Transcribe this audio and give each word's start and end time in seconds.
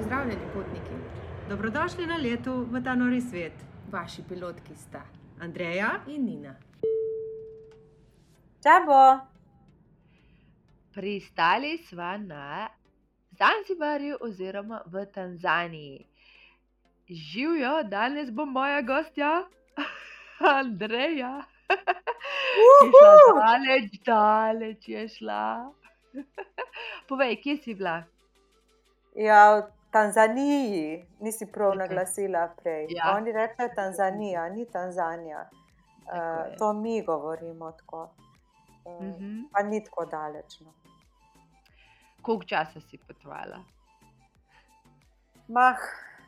Pozdravljeni, 0.00 0.46
potniki. 0.54 0.96
Dobrodošli 1.48 2.06
na 2.06 2.16
letu 2.16 2.52
v 2.72 2.80
ta 2.84 2.94
nori 2.94 3.20
svet. 3.20 3.52
Vaši 3.92 4.22
pilotki 4.28 4.74
sta 4.74 5.02
Andreja 5.40 5.90
in 6.08 6.24
Nina. 6.24 6.54
Čabo! 8.64 9.26
Pristali 10.94 11.76
smo 11.78 12.16
na 12.16 12.68
Zanzibarju 13.30 14.16
oziroma 14.20 14.80
v 14.86 15.04
Tanzaniji. 15.14 16.06
Živijo, 17.08 17.82
danes 17.82 18.30
bo 18.30 18.46
moja 18.46 18.80
gostja, 18.80 19.42
Andreja. 20.60 21.42
Daleč, 23.36 24.00
daleč 24.06 24.88
je 24.88 25.08
šla. 25.08 25.72
Povej, 27.08 27.36
kje 27.42 27.56
si 27.56 27.74
bila? 27.74 27.98
Ja, 29.14 29.60
v 29.60 29.79
Tanzaniji, 29.90 31.06
nisi 31.20 31.46
prav 31.46 31.74
naglasila 31.76 32.48
prej. 32.62 32.86
Ja. 32.90 33.14
Oni 33.16 33.32
rečejo 33.32 33.68
Tanzanija, 33.74 34.48
ni 34.48 34.66
Tanzanija. 34.66 35.48
Uh, 36.10 36.16
je. 36.16 36.56
to 36.58 36.72
mi 36.72 37.02
govorimo 37.02 37.72
tako. 37.72 38.02
Uh, 38.02 38.30
Mhm. 38.86 39.42
Pa 39.52 39.62
ni 39.62 39.84
tako 39.84 40.04
daleč. 40.04 40.60
No. 40.60 40.72
Koliko 42.22 42.44
časa 42.44 42.80
si 42.80 42.98
potovala? 42.98 43.62
Mah, 45.48 45.78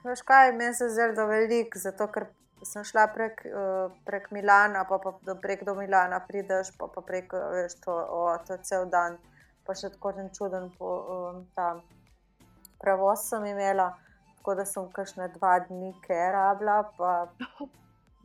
veš 0.04 0.22
kaj, 0.22 0.52
meni 0.52 0.74
se 0.74 0.88
zdi 0.88 0.94
zelo 0.94 1.26
velik, 1.26 1.76
zato 1.76 2.08
ker 2.12 2.26
sem 2.66 2.84
šla 2.84 3.06
prek, 3.14 3.42
uh, 3.46 3.92
prek 4.06 4.30
Milana, 4.30 4.84
pa, 4.88 4.98
pa 4.98 5.12
do, 5.26 5.34
prek 5.42 5.64
do 5.66 5.74
Milana 5.74 6.20
prideš, 6.26 6.72
pa, 6.78 6.88
pa 6.94 7.02
prek, 7.02 7.32
uh, 7.32 7.50
veš, 7.54 7.76
to, 7.84 7.94
o, 7.94 8.22
to 8.46 8.56
je 8.56 8.62
cel 8.66 8.86
dan, 8.90 9.18
pa 9.66 9.74
še 9.74 9.90
tako 9.94 10.14
en 10.18 10.30
čuden 10.34 10.70
po, 10.78 10.90
um, 11.16 11.44
ta 11.54 11.74
prevoz 12.82 13.28
sem 13.28 13.46
imela, 13.46 13.92
tako 14.38 14.54
da 14.58 14.66
sem 14.66 14.88
kakšne 14.92 15.28
dva 15.36 15.58
dni 15.68 15.92
kerabla, 16.06 16.82
pa 16.98 17.12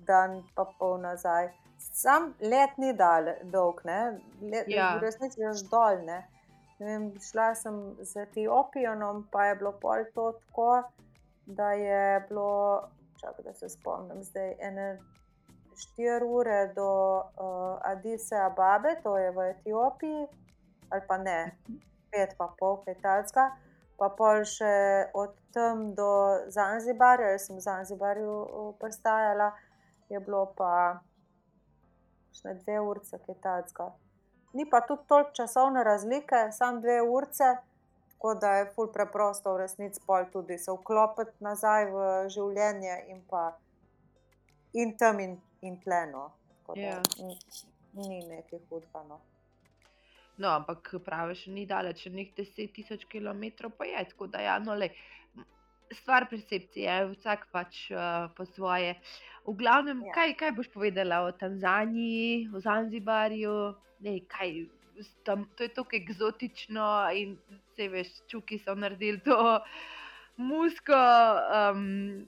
dan 0.09 0.41
pa 0.55 0.65
pol 0.79 0.97
nazaj. 1.03 1.51
Sam 1.77 2.33
let 2.41 2.77
ni 2.81 2.93
dal, 2.97 3.35
dolg, 3.53 3.83
ne? 3.85 4.17
Let, 4.41 4.65
Ja. 4.67 4.95
V 4.97 5.05
resnici 5.05 5.41
je 5.41 5.53
dol, 5.69 6.01
ne. 6.05 6.23
Ne 6.79 6.85
Vem, 6.85 7.11
šla 7.21 7.55
sem 7.55 7.95
z 8.01 8.21
Etiopijanom, 8.27 9.27
pa 9.31 9.45
je 9.45 9.55
bilo 9.55 9.71
pol 9.81 10.03
to 10.13 10.31
tako, 10.31 10.83
da 11.45 11.71
je 11.71 12.25
bilo, 12.29 12.89
čakaj, 13.21 13.43
da 13.43 13.53
se 13.53 13.69
spomnim, 13.69 14.23
zdaj 14.23 14.55
ene 14.61 14.99
4 15.97 16.25
ure 16.25 16.73
do 16.75 16.89
uh, 17.17 17.79
Adise 17.81 18.35
Ababe, 18.35 18.95
to 19.03 19.17
je 19.17 19.31
v 19.31 19.49
Etiopiji, 19.49 20.27
ali 20.89 21.01
pa 21.07 21.17
ne, 21.17 21.57
pet 22.11 22.35
pa 22.37 22.49
pol, 22.59 22.77
kaj 22.85 23.01
talska. 23.01 23.49
Pa 23.97 24.09
pol 24.13 24.43
še 24.45 24.73
od 25.17 25.33
tam 25.55 25.93
do 25.97 26.09
Zanzibarja, 26.53 27.33
jaz 27.33 27.47
sem 27.47 27.57
v 27.57 27.63
Zanzibarju 27.65 28.35
pristajala, 28.81 29.51
je 30.09 30.19
bilo 30.21 30.43
pa 30.57 30.73
še 32.37 32.53
dve 32.61 32.77
urce, 32.85 33.17
kaj 33.25 33.39
talska. 33.41 33.87
Ni 34.53 34.67
pa 34.69 34.83
tudi 34.85 35.07
toliko 35.09 35.33
časovne 35.33 35.83
razlike, 35.83 36.51
samo 36.51 36.81
dve 36.81 37.01
urce, 37.01 37.55
tako 38.11 38.33
da 38.33 38.53
je 38.59 38.69
ful 38.75 38.91
preprosto 38.93 39.53
v 39.53 39.63
resnici 39.65 40.01
pol 40.05 40.29
tudi 40.33 40.57
se 40.57 40.73
vklopiti 40.73 41.43
nazaj 41.45 41.89
v 41.91 42.05
življenje 42.33 42.95
in 43.13 43.21
pa 43.29 43.51
in 44.73 44.97
tam 44.97 45.19
in, 45.19 45.37
in 45.61 45.77
pleno. 45.81 46.31
Ja. 46.75 47.01
Ni 47.93 48.21
nekaj 48.27 48.59
hudega. 48.69 49.03
No. 49.09 49.19
No, 50.37 50.51
ampak 50.53 50.91
praviš, 51.05 51.47
ni 51.49 51.65
daleč, 51.65 52.03
še 52.05 52.11
nekaj 52.13 52.45
10 52.45 52.73
tisoč 52.75 53.05
km 53.09 53.71
pa 53.77 53.87
je, 53.89 54.03
tako 54.11 54.27
da 54.29 54.43
ja, 54.45 54.59
no, 54.61 54.75
le. 54.77 54.91
Stvar 55.87 56.25
percepcije, 56.27 56.93
vsak 57.13 57.45
pač 57.55 57.85
uh, 57.95 58.27
po 58.35 58.43
svoje. 58.45 58.97
V 59.47 59.53
glavnem, 59.55 60.01
Ja. 60.03 60.07
ja. 60.09 60.13
kaj, 60.17 60.33
kaj 60.41 60.51
boš 60.57 60.67
povedala 60.73 61.21
o 61.23 61.31
Tanzaniji, 61.31 62.49
o 62.51 62.59
Zanzibarju? 62.59 63.53
Ne, 64.03 64.17
kaj, 64.27 64.67
tam, 65.23 65.47
to 65.55 65.63
je 65.63 65.71
tako 65.73 65.95
eksotično 65.95 66.89
in 67.15 67.37
se 67.75 67.87
veš, 67.87 68.11
čuki 68.27 68.59
so 68.59 68.75
naredili 68.75 69.23
to 69.23 69.39
musko. 70.49 70.99
Um, 71.55 72.27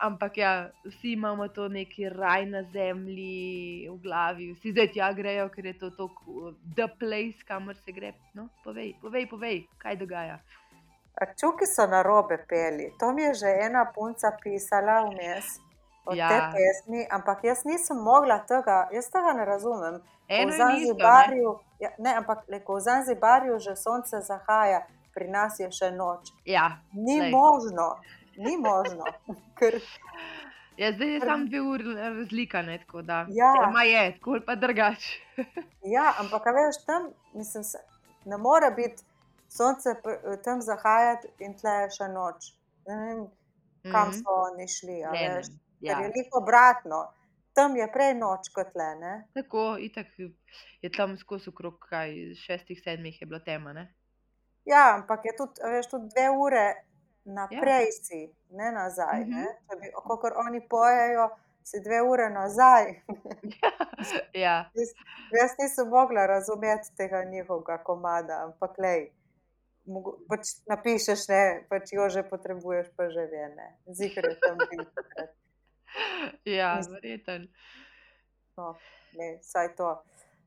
ampak 0.00 0.36
ja, 0.36 0.52
vsi 0.84 1.12
imamo 1.12 1.48
to 1.48 1.68
neki 1.68 2.08
raj 2.08 2.46
na 2.46 2.62
zemlji 2.62 3.88
v 3.90 3.96
glavi, 4.02 4.52
vsi 4.54 4.72
zdaj 4.72 4.88
tja 4.92 5.12
grejo, 5.12 5.48
ker 5.48 5.66
je 5.66 5.78
to 5.78 5.90
tako 5.90 6.52
the 6.76 6.88
place, 6.98 7.44
kamor 7.44 7.76
se 7.76 7.92
gre. 7.92 8.12
No, 8.34 8.48
povej, 8.64 8.94
povej, 9.02 9.26
povej, 9.28 9.66
kaj 9.78 9.96
dogaja. 9.96 10.38
Čuki 11.36 11.66
so 11.66 11.86
na 11.86 12.02
robe 12.02 12.38
peli. 12.48 12.92
To 12.98 13.12
mi 13.12 13.22
je 13.22 13.34
že 13.34 13.50
ena 13.66 13.84
punca 13.94 14.32
pisala 14.42 15.02
vmes. 15.04 15.44
Od 16.06 16.16
Ja. 16.16 16.28
te 16.28 16.38
pesmi, 16.56 17.06
ampak 17.10 17.44
jaz 17.44 17.64
nisem 17.64 17.96
mogla 17.96 18.38
tega, 18.48 18.88
jaz 18.92 19.10
tega 19.12 19.32
ne 19.36 19.44
razumem. 19.44 20.00
Eno 20.28 20.40
v 20.40 20.40
in 20.40 20.48
isto, 20.48 20.54
ne? 20.54 20.56
Zanzibarju, 20.56 21.58
ja, 21.78 21.90
ne, 21.98 22.14
ampak 22.16 22.48
le, 22.48 22.60
ko 22.64 22.74
v 22.74 22.80
Zanzibarju 22.80 23.58
že 23.58 23.76
sonce 23.76 24.20
zahaja, 24.20 24.80
pri 25.14 25.28
nas 25.28 25.60
je 25.60 25.68
še 25.70 25.90
noč. 25.90 26.32
Ja, 26.44 26.80
Ni 26.92 27.18
Glej. 27.18 27.30
možno, 27.30 28.00
ni 28.36 28.56
možno. 28.58 29.04
Ker, 29.54 29.80
ja, 30.76 30.92
zdaj 30.92 31.08
je 31.08 31.20
samo 31.20 31.44
dve 31.44 31.60
uri 31.62 31.94
razlika, 31.94 32.62
ne, 32.62 32.78
tako 32.78 33.02
da. 33.02 33.26
Ja. 33.30 33.70
Ma 33.72 33.82
je, 33.82 34.12
tako 34.12 34.30
ali 34.30 34.44
pa 34.46 34.54
drugače. 34.54 35.20
ja, 35.94 36.14
ampak 36.18 36.42
veš, 36.46 36.84
tam 36.86 37.02
mislim, 37.34 37.64
se, 37.64 37.78
ne 38.24 38.36
more 38.38 38.70
biti 38.70 39.02
sonce 39.48 39.88
pr- 40.04 40.42
tam 40.44 40.60
zahajati 40.60 41.28
in 41.40 41.54
tle 41.54 41.70
je 41.72 41.90
še 41.90 42.08
noč. 42.08 42.52
Ne 42.86 42.96
vem, 42.96 43.26
kam 43.84 44.08
Mhm. 44.08 44.12
so 44.14 44.30
oni 44.44 44.68
šli. 44.68 44.98
Ne, 45.12 45.28
veš. 45.30 45.46
ja. 45.80 45.94
Ker 45.94 46.02
je 46.02 46.12
lik 46.14 46.34
obratno. 46.34 47.08
Tam 47.52 47.76
je 47.76 47.92
prej 47.92 48.14
noč 48.14 48.48
kot 48.48 48.74
le. 48.74 48.94
Ne? 48.96 49.12
Tako, 49.34 49.76
itak 49.78 50.06
je 50.80 50.90
tam 50.90 51.16
skozi 51.18 51.48
okrog 51.48 51.78
kaj, 51.80 52.12
šestih, 52.36 52.78
sedmih 52.80 53.20
je 53.20 53.26
bilo 53.26 53.40
tema, 53.40 53.72
ne? 53.72 53.88
Ja, 54.64 54.94
ampak 54.94 55.24
je 55.24 55.32
tudi, 55.36 55.58
veš, 55.64 55.88
tudi 55.88 56.08
dve 56.08 56.28
ure 56.30 56.64
naprej 57.24 57.86
ja. 57.86 57.92
si, 58.02 58.20
ne 58.50 58.72
nazaj. 58.72 59.20
Mhm. 59.20 59.30
Ne? 59.30 59.46
Če 59.70 59.76
bi, 59.80 59.92
kot 59.92 60.32
oni 60.36 60.60
pojejo, 60.68 61.28
si 61.62 61.80
dve 61.84 62.00
ure 62.02 62.30
nazaj. 62.30 62.94
ja, 64.44 64.70
Jaz, 64.74 64.92
jaz 65.32 65.56
nisem 65.58 65.88
mogla 65.88 66.26
razumeti 66.26 66.94
tega 66.96 67.24
njihovega 67.24 67.78
komada, 67.84 68.44
ampak 68.44 68.78
lej. 68.78 69.10
mogo- 69.86 70.18
Pač 70.28 70.54
napišeš, 70.68 71.28
ne, 71.28 71.42
pač 71.68 71.92
jo 71.92 72.08
že 72.08 72.22
potrebuješ, 72.22 72.90
pa 72.96 73.08
že 73.10 73.26
ve, 73.26 73.48
ne. 73.56 73.68
Zikr 73.92 74.28
je 74.28 74.36
tam 74.40 74.58
takrat. 74.94 75.30
ja 76.44 76.78
verjeten. 76.90 77.48
No, 78.56 78.76
ne, 79.18 79.38
vsaj 79.42 79.74
to. 79.76 80.02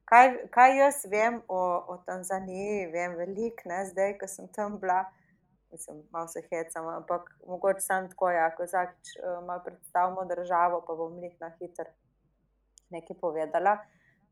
Kaj, 0.05 0.47
kaj 0.51 0.77
jaz 0.77 1.05
vem 1.09 1.41
o, 1.47 1.61
o 1.87 1.97
Tanzaniji, 2.05 2.87
vem 2.91 3.15
veliko, 3.15 3.69
zdaj, 3.89 4.17
ko 4.19 4.27
sem 4.27 4.47
tam 4.47 4.79
bila. 4.79 5.05
Mislim, 5.73 6.03
malo 6.11 6.27
se 6.27 6.41
hecam, 6.49 6.87
ampak 6.87 7.21
mogoče 7.47 7.79
samo 7.79 8.07
tako, 8.07 8.29
ja, 8.31 8.49
ko 8.55 8.63
vsakič 8.63 9.07
uh, 9.17 9.45
malo 9.45 9.61
predstavimo 9.65 10.25
državo, 10.25 10.83
pa 10.87 10.95
bom 10.95 11.15
jih 11.23 11.33
na 11.41 11.49
hitro 11.59 11.89
nekaj 12.93 13.17
povedala. 13.21 13.73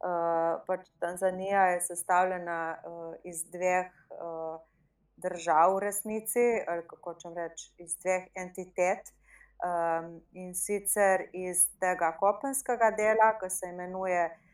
Uh, 0.02 0.62
pač 0.68 0.86
Tanzanija 1.00 1.64
je 1.74 1.80
sestavljena 1.82 2.60
uh, 2.76 3.16
iz 3.24 3.42
dveh 3.54 3.90
uh, 4.18 4.62
držav, 5.18 5.76
v 5.76 5.82
resnici, 5.88 6.46
ali 6.68 6.86
kako 6.88 7.16
čem 7.24 7.34
reči, 7.38 7.74
iz 7.78 7.98
dveh 8.04 8.30
entitet. 8.36 9.10
Um, 9.62 10.14
in 10.34 10.56
sicer 10.58 11.28
iz 11.34 11.68
tega 11.82 12.16
kopenskega 12.18 12.90
dela, 12.98 13.34
ki 13.42 13.50
se 13.50 13.70
imenuje 13.70 14.24
uh, 14.30 14.51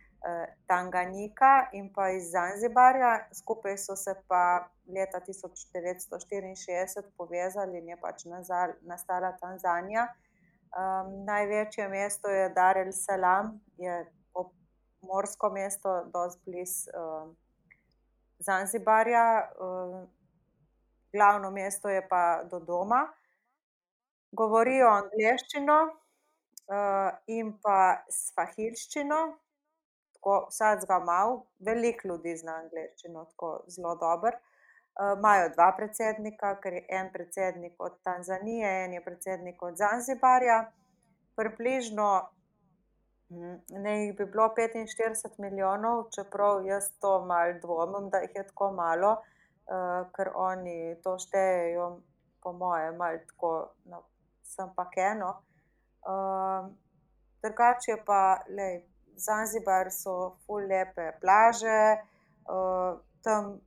Tanganika, 0.68 1.70
in 1.74 1.92
pa 1.94 2.10
iz 2.10 2.32
Zanzibarja, 2.32 3.28
skupaj 3.34 3.78
so 3.78 3.96
se 3.96 4.16
pa 4.28 4.68
leta 4.88 5.20
1964 5.20 7.04
povezali 7.18 7.78
in 7.78 7.90
je 7.90 7.98
pač 8.02 8.26
nastala 8.82 9.32
Tanzanija. 9.42 10.08
Um, 10.78 11.24
največje 11.26 11.88
mesto 11.88 12.30
je 12.30 12.50
Dar 12.50 12.78
el 12.78 12.92
Salam, 12.92 13.60
je 13.78 14.06
morsko 15.02 15.50
mesto, 15.50 16.04
dosti 16.14 16.42
blizu 16.46 16.92
um, 16.92 17.36
Zanzibarja, 18.40 19.50
um, 19.60 20.08
glavno 21.14 21.52
mesto 21.52 21.90
je 21.90 22.08
pa 22.10 22.44
Dodoma. 22.52 23.08
Govorijo 24.32 24.90
angliščino 24.92 25.78
uh, 25.88 27.10
in 27.28 27.54
pa 27.64 28.04
svahilščino, 28.12 29.22
tako 30.18 30.48
vsakega 30.50 31.00
malo, 31.00 31.46
veliko 31.60 32.08
ljudi 32.08 32.36
zna 32.38 32.60
angliščino, 32.64 33.26
tako 33.32 33.52
zelo 33.68 33.96
dobro. 33.96 34.34
Uh, 34.34 35.14
Imajo 35.18 35.50
dva 35.54 35.72
predsednika, 35.78 36.56
ker 36.62 36.74
je 36.74 36.86
en 36.90 37.12
predsednik 37.14 37.76
od 37.80 38.00
Tanzanije, 38.04 38.70
en 38.86 38.94
je 38.94 39.04
predsednik 39.04 39.62
od 39.62 39.78
Zanzibarja. 39.78 40.72
Približno 41.36 42.08
mm, 43.30 43.56
naj 43.84 44.06
jih 44.06 44.16
bi 44.18 44.26
bilo 44.26 44.50
45 44.58 45.38
milijonov, 45.38 46.08
čeprav 46.16 46.66
jaz 46.66 46.90
to 47.00 47.26
malo 47.26 47.54
dvomim, 47.62 48.10
da 48.10 48.18
jih 48.26 48.36
je 48.36 48.48
tako 48.48 48.72
malo, 48.72 49.12
uh, 49.22 50.10
ker 50.18 50.32
oni 50.36 50.96
to 51.04 51.18
štejejo 51.20 52.02
po 52.44 52.54
mojem, 52.54 52.98
malo 52.98 53.22
tako, 53.30 53.54
no, 53.86 54.02
sem 54.44 54.74
pa 54.76 54.90
keno. 54.90 55.36
Um, 56.08 56.74
drugače 57.42 58.02
pa, 58.06 58.42
lej, 58.50 58.82
Zanzibar 59.18 59.92
so 59.92 60.38
ful 60.46 60.68
lepe 60.70 61.12
plaže, 61.22 61.98
uh, 62.50 63.00
tam 63.26 63.58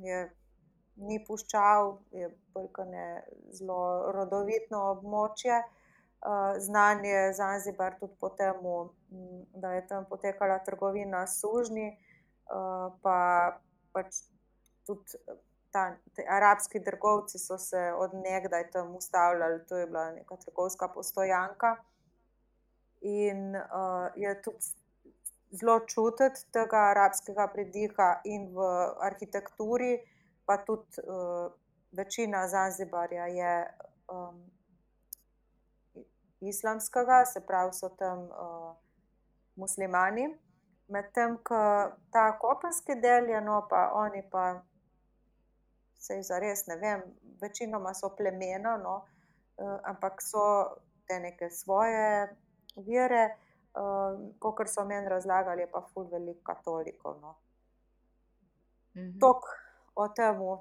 je 0.00 0.24
ni 0.96 1.18
puščav, 1.24 1.98
je 2.16 2.30
ne, 2.88 3.06
zelo 3.52 4.12
rodovitno 4.16 4.80
območje. 4.94 5.60
Uh, 6.26 6.56
znan 6.58 7.04
je 7.04 7.32
Zanzibar 7.36 7.98
tudi 8.00 8.16
po 8.20 8.30
tem, 8.34 8.56
da 9.54 9.74
je 9.76 9.86
tam 9.86 10.06
potekala 10.08 10.58
trgovina 10.64 11.26
s 11.26 11.42
sužnji, 11.42 11.90
uh, 12.48 12.88
pa 13.04 13.18
pač 13.92 14.24
tudi 14.88 15.20
ta, 15.76 15.92
arabski 16.38 16.80
trgovci 16.84 17.38
so 17.38 17.58
se 17.58 17.92
odnegdaj 17.98 18.70
tam 18.70 18.96
ustavljali, 18.96 19.60
to 19.68 19.76
je 19.76 19.86
bila 19.86 20.10
neka 20.16 20.36
trgovska 20.36 20.88
postojanka. 20.88 21.76
In 23.00 23.54
je 24.16 24.32
tudi 24.42 24.85
zelo 25.50 25.80
čutiti 25.86 26.46
tega 26.52 26.90
arabskega 26.90 27.48
pridiha 27.52 28.20
in 28.24 28.50
v 28.54 28.66
arhitekturi, 29.08 29.98
pa 30.46 30.58
tudi 30.64 31.02
uh, 31.02 31.52
večina 31.92 32.48
Zanzibarja 32.48 33.26
je 33.26 33.52
um, 34.08 34.42
islamskega, 36.40 37.24
se 37.24 37.40
pravi, 37.46 37.72
so 37.72 37.88
tam 37.88 38.18
uh, 38.18 38.74
muslimani. 39.56 40.28
Medtem 40.88 41.38
ko 41.42 41.58
ta 42.12 42.38
kopenski 42.38 42.94
del 43.02 43.30
je, 43.30 43.40
no 43.40 43.66
pa 43.70 43.90
oni 43.94 44.22
pa 44.30 44.62
se 45.98 46.20
za 46.22 46.38
res 46.38 46.66
ne 46.66 46.76
vem, 46.76 47.02
večinoma 47.40 47.94
so 47.94 48.12
plemena, 48.16 48.76
no, 48.76 49.00
uh, 49.58 49.78
ampak 49.84 50.22
so 50.22 50.44
te 51.08 51.18
neke 51.20 51.50
svoje 51.50 52.28
vere, 52.76 53.24
uh, 53.76 54.16
kot 54.40 54.68
so 54.68 54.84
meni 54.84 55.08
razlagali, 55.08 55.66
je 55.66 55.70
pa 55.70 55.84
ful 55.92 56.08
veliko 56.12 56.42
katolikov. 56.44 57.20
No. 57.20 57.36
-hmm. 58.96 59.20
Tok 59.20 59.44
o 59.94 60.08
tem, 60.08 60.40
uh, 60.40 60.58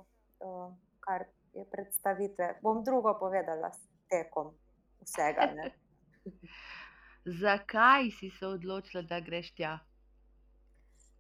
kar 0.99 1.25
je 1.53 1.65
predstavitve. 1.71 2.59
Bom 2.61 2.83
drugo 2.83 3.15
povedala 3.19 3.71
s 3.71 3.79
tekom 4.09 4.53
vsega. 5.03 5.51
Zakaj 7.41 8.11
si 8.19 8.29
se 8.29 8.47
odločila, 8.47 9.01
da 9.01 9.19
greš 9.19 9.55
tja? 9.57 9.79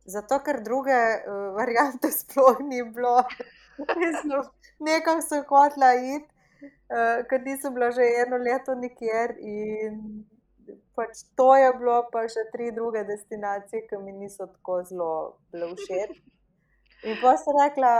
Zato, 0.05 0.37
ker 0.45 0.61
druge 0.61 0.93
uh, 0.93 1.55
variante 1.57 2.11
sploh 2.13 2.61
ni 2.61 2.83
bilo. 2.83 3.23
Nekam 4.85 5.21
sem 5.25 5.41
hotela 5.49 5.95
iti, 5.97 6.29
uh, 6.93 7.25
ker 7.29 7.41
nisem 7.41 7.73
bila 7.73 7.89
že 7.91 8.05
eno 8.21 8.37
leto 8.37 8.75
nikjer. 8.77 9.33
Pač 10.95 11.25
to 11.35 11.49
je 11.55 11.71
bilo, 11.79 11.97
pa 12.11 12.23
še 12.31 12.45
tri 12.53 12.71
druge 12.71 13.03
destinacije, 13.03 13.83
ki 13.89 13.97
mi 13.99 14.13
niso 14.15 14.47
tako 14.47 14.83
zelo 14.87 15.11
všeč. 15.51 16.21
In 17.05 17.17
pa 17.21 17.35
sem 17.37 17.57
rekla, 17.59 17.91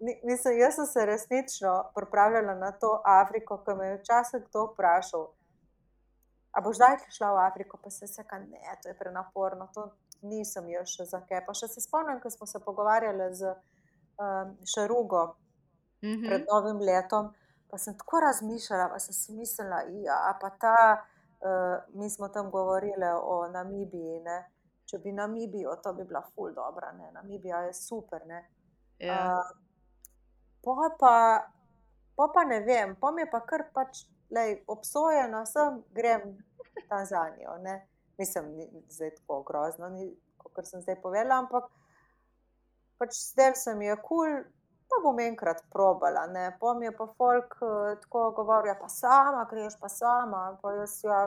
mislim, 0.00 0.58
jaz 0.58 0.74
sem 0.74 0.86
se 0.86 1.06
resnično 1.06 1.72
pripravljala 1.94 2.54
na 2.54 2.70
to 2.72 3.02
Afriko, 3.04 3.58
ki 3.64 3.74
me 3.74 3.86
je 3.86 3.98
včasih 3.98 4.44
kdo 4.48 4.68
vprašal. 4.70 5.26
A 6.56 6.62
boš 6.64 6.78
zdaj 6.78 6.96
šla 7.12 7.32
v 7.32 7.40
Afriko, 7.46 7.78
pa 7.82 7.90
se 7.90 8.04
je 8.04 8.22
rekel, 8.22 8.46
ne, 8.48 8.76
to 8.82 8.88
je 8.88 8.98
prenaporno, 8.98 9.68
to 9.74 9.90
nisem 10.22 10.68
jaz 10.72 10.94
še 10.94 11.04
za 11.10 11.20
kaj. 11.28 11.42
Pa 11.46 11.54
še 11.54 11.68
se 11.68 11.82
spomnim, 11.84 12.20
ko 12.20 12.30
smo 12.32 12.46
se 12.46 12.62
pogovarjali 12.64 13.26
z 13.34 13.52
um, 13.52 14.56
Šarugo 14.64 15.24
mm 16.02 16.08
-hmm. 16.08 16.26
pred 16.28 16.46
novim 16.52 16.80
letom. 16.80 17.34
Pa 17.70 17.78
sem 17.78 17.98
tako 17.98 18.20
razmišljala, 18.20 18.88
pa 18.88 18.98
sem 18.98 19.14
si 19.14 19.32
mislila, 19.32 19.82
ja, 20.06 20.38
pa 20.40 20.50
ta, 20.50 21.04
mi 21.94 22.10
smo 22.10 22.28
tam 22.28 22.50
govorili 22.50 23.10
o 23.22 23.48
Namibiji. 23.48 24.20
Ne? 24.20 24.38
Če 24.86 24.98
bi 25.02 25.12
Namibijo, 25.12 25.76
to 25.82 25.92
bi 25.94 26.04
bila 26.04 26.22
ful 26.34 26.52
dobro, 26.54 26.92
ne? 26.94 27.10
Namibija 27.12 27.64
je 27.66 27.72
super. 27.74 28.22
Ja. 28.98 29.16
Uh, 30.62 30.90
pa, 30.98 31.08
pa, 32.16 32.28
pa 32.34 32.44
ne 32.44 32.60
vem, 32.60 32.94
pa 33.00 33.10
mi 33.10 33.24
je 33.24 33.30
pa 33.30 33.40
kar 33.46 33.66
pač, 33.74 34.04
lej, 34.30 34.60
obsojena, 34.70 35.42
sem 35.46 35.80
grem 35.94 36.36
v 36.76 36.84
Tanzanijo. 36.88 37.58
Ne? 37.66 37.80
Mislim, 38.18 38.54
da 38.98 39.04
je 39.04 39.14
tako 39.18 39.42
grozno, 39.42 39.90
kot 40.38 40.66
sem 40.66 40.80
zdaj 40.80 41.00
povedala, 41.02 41.42
ampak 41.42 41.66
pač 42.98 43.18
zdaj 43.32 43.56
se 43.60 43.74
mi 43.74 43.90
je 43.90 43.96
kul, 43.96 44.06
cool, 44.08 44.38
pa 44.88 45.00
bom 45.02 45.18
enkrat 45.20 45.62
probala. 45.72 46.26
Pom 46.60 46.82
je 46.82 46.92
pa 46.96 47.06
folk 47.18 47.56
uh, 47.60 47.96
tako 48.02 48.30
govoril, 48.36 48.70
ja, 48.72 48.76
pa 48.80 48.88
sama, 48.88 49.46
greš 49.50 49.78
pa 49.80 49.88
sama. 49.88 50.58
Pa 50.62 50.72
jaz, 50.72 51.00
ja, 51.04 51.20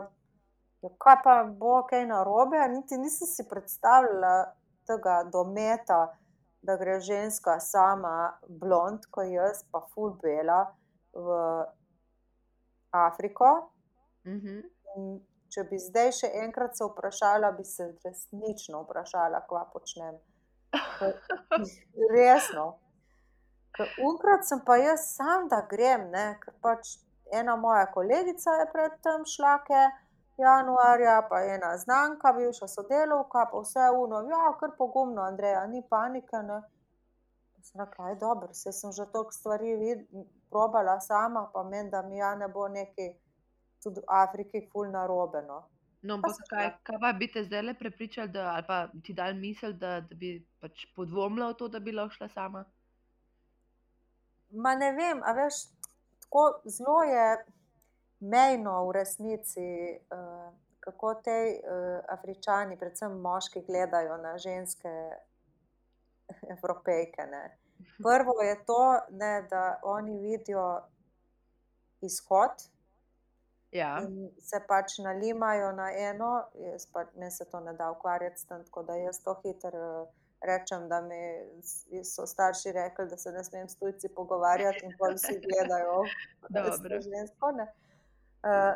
ja, 0.82 0.90
kaj 0.98 1.18
pa 1.24 1.36
bo 1.44 1.82
kaj 1.90 2.06
narobe, 2.06 2.62
niti 2.72 2.98
nisem 2.98 3.28
si 3.28 3.48
predstavljala 3.50 4.54
tega 4.88 5.24
dometa. 5.34 6.08
Da 6.62 6.76
gre 6.76 6.98
ženska 7.00 7.54
sama, 7.64 8.34
blond, 8.48 9.06
kot 9.16 9.30
jaz, 9.32 9.62
pa 9.72 9.80
fulbela 9.94 10.66
v 11.14 11.38
Afriko. 12.92 13.72
Mm 14.26 14.40
-hmm. 14.40 15.20
Če 15.50 15.64
bi 15.64 15.80
zdaj 15.80 16.12
še 16.12 16.28
enkrat 16.44 16.78
se 16.78 16.84
vprašala, 16.86 17.52
bi 17.52 17.64
se 17.64 17.88
resnično 18.06 18.84
vprašala, 18.84 19.42
kva 19.48 19.64
počnem. 19.74 20.20
Resno. 22.16 22.66
Unkrat 24.04 24.48
sem 24.48 24.62
pa 24.66 24.78
jaz 24.78 25.06
sam, 25.16 25.48
da 25.52 25.62
grem, 25.70 26.10
ne? 26.12 26.26
ker 26.44 26.54
pač 26.62 26.98
ena 27.32 27.56
moja 27.56 27.86
kolegica 27.94 28.56
je 28.60 28.66
predtem 28.74 29.26
šla, 29.26 29.56
ke 29.68 29.82
januarja, 30.40 31.16
pa 31.30 31.42
ena 31.54 31.72
znanka, 31.78 32.34
bivša 32.38 32.68
sodelovka, 32.68 33.46
pa 33.52 33.62
vse 33.64 33.88
uno, 34.04 34.22
ja, 34.32 34.52
kar 34.60 34.76
pogumno, 34.78 35.22
Andreja, 35.22 35.66
ni 35.68 35.82
panike. 35.90 36.44
Ne? 36.50 36.62
Sem 37.62 37.82
rekla, 37.82 38.10
je 38.10 38.16
dobro, 38.16 38.54
se 38.54 38.72
sem 38.72 38.92
že 38.92 39.06
toliko 39.14 39.32
stvari 39.32 39.76
probala 40.50 41.00
sama, 41.00 41.50
pa 41.54 41.64
meni, 41.64 41.90
da 41.90 42.02
mi 42.02 42.18
ja 42.18 42.36
ne 42.36 42.48
bo 42.48 42.68
neki 42.68 43.12
tudi 43.84 44.00
v 44.00 44.08
Afriki 44.08 44.68
ful 44.72 44.92
narobe. 44.92 45.42
No. 45.48 45.60
No, 46.02 46.16
ampak 46.16 46.38
kaj, 46.48 46.68
kaj 46.88 47.00
pa 47.04 47.12
bi 47.14 47.28
te 47.28 47.44
zdaj 47.44 47.62
le 47.62 47.74
prepričali, 47.76 48.32
da, 48.32 48.54
ali 48.56 48.64
pa 48.68 48.78
ti 49.04 49.14
dal 49.14 49.36
misel, 49.36 49.74
da, 49.74 50.00
da 50.00 50.16
bi 50.16 50.38
pač 50.64 50.86
podvomila 50.96 51.52
v 51.52 51.58
to, 51.60 51.68
da 51.68 51.80
bi 51.84 51.92
lahko 51.92 52.16
šla 52.16 52.30
sama? 52.32 52.64
Ma 54.52 54.76
ne 54.76 54.92
vem, 54.98 55.22
a 55.24 55.34
veš, 55.38 55.64
tako 56.26 56.62
zelo 56.66 57.04
je 57.04 57.46
mejno 58.20 58.88
v 58.88 58.92
resnici, 58.92 59.68
uh, 60.12 60.50
kako 60.80 61.14
te 61.24 61.38
uh, 61.60 62.00
Afričani, 62.10 62.78
predvsem 62.78 63.20
moški, 63.22 63.62
gledajo 63.68 64.18
na 64.18 64.38
ženske 64.38 64.94
evropejke. 66.58 67.28
Ne. 67.32 67.44
Prvo 68.04 68.42
je 68.42 68.56
to, 68.66 68.84
ne, 69.10 69.48
da 69.50 69.80
oni 69.84 70.18
vidijo 70.20 70.82
izhod, 72.02 72.70
Ja. 73.72 74.02
Se 74.42 74.60
pač 74.68 74.98
nalimajo 74.98 75.72
na 75.78 75.92
eno, 75.94 76.32
jaz 76.58 76.88
pa 76.94 77.06
me 77.16 77.30
se 77.32 77.46
to 77.46 77.60
ne 77.60 77.74
da 77.78 77.92
ukvarjati, 77.92 78.48
tam, 78.48 78.64
tako 78.66 78.84
da 78.84 78.96
jaz 78.98 79.22
to 79.24 79.36
hitro 79.44 79.84
eh, 80.04 80.08
rečem, 80.42 80.88
da 80.90 81.02
mi 81.02 82.04
so 82.04 82.26
starši 82.28 82.72
rekli, 82.72 83.08
da 83.10 83.18
se 83.18 83.32
ne 83.32 83.44
smem 83.44 83.70
s 83.70 83.78
tujci 83.80 84.10
pogovarjati 84.16 84.86
in 84.86 84.96
pol 85.00 85.16
vsi 85.16 85.40
gledajo, 85.44 86.04
da 86.50 86.60
je 86.60 87.02
žensko. 87.02 87.52
Uh, 87.56 87.66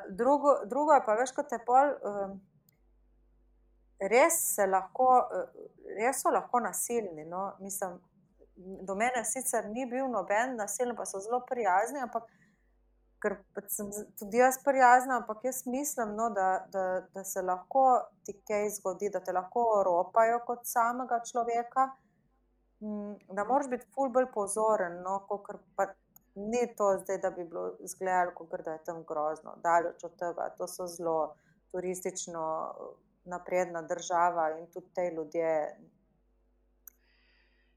drugo, 0.10 0.58
drugo 0.66 0.94
je 0.94 1.04
pa, 1.06 1.16
veš, 1.16 1.32
kot 1.32 1.52
je 1.52 1.60
pol, 1.66 1.94
um, 2.04 2.40
res, 4.00 4.58
lahko, 4.68 5.08
res 6.00 6.22
so 6.22 6.32
lahko 6.34 6.60
nasilni. 6.60 7.26
No? 7.26 7.54
Mislim, 7.60 8.00
do 8.56 8.96
mene 8.96 9.24
sicer 9.26 9.70
ni 9.70 9.86
bil 9.90 10.10
noben 10.12 10.58
nasilen, 10.60 10.96
pa 10.96 11.06
so 11.06 11.20
zelo 11.24 11.40
prijazni, 11.50 12.02
ampak 12.04 12.28
ker 13.24 13.38
sem 13.72 13.90
tudi 14.20 14.42
jaz 14.42 14.58
prijazna, 14.66 15.22
ampak 15.22 15.46
jaz 15.48 15.64
mislim, 15.66 16.16
no, 16.20 16.30
da, 16.36 16.48
da, 16.72 16.84
da 17.16 17.24
se 17.24 17.42
lahko 17.42 17.86
ti 18.26 18.36
kaj 18.48 18.70
zgodi, 18.78 19.10
da 19.14 19.22
te 19.24 19.36
lahko 19.36 19.64
ropajo 19.88 20.42
kot 20.48 20.66
samega 20.68 21.22
človeka. 21.32 21.88
Mm, 22.84 23.36
da 23.36 23.46
moraš 23.48 23.70
biti 23.72 23.88
ful 23.96 24.12
bolj 24.12 24.28
pozoren, 24.34 25.00
no, 25.06 25.22
ker 25.48 25.62
pa 25.78 25.88
ni 26.36 26.66
to 26.78 26.90
zdaj, 27.04 27.22
da 27.24 27.32
bi 27.32 27.46
bilo 27.48 27.70
izgledalo, 27.80 28.34
kot 28.36 28.66
da 28.66 28.76
je 28.76 28.84
tam 28.90 29.04
grozno, 29.08 29.56
daleč 29.64 30.04
od 30.04 30.20
tega. 30.20 30.50
To 30.58 30.68
so 30.68 30.88
zelo 30.92 31.18
turistično 31.72 32.46
napredna 33.26 33.82
država 33.82 34.50
in 34.60 34.68
tudi 34.74 34.90
te 34.96 35.10
ljudje. 35.16 35.52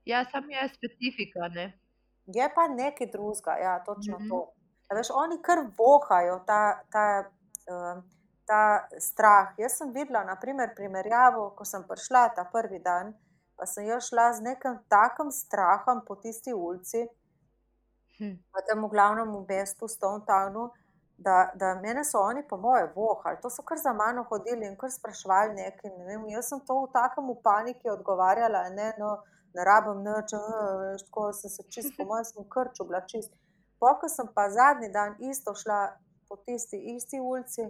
Ja, 0.05 0.25
sam 0.31 0.51
je 0.51 0.69
specifika. 0.75 1.49
Ne? 1.55 1.73
Je 2.27 2.51
pa 2.55 2.69
nekaj 2.69 3.11
drugega, 3.13 3.57
ja, 3.63 3.79
točno 3.85 4.19
mm 4.19 4.23
-hmm. 4.23 4.29
to. 4.29 4.56
Veš, 4.95 5.11
oni 5.11 5.41
kar 5.43 5.65
vohajo 5.79 6.39
ta, 6.47 6.83
ta, 6.91 7.07
uh, 7.71 8.03
ta 8.47 8.89
strah. 9.03 9.55
Jaz 9.59 9.79
sem 9.81 9.91
videla, 9.93 10.23
naprimer, 10.25 10.75
primerjavo, 10.77 11.51
ko 11.59 11.67
sem 11.67 11.83
prišla 11.89 12.29
ta 12.37 12.47
prvi 12.53 12.79
dan, 12.85 13.15
pa 13.59 13.67
sem 13.67 13.89
jo 13.89 13.99
šla 14.01 14.33
z 14.39 14.47
nekim 14.47 14.79
takim 14.89 15.33
strahom 15.35 16.05
po 16.07 16.17
tisti 16.23 16.55
ulici. 16.55 17.07
Hm. 18.17 18.33
v 18.33 18.61
tem 18.65 18.89
glavnem 18.89 19.29
mestu, 19.49 19.89
Stonetownu, 19.89 20.71
da, 21.19 21.51
da 21.55 21.75
mene 21.81 22.05
so 22.05 22.21
oni, 22.25 22.43
po 22.49 22.57
moje, 22.57 22.89
vohali. 22.95 23.37
To 23.43 23.51
so 23.51 23.63
kar 23.63 23.79
za 23.79 23.93
mano 23.93 24.25
hodili 24.31 24.67
in 24.67 24.77
kar 24.77 24.91
sprašvali 24.91 25.53
nekaj. 25.55 25.91
Ne 25.99 26.05
vem, 26.07 26.29
jaz 26.33 26.49
sem 26.49 26.61
to 26.65 26.79
v 26.85 26.93
takem 26.93 27.29
paniki 27.45 27.91
odgovarjala, 27.93 28.69
ne, 28.73 28.93
no, 28.99 29.19
ne 29.53 29.65
rabim 29.65 30.01
nič, 30.05 30.33
eh, 30.33 31.05
tako 31.05 31.33
sem 31.33 31.51
se 31.51 31.63
čist, 31.69 31.93
po 31.97 32.05
mojem, 32.09 32.25
sem 32.25 32.49
krč 32.49 32.81
oblačist. 32.81 33.33
Pokaj 33.81 34.09
sem 34.09 34.29
pa 34.35 34.51
zadnji 34.51 34.89
dan 34.93 35.17
isto 35.31 35.55
šla 35.55 35.99
po 36.29 36.37
tisti 36.37 36.77
isti 36.97 37.21
ulici, 37.21 37.63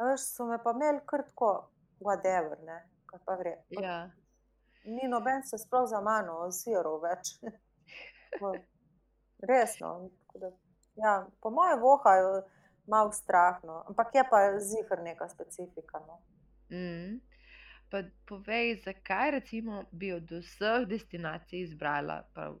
veš, 0.00 0.20
so 0.36 0.46
me 0.46 0.58
pa 0.62 0.72
imeli 0.74 1.00
kar 1.06 1.24
tako, 1.26 1.52
whatever, 2.00 2.58
ne, 2.66 2.78
kaj 3.06 3.20
pa 3.26 3.36
gre. 3.36 3.56
Ja. 3.70 4.10
Ni 4.84 5.08
noben 5.08 5.42
se 5.46 5.58
sploh 5.58 5.86
za 5.88 6.00
mano 6.00 6.40
oziral 6.46 7.00
več. 7.02 7.36
Resno. 9.50 10.10
da, 10.34 10.50
Ja, 10.94 11.26
po 11.40 11.50
mojem, 11.50 11.80
vohajo 11.80 12.42
malo 12.86 13.12
strahno, 13.12 13.84
ampak 13.88 14.14
je 14.14 14.24
pa 14.30 14.58
zihar 14.58 15.02
neka 15.02 15.28
specifika. 15.28 16.00
No. 16.06 16.18
Mm. 16.70 17.20
Pa 17.90 18.02
povej, 18.28 18.82
zakaj 18.84 19.30
recimo 19.30 19.84
bi 19.92 20.12
od 20.12 20.30
vseh 20.30 20.86
destinacij 20.88 21.62
izbrala, 21.62 22.22
pa 22.34 22.52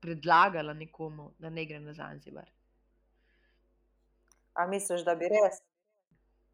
predlagala 0.00 0.72
nekomu, 0.74 1.32
da 1.38 1.50
ne 1.50 1.64
gre 1.64 1.80
na 1.80 1.92
Zanzibar? 1.92 2.48
A 4.54 4.66
misliš, 4.66 5.04
da 5.04 5.14
bi 5.14 5.24
res? 5.26 5.60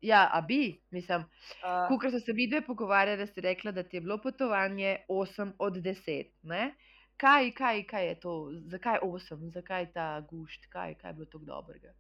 Ja, 0.03 0.31
a 0.31 0.41
bi, 0.43 0.59
mislim, 0.91 1.25
Uh, 1.57 1.89
Kukor 1.89 2.11
so 2.11 2.21
se 2.21 2.33
mi 2.33 2.47
dve 2.47 2.61
pogovarjali, 2.63 3.27
ste 3.27 3.41
rekla, 3.43 3.73
da 3.73 3.83
ti 3.83 3.97
je 3.97 4.01
bilo 4.01 4.19
potovanje 4.19 4.99
8 5.09 5.53
od 5.59 5.75
10. 5.77 6.11
Ne? 6.45 6.75
Kaj, 7.17 7.51
kaj, 7.53 7.83
kaj 7.85 8.07
je 8.09 8.15
to, 8.17 8.33
zakaj 8.67 8.99
8, 9.01 9.17
zakaj 9.51 9.93
ta 9.93 10.21
gušt, 10.23 10.67
kaj, 10.69 10.95
kaj 10.95 11.11
je 11.11 11.15
bilo 11.15 11.27
tako 11.27 11.45
dobrega? 11.47 11.95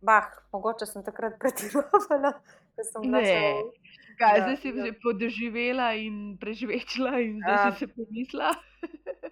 bah, 0.00 0.24
mogoče 0.52 0.84
sem 0.86 1.00
takrat 1.02 1.32
pretiravala, 1.40 2.30
ker 2.76 2.84
sem 2.84 3.02
bila 3.02 3.18
v- 3.18 3.72
kaj, 4.18 4.34
Ja, 4.34 4.42
zdaj 4.42 4.56
si 4.56 4.68
ja. 4.68 4.84
že 4.84 4.92
podoživela 5.00 5.86
in 5.96 6.36
preživela, 6.36 7.14
in 7.18 7.38
zdaj 7.40 7.56
Ja. 7.56 7.72
si 7.72 7.78
se 7.78 7.86
pomislila. 7.88 8.50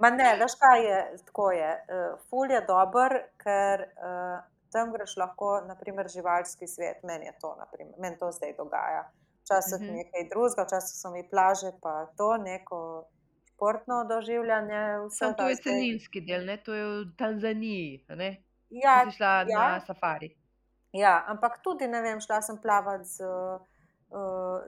Ma 0.02 0.10
ne, 0.10 0.36
veš 0.40 0.54
kaj 0.58 0.84
je, 0.84 1.00
tako 1.26 1.50
je. 1.54 1.70
Uh, 1.88 2.20
ful 2.30 2.50
je 2.50 2.60
dober, 2.66 3.14
ker 3.42 3.84
uh, 3.86 4.40
tam 4.72 4.92
greš 4.92 5.16
lahko, 5.20 5.60
naprimer, 5.68 6.08
živalski 6.08 6.66
svet. 6.66 7.02
Meni 7.06 7.28
je 7.28 7.34
to, 7.40 7.54
naprimer, 7.58 7.94
meni 7.98 8.18
to 8.18 8.32
zdaj 8.32 8.56
dogaja. 8.58 9.04
Včasih 9.44 9.80
uh 9.80 9.86
-huh. 9.86 9.96
nekaj 9.96 10.28
drugega, 10.30 10.64
včasih 10.64 10.96
so 11.00 11.10
mi 11.10 11.28
plaže, 11.30 11.72
pa 11.82 12.06
to 12.16 12.36
neko 12.36 13.08
športno 13.62 14.04
doživljanje. 14.04 15.08
Sam 15.10 15.34
to 15.34 15.48
je 15.48 15.56
celinski 15.56 16.20
del, 16.20 16.44
ne? 16.44 16.56
to 16.56 16.74
je 16.74 16.84
v 16.84 17.16
Tanzaniji. 17.18 18.06
Ne? 18.08 18.42
Ja, 18.70 19.04
Ti 19.04 19.10
si 19.10 19.16
šla 19.16 19.44
ja. 19.48 19.68
na 19.68 19.80
safari. 19.80 20.36
Ja, 20.92 21.24
ampak 21.26 21.62
tudi 21.62 21.88
ne 21.88 22.02
vem, 22.02 22.20
šla 22.20 22.42
sem 22.42 22.58
plavat 22.62 23.06
z, 23.06 23.24
uh, 23.24 23.60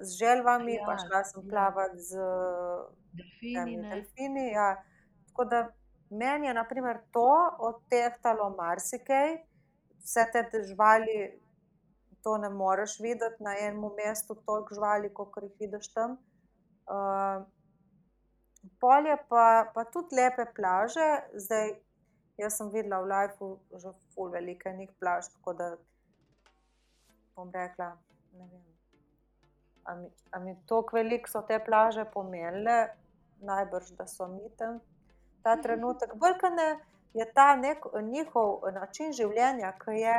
z 0.00 0.18
želvami, 0.18 0.74
Ja, 0.74 0.84
pa 0.86 0.96
šla 0.98 1.24
sem 1.24 1.42
ja. 1.44 1.50
plavat 1.50 1.96
z 1.96 2.16
Delfini. 3.12 3.76
delfini. 3.90 4.46
Ja. 4.52 4.84
Tako 5.26 5.44
da 5.44 5.68
meni 6.10 6.46
je 6.46 6.54
naprimer 6.54 6.98
to 7.12 7.28
odtehtalo 7.58 8.50
marsikaj, 8.56 9.36
vse 10.04 10.26
te 10.32 10.62
živali, 10.62 11.40
to 12.22 12.36
ne 12.38 12.48
moreš 12.48 13.00
videti 13.00 13.42
na 13.44 13.52
enem 13.60 13.90
mestu, 13.96 14.34
toliko 14.46 14.74
živali, 14.74 15.12
kot 15.14 15.42
jih 15.42 15.52
vidiš 15.60 15.92
tam. 15.92 16.16
Uh, 16.88 17.44
polje 18.80 19.16
pa, 19.28 19.70
pa 19.74 19.84
tudi 19.84 20.16
lepe 20.16 20.46
plaže, 20.56 21.08
zdaj 21.34 21.74
jaz 22.36 22.56
sem 22.58 22.70
videla 22.70 23.00
v 23.02 23.10
Lifeu 23.12 23.58
že 23.78 23.92
ful 24.14 24.30
velike 24.30 24.68
enih 24.68 24.92
plaž, 25.00 25.28
tako 25.36 25.52
da 25.52 25.76
bom 27.36 27.50
rekla, 27.54 27.96
ne 28.32 28.46
vem. 28.50 28.73
A 29.84 29.94
mi, 29.94 30.08
a 30.30 30.38
mi 30.38 30.56
toliko 30.66 30.96
veliko 30.96 31.28
so 31.28 31.42
te 31.42 31.58
plaže 31.60 32.04
pomenile, 32.06 32.88
najbrž, 33.40 33.90
da 33.92 34.06
so 34.06 34.26
mi 34.26 34.48
tam 34.58 34.80
ta 35.42 35.56
trenutek. 35.58 36.14
Bolj 36.14 36.38
kot 36.40 36.52
ne 36.52 36.68
je 37.14 37.32
ta 37.32 37.56
nek 37.56 37.78
njihov 38.02 38.48
način 38.72 39.12
življenja, 39.12 39.72
ki 39.74 39.90
je 39.94 40.14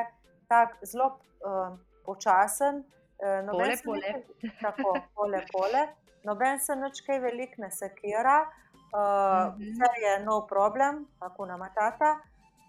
tak 0.47 0.77
zelo 0.83 1.07
uh, 1.41 1.73
počasen. 2.05 2.83
Uh, 3.17 3.49
Pole, 3.49 3.75
pole. 3.85 4.13
ni- 4.41 4.51
Tako, 4.61 4.93
pole, 5.13 5.41
pole. 5.49 5.87
Noben 6.23 6.59
se 6.59 6.75
nič 6.75 7.01
kaj 7.01 7.19
veliko 7.19 7.53
ne 7.57 7.71
sekira, 7.71 8.37
uh, 8.41 9.01
Mhm. 9.49 9.61
vse 9.71 9.91
je 10.01 10.19
no 10.19 10.41
problem, 10.43 11.05
tako 11.19 11.45
na 11.45 11.57
matata. 11.57 12.19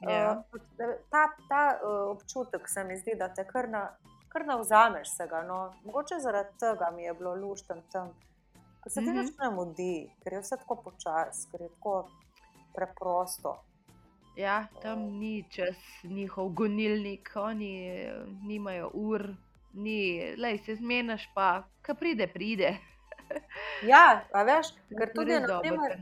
Ja. 0.02 0.42
Uh, 0.52 0.64
ta 1.10 1.22
ta 1.48 1.62
uh, 1.76 2.10
občutek 2.10 2.68
se 2.68 2.84
mi 2.84 2.96
zdi, 2.96 3.14
da 3.14 3.28
te 3.28 3.44
kar, 3.44 3.68
na, 3.68 3.84
kar 4.36 4.46
navzameš 4.46 5.16
se 5.16 5.26
ga. 5.26 5.42
No. 5.42 5.72
Mogoče 5.84 6.14
zaradi 6.18 6.58
tega 6.60 6.90
mi 6.96 7.02
je 7.02 7.14
bilo 7.14 7.34
lušten 7.34 7.82
tam, 7.92 8.08
ker 8.82 8.92
se 8.92 9.00
ti 9.00 9.06
Mhm. 9.06 9.18
nič 9.18 9.38
ne 9.38 9.50
mudi, 9.50 10.10
ker 10.22 10.32
je 10.32 10.40
vse 10.40 10.56
tako 10.56 10.76
počas, 10.76 11.48
ker 11.50 11.60
je 11.60 11.68
tako 11.68 12.08
preprosto. 12.74 13.62
Ja, 14.36 14.66
tam 14.82 14.98
ni 15.00 15.44
čas 15.50 15.76
njihov 16.02 16.48
gonilnik, 16.48 17.32
oni 17.34 17.88
eh, 17.88 18.24
nimajo 18.42 18.90
ur, 18.94 19.34
ni, 19.72 20.34
lej, 20.36 20.58
se 20.58 20.76
zmeniš, 20.76 21.30
pa 21.34 21.62
ko 21.86 21.94
pride, 21.94 22.26
pride. 22.26 22.76
Ja, 23.82 24.22
a 24.32 24.42
veš, 24.42 24.66
ker 24.98 25.10
tudi, 25.14 25.40
na 25.40 25.60
primer. 25.60 25.96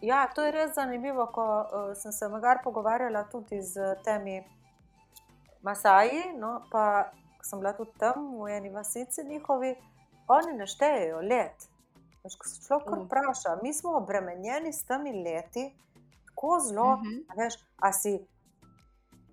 Ja, 0.00 0.26
to 0.34 0.44
je 0.44 0.52
res 0.52 0.74
zanimivo, 0.74 1.26
ko 1.26 1.44
uh, 1.60 1.96
sem 1.96 2.12
se 2.12 2.28
magar 2.28 2.58
pogovarjala 2.64 3.24
tudi 3.30 3.62
z 3.62 3.94
temi 4.04 4.42
Masaji, 5.62 6.32
no, 6.38 6.62
pa 6.72 7.12
ko 7.40 7.44
sem 7.44 7.58
bila 7.58 7.72
tudi 7.72 7.96
tam 7.96 8.36
v 8.36 8.50
eni 8.50 8.68
vasici 8.70 9.24
njihovi, 9.24 9.72
oni 10.28 10.52
ne 10.52 10.66
štejejo 10.66 11.20
let. 11.22 11.56
Veš, 12.20 12.36
ko 12.36 12.44
se 12.44 12.60
človek 12.60 12.90
Uh. 12.90 13.04
vpraša, 13.06 13.56
mi 13.62 13.72
smo 13.72 13.96
obremenjeni 13.96 14.72
s 14.72 14.84
temi 14.84 15.12
leti, 15.16 15.70
tako 16.26 16.58
zelo, 16.60 16.96
Mhm. 16.96 17.16
a 17.26 17.34
veš, 17.34 17.54
a 17.78 17.92
si 17.92 18.12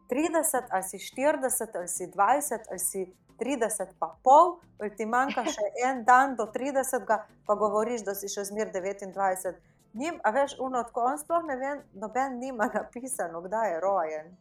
30, 0.07 0.63
ali 0.69 0.83
si 0.83 0.97
40, 0.99 1.75
ali 1.75 1.87
si 1.87 2.07
20, 2.07 2.61
ali 2.69 2.79
si 2.79 3.01
30, 3.37 3.93
pa 3.99 4.15
pol, 4.23 4.45
ali 4.79 4.95
ti 4.95 5.05
manjka 5.05 5.43
še 5.45 5.61
en 5.85 6.03
dan 6.03 6.35
do 6.35 6.45
30, 6.45 7.03
pa 7.45 7.55
govoriš, 7.55 8.01
da 8.01 8.15
si 8.15 8.27
še 8.27 8.43
zmer 8.45 8.71
29. 8.71 9.53
Njim, 9.93 10.19
a 10.23 10.29
veš, 10.29 10.55
uno, 10.59 10.83
tako 10.83 11.01
on 11.01 11.17
sploh 11.17 11.43
ne 11.43 11.55
ve, 11.55 11.71
noben 11.93 12.39
nima 12.39 12.69
napisano, 12.73 13.41
kdaj 13.41 13.71
je 13.71 13.79
rojen. 13.79 14.37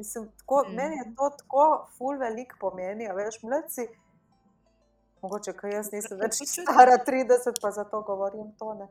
Mislim, 0.00 0.30
tako, 0.38 0.62
mm. 0.68 0.74
Meni 0.76 0.96
je 0.96 1.04
to 1.16 1.26
tako 1.42 1.64
ful 1.98 2.18
velik 2.18 2.54
pomeni, 2.60 3.08
a 3.10 3.12
veš, 3.18 3.42
mladci. 3.42 3.84
Mogoče, 5.20 5.52
ker 5.58 5.74
jaz 5.74 5.90
nisem 5.92 6.16
več 6.22 6.38
stara 6.48 6.94
30, 7.06 7.58
pa 7.60 7.70
zato 7.76 8.00
govorim 8.08 8.54
to. 8.58 8.72
Ne. 8.78 8.86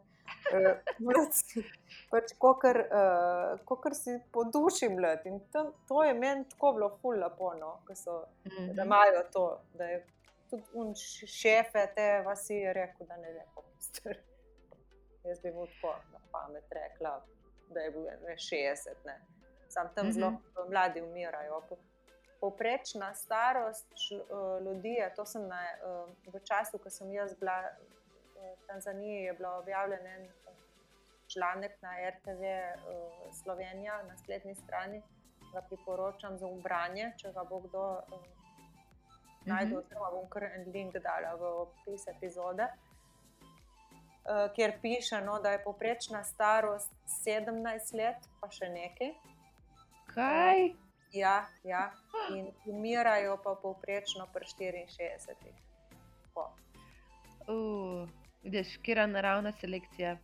Uh, 0.53 0.67
mladci, 1.01 1.63
pač 2.11 2.35
kokr, 2.37 2.77
uh, 2.85 3.55
kokr 3.65 3.95
si 3.97 4.13
po 4.33 4.43
duši 4.53 4.91
mlad. 4.93 5.25
In 5.25 5.39
tam, 5.53 5.71
to 5.89 6.03
je 6.05 6.13
meni 6.13 6.45
tako 6.51 6.75
bilo 6.77 6.91
ful 7.01 7.17
lepo, 7.17 7.49
no, 7.57 7.71
so, 7.97 8.19
da 8.45 8.51
Mhm. 8.53 8.83
imajo 8.85 9.23
to, 9.33 9.45
da 9.73 9.89
je 9.89 10.03
tudi 10.51 10.63
un 10.73 10.93
šefe 11.39 11.87
te 11.95 12.07
vasi 12.25 12.61
je 12.61 12.73
rekel, 12.77 13.07
da 13.09 13.17
ne 13.17 13.33
kako 13.55 13.65
star. 13.89 14.21
Jaz 15.25 15.41
bi 15.43 15.51
mu 15.57 15.65
tako 15.73 15.95
na 16.13 16.21
pamet 16.31 16.77
rekla, 16.77 17.15
da 17.73 17.79
je 17.87 17.91
bil 17.97 18.05
ne 18.27 18.37
60. 18.37 19.05
Ne. 19.05 19.17
Sam 19.69 19.89
tam 19.95 20.05
Mhm. 20.05 20.11
zelo 20.11 20.31
mladi 20.67 21.01
umirajo. 21.01 21.61
Po- 21.61 21.77
Povprečna 22.41 23.13
starost 23.15 23.87
uh, 24.11 24.29
ljudi 24.61 24.95
to 25.15 25.25
sem 25.25 25.47
na, 25.47 25.59
uh, 25.83 26.33
v 26.33 26.39
času, 26.41 26.77
ko 26.77 26.89
sem 26.89 27.11
jaz 27.11 27.35
bila 27.35 27.57
v 28.33 28.67
Tanzaniji, 28.67 29.23
je 29.23 29.33
bil 29.33 29.45
objavljen 29.47 30.07
en 30.07 30.29
članek 31.27 31.81
na 31.81 31.91
RTV 32.09 32.41
Slovenija 33.33 34.03
na 34.03 34.17
spletni 34.17 34.55
strani. 34.55 35.01
Ga 35.53 35.61
priporočam 35.61 36.37
za 36.37 36.47
ubranje, 36.47 37.13
če 37.17 37.31
ga 37.31 37.43
bo 37.43 37.59
kdo 37.59 37.83
uh, 37.91 38.23
najdel, 39.45 39.69
Mhm. 39.71 39.79
oziroma 39.79 40.11
bom 40.11 40.29
kar 40.29 40.43
en 40.45 40.63
link 40.67 40.93
dala 40.95 41.35
v 41.35 41.43
opis 41.43 42.07
epizode. 42.07 42.67
Kjer 44.53 44.79
piše, 44.81 45.21
no, 45.21 45.39
da 45.39 45.51
je 45.51 45.63
povprečna 45.63 46.23
starost 46.23 46.91
17 47.17 47.49
let, 47.93 48.17
pa 48.39 48.49
še 48.49 48.69
nekaj. 48.69 49.11
Kaj? 50.13 50.71
Ja, 51.13 51.47
ja. 51.63 51.91
In 52.35 52.51
umirajo 52.65 53.37
pa 53.43 53.55
povprečno 53.61 54.27
pri 54.33 54.45
64. 54.45 55.53
Tako. 56.23 56.45
Uh, 57.47 58.09
vidiš, 58.43 58.77
kera 58.85 59.07
naravna 59.07 59.51
selekcija. 59.51 60.17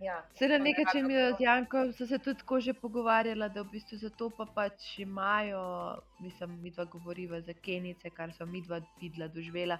Ja. 0.00 0.22
Se 0.38 0.48
na 0.48 0.58
To 0.58 0.64
nek 0.64 0.78
ne 0.78 0.84
način 0.84 1.02
rabim 1.02 1.16
mi 1.16 1.30
to. 1.30 1.36
z 1.36 1.40
Jankom 1.40 1.92
so 1.92 2.06
se 2.06 2.18
tudi 2.18 2.38
tako 2.38 2.60
že 2.60 2.74
pogovarjala, 2.74 3.48
da 3.48 3.62
v 3.62 3.70
bistvu 3.72 3.98
zato 3.98 4.30
pa 4.30 4.46
pač 4.54 4.98
imajo, 4.98 5.62
mislim, 6.20 6.60
mi 6.62 6.70
dva 6.70 6.84
govoriva 6.84 7.40
za 7.40 7.52
Kenice, 7.52 8.10
kar 8.10 8.32
so 8.32 8.46
mi 8.46 8.62
dva 8.62 8.80
videla, 9.00 9.28
doživela, 9.28 9.78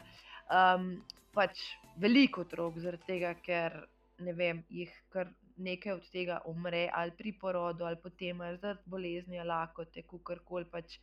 um, 0.50 1.04
pač 1.32 1.60
veliko 1.96 2.40
otrok, 2.40 2.78
zaradi 2.78 3.06
tega, 3.06 3.34
ker 3.34 3.86
ne 4.18 4.32
vem, 4.32 4.64
jih 4.70 4.90
kar 5.12 5.30
nekaj 5.58 5.92
od 5.92 6.06
tega 6.12 6.40
umre, 6.46 6.86
ali 6.94 7.14
pri 7.18 7.32
porodu, 7.40 7.84
ali 7.84 7.98
potem, 8.02 8.40
ali 8.40 8.60
zaradi 8.62 8.86
bolezni, 8.86 9.42
lakote, 9.44 10.02
kakorkoli 10.02 10.68
pač 10.70 10.98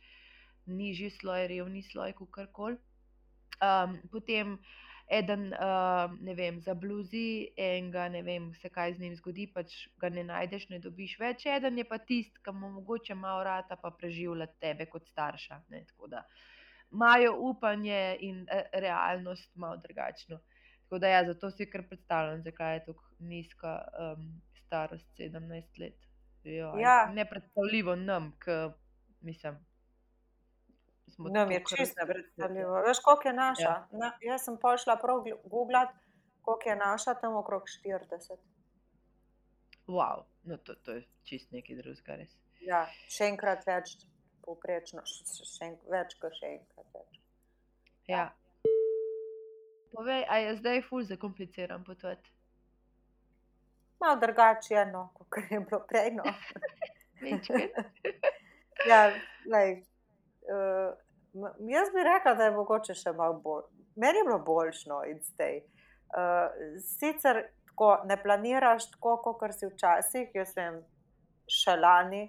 nižji 0.66 1.10
sloj, 1.20 1.46
revni 1.52 1.82
sloj, 1.82 2.16
kakorkoli. 2.18 2.78
Um, 3.62 3.96
potem 4.12 4.58
eden, 5.08 5.52
uh, 5.54 6.10
ne 6.20 6.34
vem, 6.34 6.58
zabluzi, 6.60 7.52
enega, 7.56 8.08
ne 8.12 8.22
vem, 8.26 8.50
se 8.60 8.68
kaj 8.72 8.96
z 8.96 9.04
njim 9.04 9.14
zgodi, 9.16 9.46
pač 9.54 9.76
ga 10.02 10.10
ne 10.10 10.26
najdeš, 10.26 10.68
ne 10.72 10.80
dobiš 10.82 11.16
več. 11.22 11.46
Eden 11.46 11.78
je 11.78 11.86
pa 11.86 11.98
tisti, 12.02 12.42
ki 12.42 12.54
mu 12.56 12.72
mogoče 12.80 13.14
malo 13.14 13.44
rata, 13.46 13.78
pa 13.80 13.92
preživlja 13.94 14.50
tebe 14.60 14.88
kot 14.90 15.06
starša. 15.12 15.62
Ne, 15.70 15.84
tako 15.92 16.10
da 16.16 16.26
imajo 16.92 17.36
upanje 17.38 18.16
in 18.20 18.46
eh, 18.50 18.66
realnost 18.72 19.50
malo 19.54 19.76
drugačno. 19.76 20.40
Tako 20.86 20.98
da 20.98 21.08
ja, 21.08 21.24
zato 21.26 21.50
si 21.50 21.66
kar 21.70 21.82
predstavljam, 21.88 22.42
zakaj 22.42 22.74
je 22.74 22.84
tako 22.84 23.04
nizka 23.18 23.78
um, 23.98 24.28
starost 24.66 25.06
17 25.18 25.80
let. 25.80 25.94
Jo, 26.44 26.72
Ja. 26.78 27.10
Nepredstavljivo 27.14 27.96
nam, 27.96 28.32
ki 28.42 28.50
mislim. 29.20 29.56
Nam 31.18 31.50
je 31.50 31.58
čisto 31.58 31.76
različni. 31.76 31.94
nepredstavljivo. 32.02 32.82
Veš, 32.86 32.98
koliko 33.04 33.28
je 33.28 33.34
naša? 33.34 33.62
Ja. 33.62 33.88
Na, 33.92 34.12
jaz 34.20 34.44
sem 34.44 34.58
pol 34.62 34.76
šla 34.78 34.96
prav 35.02 35.22
googlat, 35.44 35.88
koliko 36.42 36.68
je 36.68 36.76
naša, 36.76 37.14
tam 37.14 37.36
okrog 37.36 37.62
40. 37.84 38.36
Wow, 39.86 40.24
no 40.42 40.56
to, 40.56 40.74
to 40.74 40.92
je 40.92 41.02
čist 41.24 41.52
nekaj 41.54 41.76
drugega, 41.78 42.16
res. 42.18 42.32
Ja, 42.66 42.84
še 43.08 43.28
enkrat 43.30 43.62
več, 43.66 43.92
povprečno, 44.42 45.04
še, 45.06 45.44
še 45.46 45.68
en, 45.68 45.76
več 45.90 46.16
kot 46.18 46.34
še 46.34 46.50
enkrat 46.58 46.88
več. 46.94 47.20
Ja. 48.10 48.24
Povej, 49.94 50.24
a 50.28 50.38
je 50.42 50.56
zdaj 50.58 50.82
ful 50.88 51.06
zakompliciran 51.06 51.84
potovati? 51.86 52.34
Malo 54.00 54.20
drugače 54.20 54.74
je, 54.74 54.86
no, 54.86 55.08
kot 55.28 55.50
je 55.50 55.60
bilo 55.60 55.80
prej. 55.88 56.10
No. 56.16 56.24
Ja, 58.88 59.10
lej, 59.52 59.86
uh, 60.52 60.94
jaz 61.68 61.88
bi 61.94 62.02
rekla, 62.04 62.34
da 62.34 62.44
je 62.44 62.54
mogoče 62.54 62.94
še 62.94 63.12
malo 63.16 63.38
bolj. 63.40 63.64
Meni 63.96 64.20
je 64.20 64.26
bilo 64.28 64.38
boljšno 64.44 65.00
in 65.10 65.20
zdaj. 65.24 65.62
Uh, 66.12 66.76
sicer 66.84 67.46
tako 67.70 67.96
ne 68.06 68.18
planiraš 68.22 68.90
tako, 68.92 69.16
kot 69.24 69.54
si 69.56 69.66
včasih. 69.70 70.28
Jaz 70.36 70.52
vem, 70.56 70.82
še 71.48 71.76
lani 71.80 72.26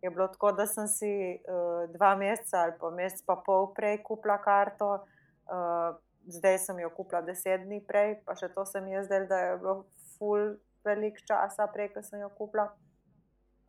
je 0.00 0.10
bilo 0.10 0.30
tako, 0.32 0.54
da 0.56 0.66
sem 0.66 0.88
si 0.88 1.12
uh, 1.36 1.84
dva 1.92 2.14
meseca 2.16 2.64
ali 2.64 2.78
pa 2.80 2.90
mesec 2.96 3.22
pa 3.28 3.36
pol 3.44 3.70
prej 3.76 4.00
kupila 4.06 4.40
karto. 4.40 5.02
Uh, 5.50 5.92
zdaj 6.30 6.58
sem 6.64 6.80
jo 6.80 6.90
kupila 6.96 7.20
deset 7.26 7.66
dni 7.66 7.82
prej, 7.84 8.16
pa 8.24 8.36
še 8.38 8.48
to 8.54 8.64
se 8.64 8.80
mi 8.80 8.96
je 8.96 9.04
zdelo, 9.04 9.28
da 9.28 9.38
je 9.44 9.54
bilo 9.60 9.76
ful 10.16 10.56
velik 10.84 11.20
časa 11.26 11.66
prej, 11.66 11.92
ko 11.94 12.02
sem 12.02 12.20
jo 12.20 12.28
kupila. 12.30 12.68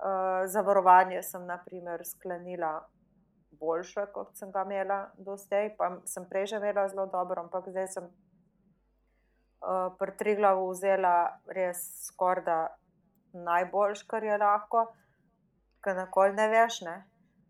Uh, 0.01 0.47
zavarovanje 0.49 1.21
sem, 1.23 1.45
na 1.45 1.57
primer, 1.61 2.01
sklenila 2.05 2.87
boljše, 3.51 4.07
kot 4.13 4.31
sem 4.35 4.51
ga 4.51 4.63
imela 4.65 5.11
do 5.17 5.37
zdaj. 5.37 5.75
Pa 5.77 5.91
sem 6.05 6.25
prej 6.25 6.45
že 6.47 6.55
imela 6.57 6.87
zelo 6.89 7.05
dobro, 7.05 7.41
ampak 7.41 7.69
zdaj 7.69 7.87
sem 7.87 8.05
uh, 9.61 9.93
pri 9.99 10.11
Triglavu 10.17 10.69
vzela 10.71 11.15
res 11.47 11.83
skoraj 12.07 12.43
da 12.45 12.57
najboljš, 13.33 14.03
kar 14.03 14.23
je 14.23 14.37
lahko, 14.37 14.87
ker 15.83 15.95
nakoli 15.95 16.33
ne 16.33 16.47
veš. 16.49 16.81
Ne? 16.81 16.95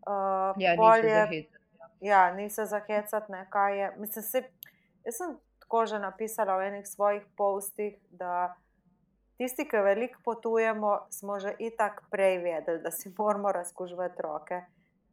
Uh, 0.06 0.52
Ja, 0.60 0.76
pol 0.76 0.92
ni 0.92 1.02
se 1.02 1.08
je- 1.08 1.14
zahecati. 1.24 1.58
Ja, 2.02 2.32
ni 2.34 2.50
se 2.50 2.64
zahecati, 2.64 3.32
ne, 3.32 3.46
kaj 3.50 3.78
je. 3.80 3.90
Mislim, 3.96 4.22
se, 4.24 4.38
jaz 5.04 5.16
sem 5.16 5.36
tako 5.60 5.86
že 5.86 5.98
napisala 5.98 6.56
v 6.58 6.66
enih 6.68 6.86
svojih 6.88 7.22
postih, 7.36 7.94
da 8.10 8.54
tisti, 9.38 9.64
ki 9.68 9.76
veliko 9.76 10.20
potujemo, 10.24 11.06
smo 11.10 11.38
že 11.38 11.54
itak 11.58 12.02
prej 12.10 12.38
vedeli, 12.38 12.82
da 12.82 12.90
si 12.90 13.12
moramo 13.18 13.52
razkužiti 13.52 14.22
roke. 14.22 14.62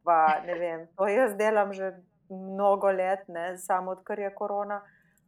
Pa, 0.04 0.40
vem, 0.46 0.88
to 0.96 1.06
jaz 1.08 1.34
delam 1.36 1.72
že 1.72 1.92
mnogo 2.30 2.90
let, 2.90 3.28
ne, 3.28 3.58
samo 3.58 3.90
odkar 3.90 4.18
je 4.18 4.30
korona. 4.34 4.82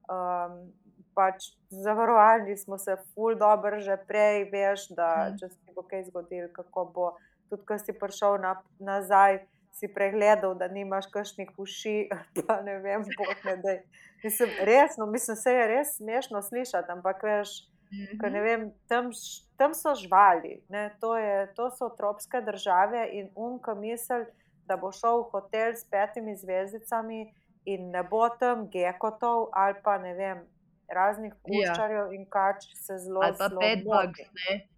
Um, 0.08 0.72
pač 1.14 1.44
zavarovali 1.68 2.56
smo 2.56 2.78
se, 2.78 2.96
ful 3.14 3.34
dobro, 3.36 3.80
že 3.80 3.96
prej 4.08 4.48
veš, 4.52 4.88
da 4.96 5.28
Mhm. 5.28 5.36
če 5.38 5.48
se 5.48 5.72
bo 5.76 5.82
kaj 5.82 6.04
zgodilo, 6.04 6.48
kako 6.52 6.84
bo. 6.84 7.16
Tudi, 7.50 7.66
ko 7.66 7.78
si 7.78 7.92
prišel 7.92 8.38
na, 8.40 8.62
nazaj, 8.80 9.44
si 9.72 9.88
pregledal, 9.88 10.54
da 10.54 10.68
nimaš 10.68 11.06
kakšnih 11.12 11.50
uši, 11.58 12.08
pa 12.46 12.62
ne 12.62 12.78
vem, 12.78 13.02
boh 13.18 13.44
ne 13.44 13.56
da. 13.56 13.76
Mislim, 14.24 14.48
resno, 14.64 15.06
mislim, 15.06 15.36
se 15.36 15.52
je 15.52 15.66
res 15.66 15.96
smešno 15.96 16.42
slišati, 16.42 16.92
ampak 16.92 17.22
veš, 17.22 17.68
Ker, 18.18 18.30
ne 18.30 18.40
Mhm. 18.40 18.42
vem, 18.42 18.62
tam, 18.86 19.10
tam 19.56 19.74
so 19.74 19.94
živali, 19.94 20.62
to, 21.00 21.16
je, 21.16 21.54
to 21.54 21.70
so 21.70 21.88
tropske 21.90 22.40
države 22.40 23.08
in 23.12 23.30
umka 23.36 23.74
misel, 23.74 24.24
da 24.66 24.76
bo 24.76 24.92
šel 24.92 25.18
v 25.18 25.30
hotel 25.32 25.74
s 25.74 25.84
petimi 25.86 26.36
zvezdicami 26.36 27.34
in 27.66 27.90
ne 27.90 28.02
bo 28.04 28.28
tam 28.30 28.68
gekotov 28.68 29.48
ali 29.54 29.74
pa 29.82 29.98
ne 29.98 30.14
vem, 30.14 30.44
raznih 30.88 31.34
kuščarjev 31.42 32.12
in 32.12 32.26
kač 32.28 32.68
se 32.76 32.98
zelo 32.98 33.20
Ali 33.20 33.36
pa 33.38 33.48
bedbugs, 33.50 33.84
moti. 33.84 34.28
ne? 34.32 34.68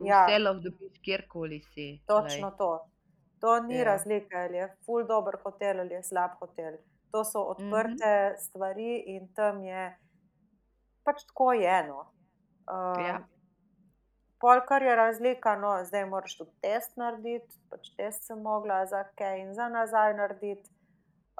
Ja. 0.00 0.24
Vse 0.24 0.38
lahko 0.38 0.60
dobiš 0.60 1.00
kjerkoli 1.00 1.60
si. 1.64 1.86
Točno 2.06 2.50
to. 2.50 2.86
To 3.40 3.60
ni 3.60 3.76
Ja. 3.76 3.84
razlika, 3.84 4.38
ali 4.38 4.56
je 4.56 4.76
full 4.86 5.04
dober 5.04 5.34
hotel 5.42 5.80
ali 5.80 5.94
je 5.94 6.02
slab 6.02 6.30
hotel. 6.40 6.76
To 7.10 7.24
so 7.24 7.40
odprte 7.44 8.04
Mhm. 8.06 8.36
stvari 8.38 8.96
in 9.06 9.28
tam 9.28 9.62
je 9.62 9.96
pač 11.04 11.24
tako 11.24 11.52
eno. 11.54 12.13
Um, 12.68 13.00
Ja. 13.04 13.20
Pol, 14.40 14.60
kar 14.68 14.82
je 14.82 14.96
razlika, 14.96 15.54
no, 15.56 15.70
zdaj 15.84 16.04
moraš 16.06 16.34
tudi 16.36 16.50
test 16.60 16.98
narediti, 17.00 17.56
pač 17.70 17.88
test 17.96 18.26
sem 18.28 18.42
mogla 18.44 18.82
za 18.86 19.04
kaj 19.16 19.38
in 19.40 19.54
za 19.54 19.68
nazaj 19.72 20.12
narediti. 20.18 20.68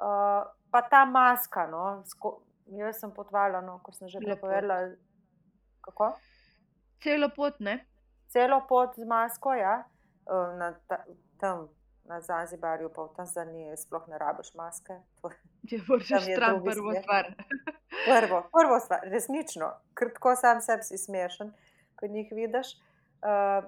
Uh, 0.01 0.47
pa 0.71 0.81
ta 0.89 1.03
maska, 1.05 1.67
no, 1.69 2.01
sko, 2.09 2.39
jaz 2.73 2.99
sem 2.99 3.11
potvala, 3.13 3.61
no, 3.61 3.77
kot 3.83 3.95
sem 3.95 4.09
že 4.09 4.19
prej 4.19 4.33
Lepo. 4.33 4.47
povedala. 4.47 4.95
Kako? 5.85 6.15
Celo 7.03 7.29
pot, 7.35 7.59
ne? 7.59 7.77
Celo 8.33 8.61
pot 8.67 8.97
z 8.97 9.05
masko, 9.05 9.53
ja, 9.53 9.83
uh, 10.25 10.57
na 10.57 10.73
ta, 10.89 11.03
tam 11.37 11.67
na 12.05 12.21
Zanzibarju, 12.21 12.89
pa 12.89 13.03
v 13.03 13.13
Tanzaniji, 13.15 13.77
sploh 13.77 14.07
ne 14.07 14.17
rabiš 14.17 14.53
maske. 14.53 14.93
To 15.21 15.29
je 15.65 15.79
je 16.21 16.35
stran 16.35 16.61
prvo 16.63 16.91
svet. 16.91 17.03
stvar. 17.03 17.25
Prvo, 18.05 18.41
prvo 18.51 18.79
stvar, 18.79 18.99
resnično, 19.03 19.69
ker 19.93 20.13
tako 20.13 20.35
sam 20.35 20.61
sebi 20.61 20.83
si 20.83 20.97
smešen, 20.97 21.53
ko 21.95 22.05
jih 22.05 22.29
vidiš. 22.31 22.75
Uh, 23.21 23.65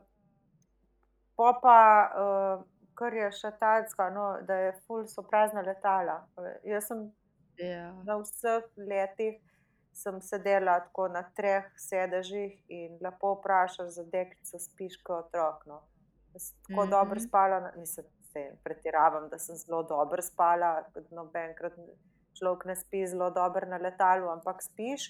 po 1.36 1.54
pa, 1.62 1.80
uh, 2.14 2.66
kar 2.94 3.14
je 3.14 3.32
še 3.32 3.52
tacka, 3.54 4.10
no, 4.10 4.38
da 4.42 4.54
je 4.56 4.72
ful 4.82 5.08
so 5.08 5.22
prazna 5.24 5.62
letala. 5.62 6.28
Uh, 6.36 6.52
jaz 6.64 6.88
sem 6.88 7.08
Ja. 7.58 7.90
na 8.06 8.18
vseh 8.18 8.64
letih 8.78 9.40
sem 9.92 10.22
sedela 10.22 10.80
tako 10.80 11.08
na 11.08 11.24
treh 11.32 11.66
sedežih 11.76 12.52
in 12.70 13.00
lepo 13.02 13.32
vprašaš 13.34 13.88
za 13.90 14.04
deklico, 14.06 14.60
spiš 14.60 14.98
kot 14.98 15.26
otrok. 15.26 15.66
No. 15.66 15.80
Jaz 16.34 16.42
sem 16.44 16.58
tako 16.60 16.72
mm 16.72 16.76
Mhm. 16.76 16.84
-hmm. 16.84 16.92
dobro 16.92 17.20
spala, 17.20 17.60
na- 17.60 17.72
mislim, 17.76 18.06
se 18.32 18.44
pretiravam, 18.64 19.30
da 19.30 19.40
sem 19.40 19.56
zelo 19.56 19.84
dobro 19.84 20.22
spala, 20.22 20.84
kot 20.94 21.12
nobenkrat 21.12 21.78
človek 22.38 22.66
ne 22.66 22.76
spi 22.76 23.06
zelo 23.08 23.30
dobro 23.32 23.68
na 23.68 23.78
letalu, 23.82 24.30
ampak 24.30 24.62
spiš. 24.64 25.10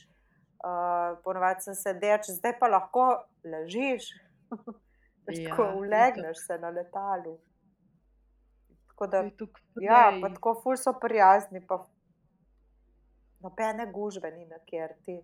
Uh, 0.57 1.19
ponovadi 1.23 1.67
sem 1.67 1.75
sedeč, 1.77 2.31
zdaj 2.39 2.55
pa 2.59 2.69
lahko 2.71 3.07
ležiš. 3.45 4.09
Veš, 5.27 5.39
Ja, 5.43 5.49
tako 5.49 5.63
ulegneš 5.77 6.37
se 6.47 6.57
na 6.57 6.69
letalu. 6.69 7.37
Tako 8.87 9.07
da 9.07 9.21
To 9.37 9.47
Ja, 9.81 10.17
pa 10.21 10.29
tako 10.29 10.53
ful 10.63 10.77
so 10.77 10.93
prijazni, 11.01 11.61
pa 11.67 11.85
nobene 13.39 13.91
gužve 13.91 14.31
ni 14.31 14.45
na 14.45 14.59
kjer 14.65 14.93
ti. 15.05 15.21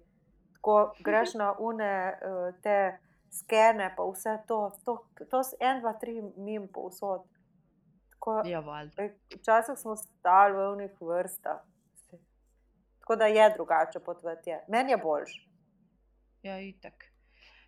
Tako 0.54 0.94
greš 1.06 1.34
na 1.34 1.56
une 1.60 2.14
uh, 2.14 2.54
te 2.62 2.98
skene, 3.32 3.94
pa 3.98 4.04
vse 4.04 4.38
to, 4.48 4.72
to, 4.86 4.98
to 5.32 5.44
s 5.44 5.56
en, 5.60 5.80
dva, 5.82 5.94
tri 5.94 6.22
mim 6.38 6.68
povsod. 6.68 7.26
Tako, 8.24 8.42
Ja, 8.48 8.64
ej, 8.98 9.10
Včasih 9.36 9.76
smo 9.76 9.96
stali 10.00 10.56
v 10.56 10.72
unih 10.72 10.92
vrstah. 11.02 11.60
Tako 13.00 13.16
da 13.16 13.26
je 13.26 13.50
drugače 13.54 14.00
potvati. 14.00 14.50
je. 14.50 14.66
Meni 14.68 14.92
je 14.92 14.98
boljš. 14.98 15.50
Ja, 16.44 16.60
itak. 16.60 17.06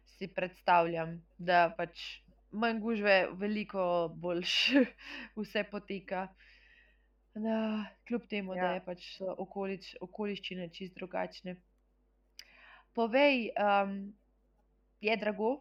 Si 0.05 0.27
predstavljam, 0.27 1.25
da 1.37 1.73
pač 1.77 2.23
manj 2.51 2.79
gužve, 2.79 3.27
veliko 3.33 4.07
boljš 4.15 4.71
vse 5.41 5.63
poteka. 5.71 6.27
Da, 7.33 7.85
kljub 8.07 8.23
temu, 8.29 8.55
ja. 8.55 8.61
da 8.61 8.73
je 8.73 8.85
pač 8.85 9.21
okolič, 9.37 9.95
okoliščine 10.01 10.69
čist 10.71 10.95
drugačne. 10.95 11.57
Povej, 12.95 13.49
um, 13.59 14.15
je 15.03 15.17
drago? 15.17 15.57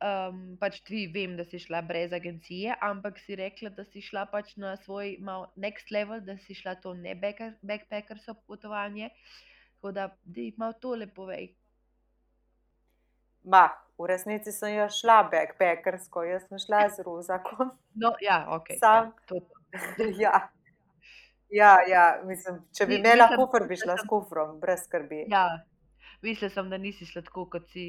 Um, 0.00 0.56
pač 0.56 0.78
ti 0.88 1.02
vem, 1.12 1.34
da 1.36 1.44
si 1.44 1.58
šla 1.60 1.82
brez 1.84 2.14
agencije, 2.16 2.72
ampak 2.80 3.18
si 3.20 3.36
rekla, 3.36 3.68
da 3.76 3.84
si 3.84 4.00
šla 4.00 4.22
pač 4.32 4.54
na 4.56 4.72
svoj 4.80 5.18
mal 5.20 5.50
next 5.60 5.92
level, 5.92 6.22
da 6.24 6.38
si 6.40 6.56
šla 6.56 6.78
to 6.80 6.94
ne 6.96 7.12
backpacker- 7.12 7.58
backpackersko 7.60 8.34
potovanje. 8.48 9.10
Tako 9.76 9.92
da, 9.92 10.06
da 10.24 10.46
malo 10.56 10.78
tole 10.80 11.06
povej. 11.06 11.50
Ma, 13.44 13.66
v 14.00 14.08
resnici 14.08 14.52
sem 14.52 14.78
jaz 14.78 14.96
šla 15.02 15.18
backpackersko, 15.32 16.24
jaz 16.24 16.48
sem 16.48 16.60
šla 16.64 16.86
z 16.96 17.04
ruzakom. 17.04 17.76
No, 17.94 18.14
ja, 18.24 18.46
ok. 18.56 18.72
Sam. 18.80 19.12
Ja, 19.12 19.28
to, 19.28 19.40
to. 19.44 20.08
ja. 20.24 20.48
Ja, 21.50 21.74
ja, 21.88 22.04
mislim, 22.24 22.60
če 22.72 22.86
bi 22.86 23.00
imela 23.00 23.26
kufr, 23.34 23.66
bi 23.68 23.76
šla 23.76 23.96
s 23.98 24.06
kufrom, 24.08 24.60
brez 24.62 24.84
skrbi. 24.86 25.26
Ja. 25.28 25.60
Mislila 26.22 26.50
sem, 26.52 26.68
da 26.70 26.78
nisi 26.78 27.06
šla 27.08 27.22
tako, 27.24 27.46
kot 27.48 27.68
si 27.72 27.84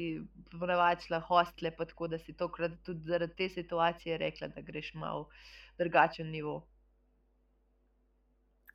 ponavadi 0.58 1.04
šla 1.04 1.20
hostle, 1.28 1.70
pa 1.76 1.84
tako 1.84 2.08
da 2.08 2.18
si 2.18 2.32
tokrat 2.32 2.78
tudi 2.86 3.04
zaradi 3.04 3.36
te 3.36 3.48
situacije 3.48 4.18
rekla, 4.18 4.48
da 4.48 4.64
greš 4.64 4.94
malo 4.94 5.28
drugačen 5.78 6.30
nivo. 6.30 6.62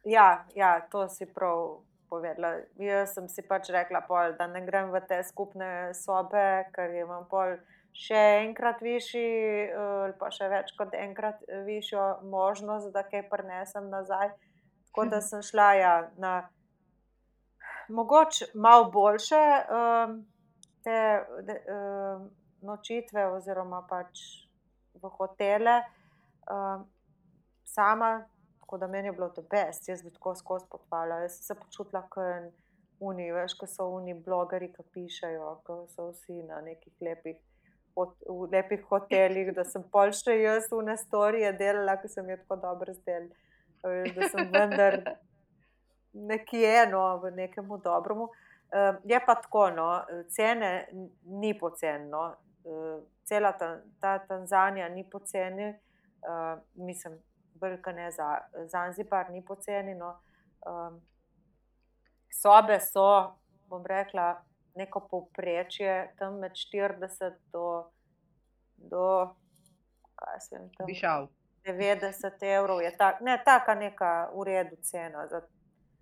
Ja, 0.06 0.46
ja, 0.56 0.88
to 0.92 1.08
si 1.10 1.26
prav 1.26 1.82
povedala. 2.10 2.62
Jaz 2.80 3.16
sem 3.16 3.28
si 3.30 3.42
pač 3.42 3.72
rekla, 3.74 4.02
pol, 4.08 4.36
da 4.40 4.48
ne 4.48 4.62
grem 4.66 4.92
v 4.94 5.02
te 5.10 5.20
skupne 5.26 5.94
sobe, 5.98 6.70
ker 6.76 6.94
imam 6.96 7.26
pol 7.28 7.58
še 7.98 8.22
enkrat 8.46 8.82
višji, 8.86 9.26
eh, 9.68 9.74
ali 9.78 10.14
pa 10.20 10.30
še 10.32 10.50
več 10.54 10.72
kot 10.78 10.94
enkrat 10.94 11.42
višjo 11.66 12.06
možnost, 12.30 12.94
da 12.94 13.04
kaj 13.04 13.26
prinesem 13.32 13.90
nazaj. 13.90 14.32
Tako 14.90 15.10
da 15.12 15.22
sem 15.30 15.42
šla 15.42 15.72
ja, 15.82 15.96
na 16.18 16.36
mogoče 17.90 18.46
malo 18.54 18.92
boljše 18.92 19.44
um, 19.78 20.20
te 20.84 21.00
de, 21.48 21.58
um, 21.72 22.30
nočitve, 22.62 23.28
oziroma 23.32 23.84
pač 23.90 24.22
v 25.02 25.12
hotele. 25.18 25.82
Um, 26.52 26.88
sama, 27.68 28.26
tako 28.60 28.78
da 28.78 28.88
meni 28.88 29.08
je 29.08 29.12
bilo 29.12 29.30
to 29.30 29.42
best, 29.42 29.90
jaz 29.90 30.04
bi 30.04 30.14
tako 30.14 30.36
skozi 30.36 30.66
potovala. 30.72 31.22
Jaz 31.26 31.38
sem 31.38 31.44
se 31.44 31.60
počutila 31.60 32.02
kot 32.10 32.54
uni, 33.00 33.32
veš, 33.32 33.54
ko 33.60 33.68
so 33.68 33.90
uni 33.94 34.16
blogeri, 34.26 34.72
ki 34.74 34.86
pišejo, 34.94 35.52
ko 35.68 35.84
so 35.92 36.10
vsi 36.12 36.42
na 36.48 36.62
nekih 36.66 36.94
lepih. 37.02 37.38
V 37.98 38.46
lepih 38.52 38.84
hotelih, 38.90 39.50
da 39.58 39.64
sem 39.66 39.82
pol 39.94 40.12
še 40.14 40.36
jaz 40.38 40.68
v 40.70 40.84
nestorije 40.86 41.50
delala, 41.58 41.96
ki 42.02 42.12
sem 42.14 42.28
jih 42.30 42.44
tako 42.44 42.60
dobro 42.66 42.94
zdel. 42.94 43.32
Da 43.82 44.30
sem 44.30 44.52
vendar 44.54 45.00
nekje, 46.28 46.88
no, 46.92 47.18
v 47.18 47.32
nekem 47.32 47.70
dobremu. 47.84 48.24
Uh, 48.68 48.96
je 49.04 49.20
pa 49.26 49.36
tako, 49.36 49.70
no, 49.70 49.88
cene 50.30 50.88
ni 51.24 51.54
poceni. 51.60 52.10
No. 52.10 52.36
Uh, 52.64 53.04
cela 53.24 53.52
ta, 53.52 53.78
ta 54.00 54.18
Tanzanija 54.20 54.90
ni 54.90 55.04
poceni, 55.10 55.70
uh, 55.70 56.60
mislim, 56.76 57.20
velika 57.62 57.92
ne 57.92 58.12
za 58.12 58.38
Zanzibar, 58.72 59.32
ni 59.32 59.46
poceni. 59.46 59.96
No. 59.96 60.20
Um, 60.68 61.02
sobe 62.42 62.80
so, 62.80 63.38
bom 63.70 63.86
rekla, 63.86 64.44
neko 64.76 65.08
povprečje, 65.12 66.14
tam 66.20 66.40
med 66.40 66.52
40 66.52 67.34
do, 67.52 67.90
do 68.78 69.34
kaj 70.18 70.34
jaz 70.36 70.52
vem, 70.52 70.70
tam 70.78 70.94
šel. 70.94 71.28
90 71.68 72.44
evrov. 72.58 72.82
Je 72.82 72.92
tak, 72.98 73.22
ne, 73.22 73.36
taka 73.46 73.76
neka 73.76 74.30
v 74.34 74.44
redu 74.48 74.78
cena, 74.82 75.28
za 75.28 75.42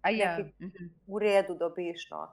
ja. 0.09 0.37
Neki- 0.37 0.67
mhm. 0.67 0.89
v 1.07 1.21
redu 1.21 1.55
dobiš. 1.59 2.09
No. 2.11 2.27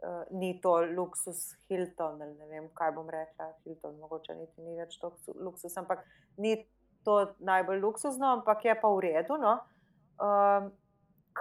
Uh, 0.00 0.24
ni 0.32 0.54
to 0.60 0.80
luksus 0.96 1.52
Hilton, 1.68 2.22
ali 2.22 2.32
ne 2.34 2.46
vem, 2.48 2.68
kaj 2.74 2.92
bom 2.96 3.08
rekla. 3.10 3.52
Hilton, 3.64 3.98
mogoče 4.00 4.34
niti 4.34 4.62
ni 4.64 4.78
več 4.78 4.96
to 5.00 5.12
luksus, 5.36 5.76
ampak 5.76 6.06
ni 6.40 6.56
to 7.04 7.34
najbolj 7.38 7.80
luksuzno, 7.80 8.32
ampak 8.38 8.64
je 8.64 8.74
pa 8.80 8.88
v 8.88 9.00
redu. 9.00 9.36
No. 9.36 9.58
Um, 10.20 10.72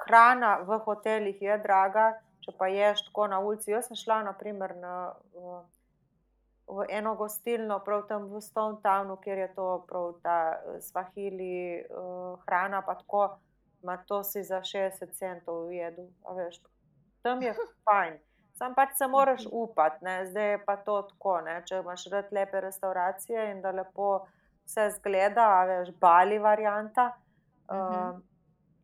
hrana 0.06 0.60
v 0.68 0.80
hotelih 0.86 1.42
je 1.42 1.58
draga, 1.64 2.14
če 2.46 2.54
pa 2.58 2.70
ješ 2.72 3.04
tako 3.10 3.28
na 3.32 3.40
ulici. 3.44 3.72
Jaz 3.72 3.90
sem 3.90 4.00
šla 4.00 4.22
naprimer 4.28 4.76
na, 4.80 4.96
v, 5.34 5.60
v 6.70 6.88
eno 6.94 7.16
gostilno, 7.20 7.80
prav 7.86 8.06
tam 8.12 8.30
v 8.32 8.42
Stone 8.44 8.80
Townu, 8.84 9.20
kjer 9.24 9.46
je 9.46 9.50
to 9.58 9.68
prav 9.90 10.14
ta 10.24 10.40
eh, 10.56 10.80
svahili 10.84 11.84
uh, 11.84 12.40
hrana, 12.46 12.84
pa 12.86 12.96
tako, 13.00 13.40
ma 13.84 13.98
to 13.98 14.24
si 14.24 14.44
za 14.44 14.62
60 14.62 15.14
centov 15.14 15.72
jedu. 15.72 16.10
a 16.26 16.34
Veš, 16.34 16.62
tam 17.22 17.42
je 17.42 17.54
fajn. 17.86 18.18
Sam 18.60 18.76
pač 18.76 18.98
se 18.98 19.08
moraš 19.08 19.46
upati, 19.52 20.04
ne? 20.06 20.26
zdaj 20.28 20.52
je 20.52 20.64
pa 20.66 20.76
to 20.78 21.02
tako. 21.02 21.40
Ne? 21.42 21.62
Če 21.66 21.80
imaš 21.80 22.08
rad 22.12 22.32
lepe 22.32 22.62
restauracije 22.62 23.52
in 23.52 23.62
da 23.62 23.72
lepo 23.72 24.26
vse 24.68 24.90
zgleda, 24.98 25.46
a 25.60 25.66
veš, 25.66 25.94
bali 26.00 26.40
varianta. 26.40 27.14
Mhm. 27.72 28.10
Um, 28.10 28.24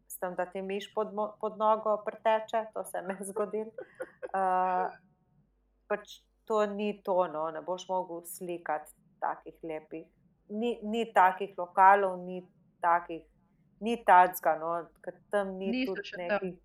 s 0.08 0.20
tem, 0.20 0.36
da 0.36 0.46
ti 0.46 0.62
miš 0.62 0.94
pod, 0.94 1.12
pod 1.42 1.58
nogo 1.58 1.98
preteče, 2.06 2.66
to 2.74 2.84
se 2.84 3.02
mi 3.02 3.14
je 3.20 3.26
zgodilo. 3.32 3.72
Uh, 4.32 4.94
pač 5.88 6.22
to 6.46 6.66
ni 6.66 7.02
to, 7.04 7.28
no, 7.28 7.50
ne 7.52 7.62
boš 7.62 7.88
mogel 7.90 8.24
slikati 8.26 8.94
takih 9.20 9.58
lepih. 9.64 10.06
Ni, 10.50 10.78
ni 10.84 11.06
takih 11.14 11.56
lokalov, 11.58 12.20
ni 12.22 12.44
takih, 12.82 13.24
ni 13.80 13.98
tacga, 14.00 14.56
no, 14.56 14.72
ker 15.02 15.14
tam 15.30 15.58
ni 15.58 15.72
Niso 15.72 15.94
tudi 15.94 16.04
še 16.04 16.18
nekih. 16.18 16.56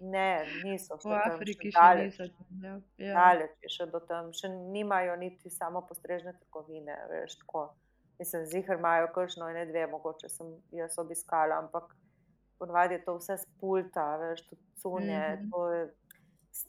Ne, 0.00 0.28
niso 0.62 0.96
še 0.96 1.08
V 1.08 1.14
Afriki 1.16 1.70
še 1.70 1.72
še 1.72 1.80
daleč, 1.80 2.18
niso. 2.18 2.26
tam, 2.30 2.60
Ja. 2.62 2.74
Ja. 2.98 3.14
daleč 3.14 3.54
je 3.60 3.70
še 3.70 3.86
do 3.86 4.00
tam, 4.00 4.32
še 4.32 4.48
nimajo 4.48 5.16
niti 5.16 5.50
samo 5.50 5.82
postrežne 5.82 6.32
trgovine, 6.34 6.94
veš, 7.10 7.38
tako. 7.38 7.72
Mislim, 8.14 8.44
zihar 8.46 8.78
imajo 8.78 9.08
kakšno, 9.08 9.48
ne 9.50 9.66
dve, 9.66 9.86
mogoče 9.86 10.28
sem 10.28 10.46
jaz 10.70 10.94
obiskala, 10.98 11.58
ampak 11.58 11.90
ponavadi 12.58 12.94
je 12.94 13.02
to 13.02 13.16
vse 13.16 13.36
z 13.36 13.46
pulta, 13.58 14.16
veš, 14.16 14.44
tudi 14.44 14.62
cunje, 14.76 15.22
Mhm. 15.32 15.50
to 15.50 15.68
je, 15.68 15.82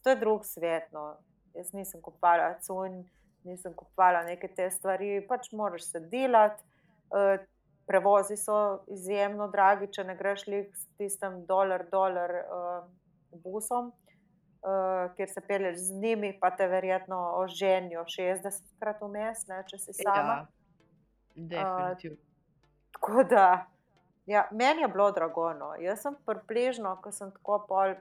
to 0.02 0.10
je 0.10 0.16
drug 0.16 0.42
svet, 0.44 0.90
no. 0.92 1.14
Jaz 1.54 1.70
nisem 1.72 2.02
kupovala 2.02 2.56
cunj, 2.60 3.04
nisem 3.44 3.74
kupovala 3.74 4.24
neke 4.24 4.48
te 4.50 4.66
stvari, 4.70 5.22
pač 5.22 5.52
moraš 5.52 5.84
se 5.86 6.00
delati. 6.02 6.64
Uh, 7.08 7.38
prevozi 7.88 8.38
so 8.38 8.84
izjemno 8.88 9.48
dragi, 9.48 9.92
če 9.94 10.04
ne 10.04 10.16
greš 10.16 10.48
lih 10.48 10.70
s 10.74 10.88
tistim 10.98 11.44
dolar, 11.46 11.86
dolar 11.92 12.34
uh, 12.42 12.88
busom, 13.44 13.92
uh, 13.92 15.14
kjer 15.16 15.30
se 15.30 15.42
peleš 15.48 15.78
z 15.78 16.00
njimi, 16.02 16.34
pa 16.40 16.52
te 16.56 16.68
verjetno 16.68 17.20
oženijo 17.42 18.06
60krat 18.10 19.04
vmes, 19.06 19.46
ne, 19.48 19.62
če 19.70 19.78
si 19.78 19.98
sama. 20.02 20.42
Ja. 20.42 20.48
Definitivno. 21.36 22.18
Tako 22.96 23.24
da, 23.30 23.68
ja, 24.26 24.48
meni 24.52 24.82
je 24.82 24.88
bilo 24.88 25.12
drago. 25.12 25.54
No. 25.54 25.74
Jaz 25.80 26.02
sem 26.02 26.16
približno, 26.26 26.96
ko 27.04 27.12
sem 27.12 27.32
tako 27.32 27.60
pol 27.68 27.96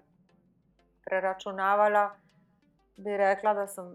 preračunavala, 1.04 2.08
bi 2.96 3.16
rekla, 3.16 3.54
da 3.54 3.66
sem 3.66 3.90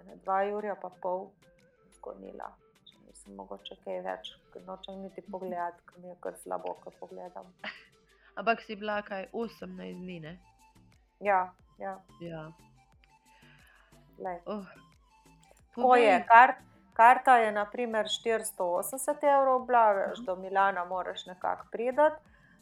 ene 0.00 0.16
dva 0.24 0.40
urja 0.56 0.74
pa 0.80 0.90
pol 1.02 1.28
skonila. 1.94 2.63
Nisem 3.24 3.36
mogoče 3.36 3.76
kaj 3.84 4.00
več, 4.04 4.26
ker 4.52 4.62
nočem 4.66 4.98
niti 5.00 5.22
pogledati, 5.22 5.80
ker 5.86 5.98
mi 5.98 6.08
je 6.08 6.16
kar 6.20 6.34
slabo, 6.36 6.74
ko 6.76 6.90
pogledam. 7.00 7.46
Ampak 8.38 8.60
si 8.60 8.76
bila 8.76 8.98
kaj 9.02 9.28
18 9.32 9.70
dni, 9.94 10.20
ne? 10.20 10.34
Ja, 11.20 11.52
ja, 11.78 11.94
Ja. 12.20 12.50
lej. 14.18 14.40
Oh. 14.46 14.66
Tako 15.74 15.96
je, 15.96 16.24
kar, 16.28 16.54
karta 16.92 17.36
je 17.38 17.52
naprimer 17.52 18.06
480 18.06 19.24
evrov, 19.24 19.64
bila, 19.66 19.92
veš, 19.94 20.18
Mhm. 20.18 20.26
do 20.26 20.36
Milana 20.36 20.84
moraš 20.84 21.26
nekako 21.26 21.66
priti. 21.72 22.10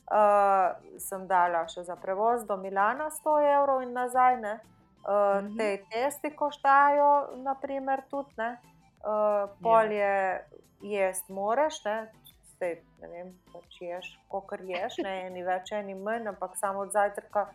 Uh, 0.04 0.76
sem 0.98 1.26
dala 1.26 1.66
še 1.68 1.82
za 1.82 1.96
prevoz 1.96 2.44
do 2.44 2.56
Milana 2.56 3.10
100 3.10 3.34
evrov 3.50 3.82
in 3.82 3.92
nazaj. 3.92 4.36
Ne? 4.38 4.54
Uh, 5.02 5.42
Mhm. 5.42 5.56
te 5.56 5.68
testi 5.90 6.30
koštajo, 6.32 7.10
naprimer, 7.38 8.02
tudi. 8.10 8.30
Ne? 8.36 8.56
Uh, 9.02 9.50
pol 9.62 9.92
je 9.92 10.44
jest 10.82 11.28
moraš, 11.28 11.84
ne? 11.84 12.12
Zdaj, 12.54 12.76
ne 13.00 13.08
vem, 13.08 13.32
pač 13.52 13.80
ješ, 13.80 14.10
kolikor 14.30 14.62
ješ, 14.66 15.00
ne 15.02 15.14
eni 15.26 15.42
več, 15.42 15.72
eni 15.74 15.94
manj, 15.98 16.28
ampak 16.30 16.54
samo 16.58 16.84
od 16.86 16.92
zajtrka 16.94 17.48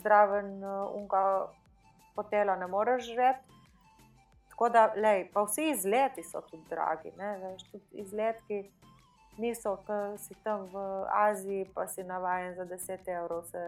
zraven 0.00 0.56
uh, 0.64 0.94
unga 0.96 1.24
hotela 2.16 2.56
ne 2.56 2.66
moreš 2.66 3.10
žreti. 3.12 3.60
Tako 4.54 4.68
da, 4.70 4.86
lej, 4.96 5.26
pa 5.34 5.42
vsi 5.44 5.68
izleti 5.72 6.22
so 6.22 6.40
tudi 6.46 6.62
dragi. 6.70 7.10
Ne? 7.18 7.34
Veš, 7.42 7.66
tudi 7.72 8.04
izletki 8.04 8.60
niso, 9.42 9.74
ki 9.84 9.98
si 10.22 10.36
tam 10.44 10.68
v 10.72 10.84
Aziji, 11.10 11.66
pa 11.74 11.88
si 11.90 12.06
navaden 12.06 12.54
za 12.54 12.64
10 12.70 13.10
evrov. 13.18 13.42
Se, 13.50 13.64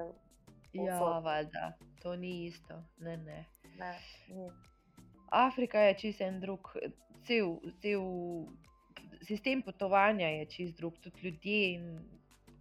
Ja, 0.84 1.20
valjda, 1.24 1.72
to 2.02 2.16
ni 2.16 2.44
isto. 2.46 2.74
Ne, 2.98 3.16
ne. 3.16 3.44
ne, 3.78 3.98
ni. 4.28 4.50
Afrika 5.30 5.80
je 5.80 5.94
čist 5.94 6.20
en 6.20 6.40
drug, 6.40 6.68
cel, 7.26 7.58
cel 7.82 8.02
sistem 9.22 9.62
potovanja 9.62 10.28
je 10.28 10.46
čist 10.46 10.76
drug, 10.76 10.98
tudi 11.02 11.22
ljudje 11.22 11.72
in 11.74 11.86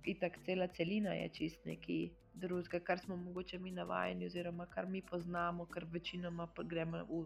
itak 0.05 0.37
cela 0.45 0.67
celina 0.67 1.13
je 1.13 1.29
čist 1.29 1.65
neki 1.65 2.09
drugega, 2.33 2.79
kar 2.79 2.99
smo 2.99 3.17
mogoče 3.17 3.59
mi 3.59 3.71
navajeni, 3.71 4.25
oziroma 4.25 4.65
kar 4.65 4.87
mi 4.87 5.01
poznamo, 5.01 5.65
ker 5.65 5.85
večinoma 5.91 6.47
gremo 6.63 7.03
v, 7.09 7.25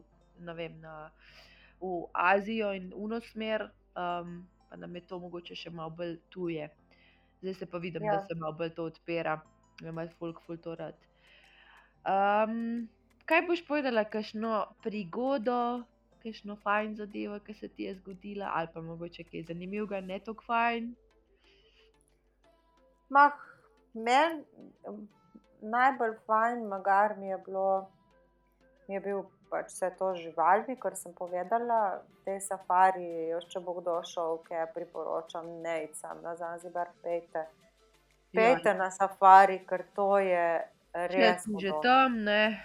vem, 0.56 0.80
na, 0.82 1.12
v 1.82 2.06
Azijo 2.14 2.74
in 2.74 2.92
uno 2.96 3.20
smer, 3.20 3.70
um, 3.96 4.48
pa 4.70 4.78
nam 4.78 4.96
je 4.96 5.02
to 5.02 5.20
mogoče 5.20 5.56
še 5.56 5.70
malo 5.74 5.90
bolj 5.90 6.18
tuje. 6.30 6.70
Zdaj 7.42 7.54
se 7.54 7.66
pa 7.66 7.78
vidim. 7.78 8.04
Ja. 8.04 8.20
da 8.20 8.28
se 8.28 8.36
malo 8.36 8.54
bolj 8.54 8.74
to 8.76 8.86
odpira, 8.92 9.40
da 9.82 9.90
ima 9.90 10.08
folk 10.20 10.42
ful 10.46 10.58
to 10.58 10.76
rad. 10.76 10.96
Um, 12.06 12.88
kaj 13.26 13.48
boš 13.48 13.64
povedala, 13.68 14.06
kakšno 14.06 14.68
prigodo 14.84 15.84
kakšno 16.24 16.56
fajn 16.64 16.96
zadevo, 16.96 17.40
ki 17.46 17.54
se 17.54 17.68
ti 17.68 17.84
je 17.84 17.96
zgodila, 17.96 18.52
ali 18.56 18.68
pa 18.74 18.82
mogoče 18.82 19.24
kaj 19.24 19.48
zanimivega, 19.52 20.02
ne 20.02 20.20
tako 20.20 20.44
fajn. 20.48 20.92
Mah, 23.10 23.38
men, 23.94 24.44
najbolj 25.62 26.16
fajn, 26.26 26.66
magar 26.68 27.18
mi 27.18 27.28
je 27.28 27.38
bilo, 27.46 27.90
mi 28.88 28.96
je 28.96 29.02
bil 29.08 29.24
pač 29.50 29.72
vse 29.74 29.90
to 29.98 30.14
z 30.16 30.30
živalmi, 30.30 30.76
kar 30.78 30.96
sem 30.96 31.14
povedala, 31.14 32.02
te 32.26 32.38
safari, 32.40 33.30
još 33.32 33.48
če 33.50 33.62
bo 33.66 33.74
kdo 33.80 34.00
šel, 34.06 34.38
ki 34.46 34.66
priporočam, 34.76 35.48
nejcam 35.66 36.22
na 36.26 36.36
Zanzibar, 36.38 36.94
pejte. 37.04 37.48
Pejte 38.34 38.70
ja. 38.70 38.78
na 38.78 38.92
safari, 38.94 39.64
ker 39.66 39.88
to 39.98 40.20
je 40.22 40.46
res. 40.94 41.44
Sem 41.44 41.58
že 41.58 41.74
tam, 41.82 42.22
ne. 42.28 42.60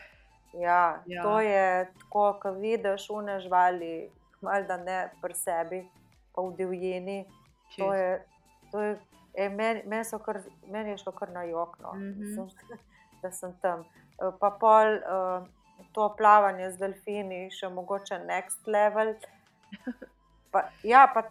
Ja, 0.60 1.02
ja. 1.06 1.22
To 1.22 1.40
je 1.40 1.90
tako, 2.00 2.38
ko 2.42 2.52
vidiš 2.52 3.08
une 3.10 3.40
živali, 3.40 4.10
malo 4.40 4.76
ne 4.84 5.10
pri 5.22 5.34
sebi, 5.34 5.82
pa 6.34 6.42
v 6.42 6.54
divjini. 6.56 7.24
To 7.78 7.94
je, 7.94 8.22
to 8.70 8.80
je, 8.80 8.98
e, 9.34 9.48
meni, 9.48 9.82
meni, 9.86 10.04
kar, 10.24 10.40
meni 10.70 10.90
je 10.90 10.98
šlo 11.02 11.12
kar 11.12 11.30
na 11.30 11.42
jokno, 11.42 11.92
mm 11.92 12.14
-hmm. 12.14 12.50
da 13.22 13.30
sem 13.30 13.52
tam. 13.60 13.84
Pa 14.40 14.50
pol. 14.60 14.94
Uh, 14.94 15.48
to 15.92 16.08
plavanje 16.18 16.70
z 16.70 16.78
delfini, 16.78 17.40
še 17.54 17.70
mogoče 17.72 18.18
next 18.26 18.66
level. 18.66 19.14
Pa, 20.54 20.68
ja, 20.86 21.00
pa 21.10 21.24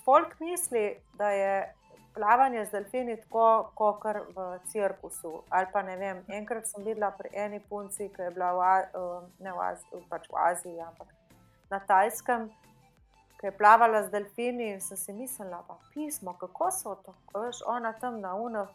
folk 0.00 0.38
misli, 0.40 0.94
da 1.20 1.28
je 1.28 1.56
plavanje 2.14 2.64
z 2.64 2.70
delfini 2.70 3.16
tako, 3.20 3.72
kot 3.74 4.04
v 4.36 4.58
cirkusu. 4.72 5.42
Ali 5.50 5.66
pa 5.72 5.82
ne 5.82 5.96
vem. 5.96 6.24
Enkrat 6.28 6.68
sem 6.68 6.84
videla 6.84 7.10
pri 7.10 7.30
eni 7.32 7.60
punci, 7.60 8.08
ki 8.08 8.22
je 8.22 8.30
bila 8.30 8.52
v, 8.52 8.68
uh, 8.98 9.22
ne 9.40 9.52
v, 9.52 9.62
Aziji, 9.68 10.04
pač 10.10 10.28
v 10.28 10.36
Aziji, 10.36 10.80
ampak 10.80 11.08
na 11.70 11.80
Tajskem. 11.80 12.50
Ki 13.40 13.50
je 13.50 13.56
plavala 13.58 14.04
z 14.06 14.12
delfini, 14.12 14.70
in 14.76 14.80
sem 14.80 14.96
si 14.96 15.12
mislila, 15.12 15.64
pa 15.66 15.78
pismo, 15.94 16.36
kako 16.38 16.70
so 16.70 16.94
to, 17.02 17.14
veš, 17.34 17.64
ona 17.66 17.92
tam 17.98 18.20
na 18.20 18.34
unih 18.38 18.70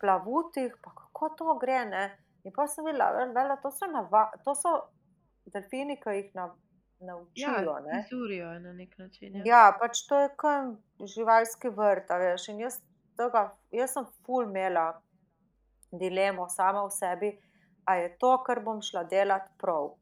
plavutih, 0.00 0.74
pa 0.82 0.90
kako 0.90 1.28
to 1.38 1.54
gre. 1.60 1.84
Ne? 1.86 2.04
In 2.44 2.52
pa 2.52 2.66
sem 2.66 2.84
videla, 2.84 3.26
da 3.32 3.56
to 3.56 3.70
so, 3.70 3.86
nava, 3.86 4.30
to 4.44 4.54
so 4.58 4.88
delfini, 5.52 6.00
ki 6.00 6.16
jih 6.18 6.34
na, 6.34 6.50
naučijo. 7.04 7.78
Ja, 7.86 8.02
Zurijo 8.10 8.50
na 8.60 8.72
nek 8.72 8.98
način. 8.98 9.36
Ja, 9.36 9.42
ja 9.46 9.76
pač 9.80 10.02
to 10.08 10.20
je 10.20 10.28
kot 10.36 11.08
živalski 11.14 11.68
vrt. 11.68 12.10
Veš, 12.20 12.48
jaz, 12.58 12.78
tega, 13.18 13.46
jaz 13.72 13.96
sem 13.96 14.06
ful 14.26 14.48
imela 14.48 14.86
dilemo 15.92 16.48
sama 16.48 16.84
v 16.86 16.90
sebi, 16.90 17.30
a 17.86 17.96
je 18.00 18.08
to, 18.18 18.32
kar 18.46 18.60
bom 18.64 18.82
šla 18.82 19.04
delati 19.04 19.52
prav. 19.60 19.94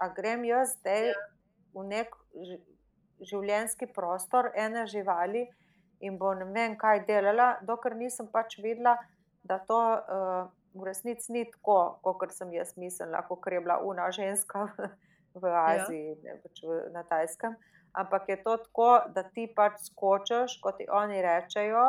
A 0.00 0.08
grem 0.16 0.44
jaz 0.44 0.76
zdaj 0.78 1.10
ja. 1.10 1.14
v 1.74 1.86
nek 1.88 2.14
življenjski 3.20 3.88
prostor 3.92 4.52
ene 4.54 4.86
živali 4.86 5.46
in 6.04 6.18
bom 6.20 6.36
ne 6.38 6.46
vem, 6.52 6.76
kaj 6.76 7.06
delala, 7.08 7.56
dokler 7.64 7.96
nisem 7.96 8.28
pač 8.32 8.58
videla, 8.62 8.96
da 9.44 9.58
to. 9.58 9.82
Uh, 10.06 10.54
v 10.76 10.84
resnici 10.84 11.32
ni 11.32 11.44
tako, 11.48 11.98
kot 12.04 12.32
sem 12.36 12.52
jaz 12.52 12.74
mislila, 12.76 13.22
kot 13.24 13.46
je 13.48 13.60
bila 13.60 13.78
una 13.80 14.10
ženska 14.12 14.68
v. 15.42 15.52
Aziji, 15.52 16.16
ja. 16.16 16.34
ne, 16.34 16.40
pač 16.42 16.62
v, 16.64 16.82
na 16.94 17.02
Tajskem. 17.06 17.56
Ampak 17.96 18.28
je 18.28 18.36
to 18.44 18.56
tako, 18.60 18.90
da 19.14 19.22
ti 19.24 19.46
pač 19.56 19.80
skočiš, 19.88 20.58
kot 20.60 20.76
ti 20.80 20.88
oni 20.92 21.22
rečejo, 21.24 21.86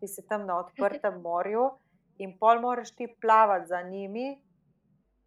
ti 0.00 0.10
si 0.10 0.24
tam 0.26 0.46
na 0.48 0.58
odprtem 0.64 1.20
morju 1.26 1.70
in 2.18 2.34
pol 2.38 2.60
moraš 2.62 2.94
ti 2.94 3.06
plavati 3.20 3.70
za 3.70 3.82
njimi, 3.82 4.34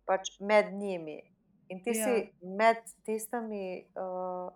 pač 0.07 0.39
med 0.39 0.73
njimi. 0.73 1.21
In 1.69 1.83
ti 1.83 1.91
ja. 1.95 2.03
si 2.03 2.29
med 2.41 2.79
tistimi, 3.05 3.83
uh, 3.99 4.51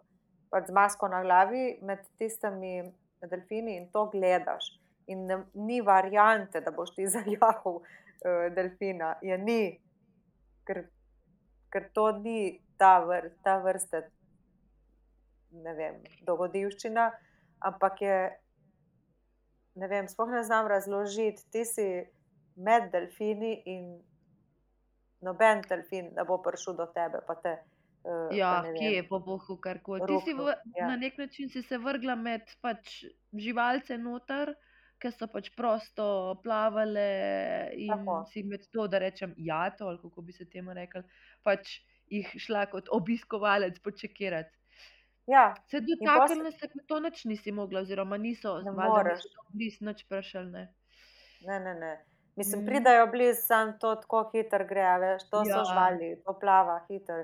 pač 0.52 0.68
z 0.68 0.76
masko 0.76 1.08
na 1.12 1.22
glavi, 1.24 1.80
med 1.84 2.04
tistimi 2.20 2.82
delfini 3.28 3.76
in 3.78 3.90
to 3.92 4.06
gledaš. 4.14 4.70
In 5.12 5.26
ne, 5.28 5.42
ni 5.54 5.82
variante, 5.82 6.62
da 6.62 6.72
boš 6.72 6.96
ti 6.96 7.08
zaljahal 7.16 7.82
uh, 7.82 8.48
delfina, 8.56 9.16
je 9.22 9.38
ni, 9.38 9.62
ker, 10.68 10.86
ker 11.72 11.90
to 11.96 12.12
ni 12.20 12.60
ta, 12.82 12.96
vr, 13.06 13.30
ta 13.46 13.58
vrsta, 13.62 14.02
ne 15.64 15.74
vem, 15.78 16.00
dogodivščina, 16.28 17.10
ampak 17.70 18.02
je, 18.02 18.16
ne 19.82 19.90
vem, 19.92 20.08
sploh 20.10 20.32
ne 20.34 20.42
znam 20.48 20.70
razložiti, 20.72 21.46
ti 21.54 21.66
si 21.68 21.90
med 22.62 22.90
delfini 22.94 23.54
in 23.74 23.86
noben 25.26 25.62
delfin 25.68 26.10
ne 26.18 26.26
bo 26.26 26.40
prišel 26.44 26.80
do 26.80 26.88
tebe. 26.96 27.22
Te, 27.44 27.54
uh, 28.10 28.34
ja, 28.36 28.56
kje 28.74 28.96
je 28.98 29.06
po 29.08 29.22
Bohu, 29.24 29.60
kar 29.62 29.84
koli. 29.86 30.08
Ti 30.10 30.20
si 30.26 30.36
v, 30.38 30.50
ja. 30.78 30.90
na 30.90 30.98
nek 30.98 31.22
način 31.22 31.54
si 31.54 31.62
se 31.64 31.78
vrgla 31.78 32.18
med 32.18 32.50
pač 32.66 33.04
živalce 33.38 33.98
noter 34.02 34.56
ki 35.02 35.10
so 35.16 35.28
pač 35.32 35.50
prosto 35.58 36.06
plavale 36.44 37.06
in 37.74 37.90
Tako. 37.90 38.18
si 38.30 38.44
med 38.46 38.68
to, 38.74 38.86
da 38.88 39.02
rečem, 39.02 39.34
ja, 39.42 39.64
to, 39.74 39.90
ali 39.90 39.98
kako 40.02 40.22
bi 40.28 40.36
se 40.36 40.46
temu 40.46 40.76
rekel, 40.78 41.06
pač 41.46 41.80
jih 42.12 42.34
šla 42.44 42.66
kot 42.72 42.90
obiskovalec 42.92 43.80
počekirati. 43.80 44.52
Ja. 45.32 45.54
Se 45.72 45.80
dotaknili, 45.80 46.44
da 46.44 46.52
se 46.52 46.68
to 46.88 47.00
noč 47.00 47.26
nisi 47.26 47.52
mogla, 47.52 47.82
oziroma 47.86 48.18
niso 48.18 48.58
blizu 49.54 49.86
noč 49.86 50.04
prešel. 50.10 50.50
Ne? 50.52 50.68
ne, 51.48 51.60
ne, 51.60 51.76
ne. 51.76 51.92
Mislim, 52.36 52.62
mm. 52.62 52.66
pridajo 52.66 53.08
blizu, 53.08 53.42
sam 53.44 53.74
to 53.80 53.96
tako 53.96 54.24
hitro 54.34 54.66
gre, 54.68 54.86
veš, 55.00 55.24
to 55.30 55.44
ja. 55.48 55.56
so 55.56 55.64
živali, 55.72 56.14
to 56.26 56.36
plava 56.40 56.80
hitro. 56.90 57.24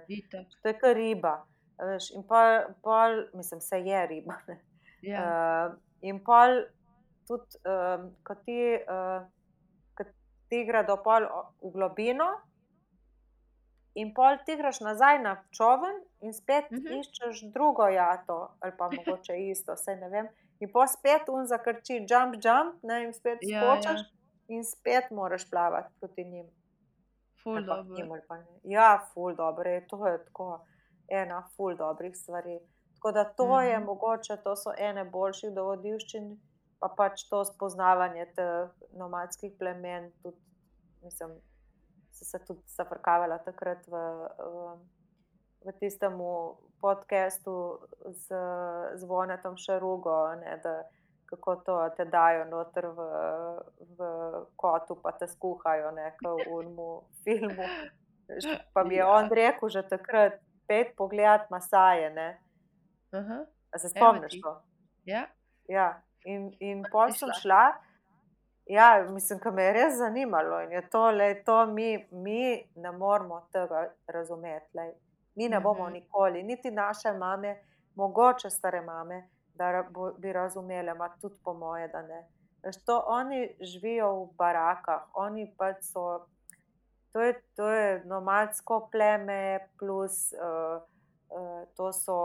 To 0.61 0.69
je 0.69 0.79
kar 0.79 0.95
riba. 0.95 1.35
Veš, 1.79 2.11
in 2.17 2.23
pol, 2.27 2.59
pol, 2.83 3.23
mislim, 3.33 3.61
se 3.61 3.79
je 3.79 4.07
riba. 4.07 4.39
Ja. 5.01 5.19
Uh, 5.23 5.75
in 6.01 6.17
pol 6.25 6.63
tudi, 7.29 7.59
um, 7.69 8.07
ko 8.23 8.35
ti, 8.45 8.59
uh, 8.81 10.07
ti 10.49 10.63
gre 10.65 10.81
do 10.87 10.97
pol 11.03 11.27
v 11.61 11.71
globino, 11.75 12.31
in 13.97 14.13
pol 14.13 14.37
ti 14.45 14.55
greš 14.57 14.79
nazaj 14.85 15.19
na 15.23 15.33
čovn, 15.57 16.01
in 16.21 16.33
spet 16.33 16.65
uh 16.71 16.77
mhm. 16.77 16.87
-huh. 16.87 16.99
iščeš 16.99 17.41
drugo 17.53 17.87
jato, 17.87 18.51
ali 18.59 18.73
pa 18.77 18.89
mogoče 18.97 19.37
isto, 19.37 19.73
vse 19.73 19.95
ne 19.95 20.09
vem. 20.09 20.27
In 20.59 20.71
pa 20.73 20.87
spet 20.87 21.29
un 21.29 21.47
zakrči, 21.47 22.05
jump, 22.09 22.35
jump, 22.43 22.83
ne, 22.83 23.03
in 23.03 23.13
spet 23.13 23.37
ja, 23.41 23.61
skočiš, 23.61 23.99
ja. 23.99 24.07
in 24.47 24.63
spet 24.63 25.11
moraš 25.11 25.49
plavati 25.49 25.93
proti 25.99 26.23
njim. 26.23 26.47
Ful 27.43 27.61
dobro. 27.65 28.17
Ja, 28.63 29.07
ful 29.13 29.35
dobro, 29.35 29.69
je, 29.69 29.87
to 29.87 30.07
je 30.07 30.25
tako 30.25 30.65
ena 31.07 31.43
ful 31.55 31.75
dobrih 31.75 32.17
stvari. 32.17 32.59
Tako 32.93 33.11
da 33.11 33.23
to 33.23 33.45
mm 33.45 33.49
-hmm. 33.49 33.71
je 33.71 33.79
mogoče, 33.79 34.37
to 34.43 34.55
so 34.55 34.71
ene 34.77 35.05
boljših 35.05 35.53
dogodivščin, 35.53 36.39
pa 36.79 36.93
pač 36.97 37.29
to 37.29 37.45
spoznavanje 37.45 38.25
teh 38.35 38.69
nomadskih 38.91 39.53
plemen. 39.59 40.11
Tudi, 40.23 40.37
mislim, 41.03 41.29
so 42.17 42.25
se 42.25 42.39
tudi 42.39 42.61
zafrkavala 42.65 43.37
takrat 43.45 43.87
v, 43.87 43.93
v, 44.37 44.77
v 45.65 45.73
tistem 45.79 46.17
podkastu 46.81 47.79
z, 48.09 48.33
z 48.95 49.03
Vonetom 49.03 49.57
Šarugo, 49.57 50.35
ne, 50.41 50.57
da 50.63 50.83
kako 51.27 51.55
to 51.55 51.75
te 51.97 52.05
dajo 52.05 52.45
noter 52.45 52.87
v, 52.87 53.07
v 53.97 54.09
kotu, 54.55 54.95
pa 55.03 55.11
te 55.11 55.27
skuhajo 55.27 55.91
neko 55.91 56.37
v 56.39 56.47
unmu 56.59 56.89
filmu. 57.23 57.67
Pa 58.73 58.83
mi 58.83 58.95
je 58.95 59.03
ja. 59.03 59.11
on 59.11 59.29
rekel 59.31 59.69
že 59.69 59.83
takrat, 59.83 60.39
pet 60.67 60.95
pogled 60.95 61.41
Masaje. 61.49 62.09
Uh 63.13 63.19
-huh. 63.19 63.45
Se 63.77 63.89
spomniš 63.89 64.41
to? 64.41 64.61
Ja. 65.05 65.27
ja. 65.69 66.01
In, 66.25 66.51
in 66.59 66.83
pol 66.91 67.11
sem 67.11 67.29
šla, 67.41 67.77
ja, 68.69 69.05
mislim, 69.09 69.39
da 69.43 69.51
me 69.51 69.63
je 69.63 69.73
res 69.73 69.97
zanimalo 69.97 70.61
in 70.61 70.71
je 70.71 70.89
to, 70.89 71.11
le, 71.11 71.43
to 71.43 71.65
mi, 71.65 72.07
mi 72.11 72.69
ne 72.75 72.91
moramo 72.91 73.41
tega 73.51 73.89
razumeti. 74.07 74.77
Lej. 74.77 74.93
Mi 75.35 75.49
ne 75.49 75.59
bomo 75.59 75.83
mhm. 75.83 75.93
nikoli, 75.93 76.43
niti 76.43 76.71
naše 76.71 77.13
mame, 77.13 77.61
mogoče 77.95 78.49
stare 78.49 78.81
mame, 78.81 79.29
da 79.53 79.83
bi 80.17 80.33
razumele, 80.33 80.97
pa 80.97 81.09
tudi 81.21 81.35
po 81.43 81.53
moje, 81.53 81.87
da 81.87 82.01
ne. 82.01 82.27
To, 82.85 83.03
oni 83.07 83.55
živijo 83.61 84.11
v 84.13 84.27
barakah, 84.37 85.01
oni 85.13 85.53
pač 85.57 85.75
so. 85.81 86.25
To 87.13 87.21
je, 87.21 87.33
to 87.55 87.69
je 87.69 88.03
nomadsko 88.05 88.89
pleme, 88.91 89.59
plus 89.79 90.33
uh, 90.33 90.81
uh, 91.29 91.63
to 91.77 91.93
so 91.93 92.17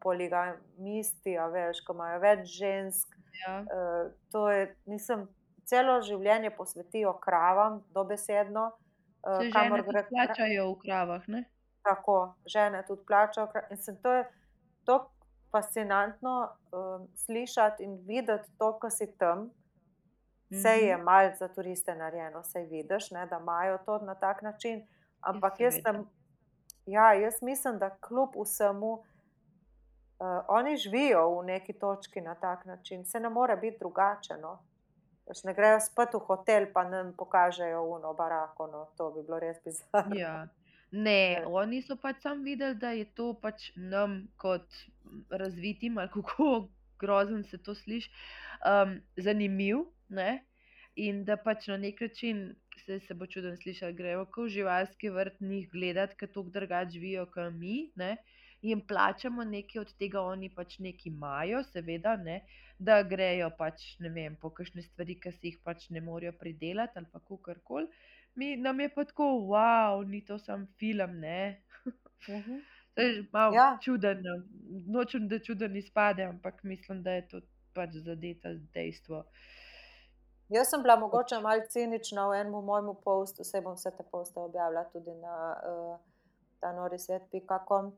poligamisti, 0.00 1.36
a 1.38 1.46
veš, 1.46 1.84
ko 1.86 1.92
imajo 1.94 2.22
več 2.24 2.48
žensk, 2.56 3.14
Ja. 3.46 3.60
Uh, 3.60 4.12
to 4.32 4.50
je, 4.50 4.76
nisem 4.86 5.28
celo 5.66 6.00
življenje 6.02 6.50
posvetijo 6.56 7.12
kravam, 7.20 7.82
dobesedno. 7.94 8.70
Uh, 9.24 9.48
kamor 9.52 9.82
gre 9.86 10.04
plačajo 10.08 10.70
v 10.70 10.78
kravah. 10.84 11.28
Ne? 11.28 11.44
Tako, 11.84 12.34
žene 12.46 12.82
tudi 12.86 13.04
plačajo. 13.06 13.48
In 13.70 13.80
se 13.80 13.96
to 14.02 14.12
je 14.12 14.24
to 14.84 14.98
fascinantno 15.54 16.48
um, 16.72 17.08
slišati 17.16 17.84
in 17.84 17.98
videti 18.06 18.50
to, 18.58 18.72
kar 18.78 18.90
si 18.90 19.06
tam. 19.18 19.50
Vse 20.50 20.68
je 20.68 20.96
mhm. 20.96 21.04
malce 21.04 21.38
za 21.38 21.48
turiste 21.48 21.94
narejeno, 21.94 22.40
vse 22.40 22.66
vidiš, 22.70 23.10
ne, 23.10 23.26
da 23.26 23.38
imajo 23.40 23.78
to 23.86 23.98
na 23.98 24.14
tak 24.14 24.42
način. 24.42 24.86
Ampak 25.20 25.60
jaz 25.60 25.74
sem, 25.82 26.04
ja, 26.86 27.12
jaz 27.12 27.42
mislim, 27.42 27.78
da 27.78 27.90
kljub 27.90 28.36
vsemu, 28.42 28.92
uh, 28.92 29.06
oni 30.48 30.76
živijo 30.76 31.38
v 31.38 31.44
neki 31.44 31.72
točki 31.72 32.20
na 32.20 32.34
tak 32.34 32.64
način, 32.64 33.04
se 33.04 33.20
ne 33.20 33.28
more 33.28 33.56
biti 33.56 33.78
drugače. 33.78 34.36
No. 34.36 34.58
Veš, 35.28 35.44
ne 35.48 35.54
grejo 35.56 35.80
spet 35.80 36.14
v 36.14 36.20
hotel, 36.26 36.66
pa 36.72 36.84
nam 36.84 37.14
pokažejo 37.16 37.80
uno 37.88 38.12
barako, 38.14 38.66
no. 38.68 38.84
to 38.98 39.10
bi 39.14 39.22
bilo 39.24 39.40
res 39.40 39.60
bizarno. 39.64 40.16
Ja. 40.16 40.34
Ne, 40.92 41.32
Ja. 41.40 41.48
oni 41.48 41.80
so 41.82 41.96
pač 41.96 42.20
sam 42.22 42.44
videli, 42.44 42.76
da 42.78 42.92
je 42.92 43.06
to 43.16 43.32
pač 43.42 43.70
nam 43.76 44.26
kot 44.36 44.68
razvitim, 45.30 45.98
ali 45.98 46.12
kako 46.12 46.68
grozen 47.00 47.44
se 47.44 47.58
to 47.58 47.74
sliši, 47.74 48.10
um, 48.68 49.00
zanimiv. 49.16 49.86
Ne? 50.08 50.44
In 51.00 51.24
da 51.24 51.36
pač 51.40 51.66
na 51.72 51.76
nek 51.80 52.00
način 52.04 52.44
se, 52.84 53.00
se 53.00 53.14
bo 53.14 53.26
čuden 53.26 53.56
slišal, 53.56 53.96
gremo 53.96 54.28
kot 54.28 54.46
v 54.46 54.60
živalski 54.60 55.10
vrt 55.10 55.40
njih 55.40 55.70
gledati, 55.72 56.14
ker 56.20 56.28
tako 56.28 56.52
drugače 56.54 56.98
živijo 56.98 57.24
kot 57.32 57.56
mi. 57.56 57.90
Ne? 57.96 58.16
In 58.64 58.80
plačamo 58.88 59.44
nekaj 59.44 59.80
od 59.82 59.90
tega, 60.00 60.22
oni 60.24 60.48
pač 60.54 60.78
nekaj 60.80 61.10
imajo, 61.10 61.62
seveda, 61.68 62.16
ne? 62.16 62.40
da 62.78 63.02
grejo 63.06 63.50
pač 63.58 63.84
ne 64.02 64.10
vem, 64.10 64.36
po 64.40 64.50
kakšne 64.50 64.82
stvari, 64.82 65.14
ki 65.20 65.32
si 65.36 65.50
jih 65.52 65.58
pač 65.64 65.88
ne 65.94 66.00
morejo 66.02 66.32
pridelati 66.40 66.98
ali 66.98 67.06
pa 67.12 67.20
kakorkoli. 67.20 67.86
Mi, 68.34 68.56
nam 68.56 68.80
je 68.80 68.88
pa 68.94 69.04
tako, 69.06 69.28
wow, 69.52 70.02
ni 70.08 70.24
to 70.26 70.38
sam 70.38 70.66
film, 70.80 71.20
ne. 71.20 71.62
Mhm. 72.28 72.62
To 72.94 73.02
je 73.02 73.24
malo 73.32 73.54
Ja. 73.54 73.78
čuden, 73.82 74.20
no. 74.22 74.34
nočem, 74.86 75.24
da 75.28 75.40
čuden 75.42 75.76
izpade, 75.76 76.22
ampak 76.22 76.62
mislim, 76.62 77.02
da 77.02 77.10
je 77.10 77.24
to 77.28 77.40
pač 77.74 77.96
zadeta 78.04 78.52
dejstvo. 78.74 79.24
Jaz 80.48 80.70
sem 80.70 80.82
bila 80.82 80.96
mogoče 80.96 81.40
malo 81.42 81.66
cinična 81.70 82.28
v 82.28 82.38
enem 82.40 82.52
mojem 82.64 82.92
postu, 83.04 83.42
vse 83.42 83.60
bom 83.60 83.74
vse 83.74 83.90
te 83.96 84.04
poste 84.12 84.40
objavila 84.40 84.84
tudi 84.92 85.10
na 85.18 85.34
uh, 85.58 85.98
ta 86.60 86.72
norisvet.com. 86.72 87.90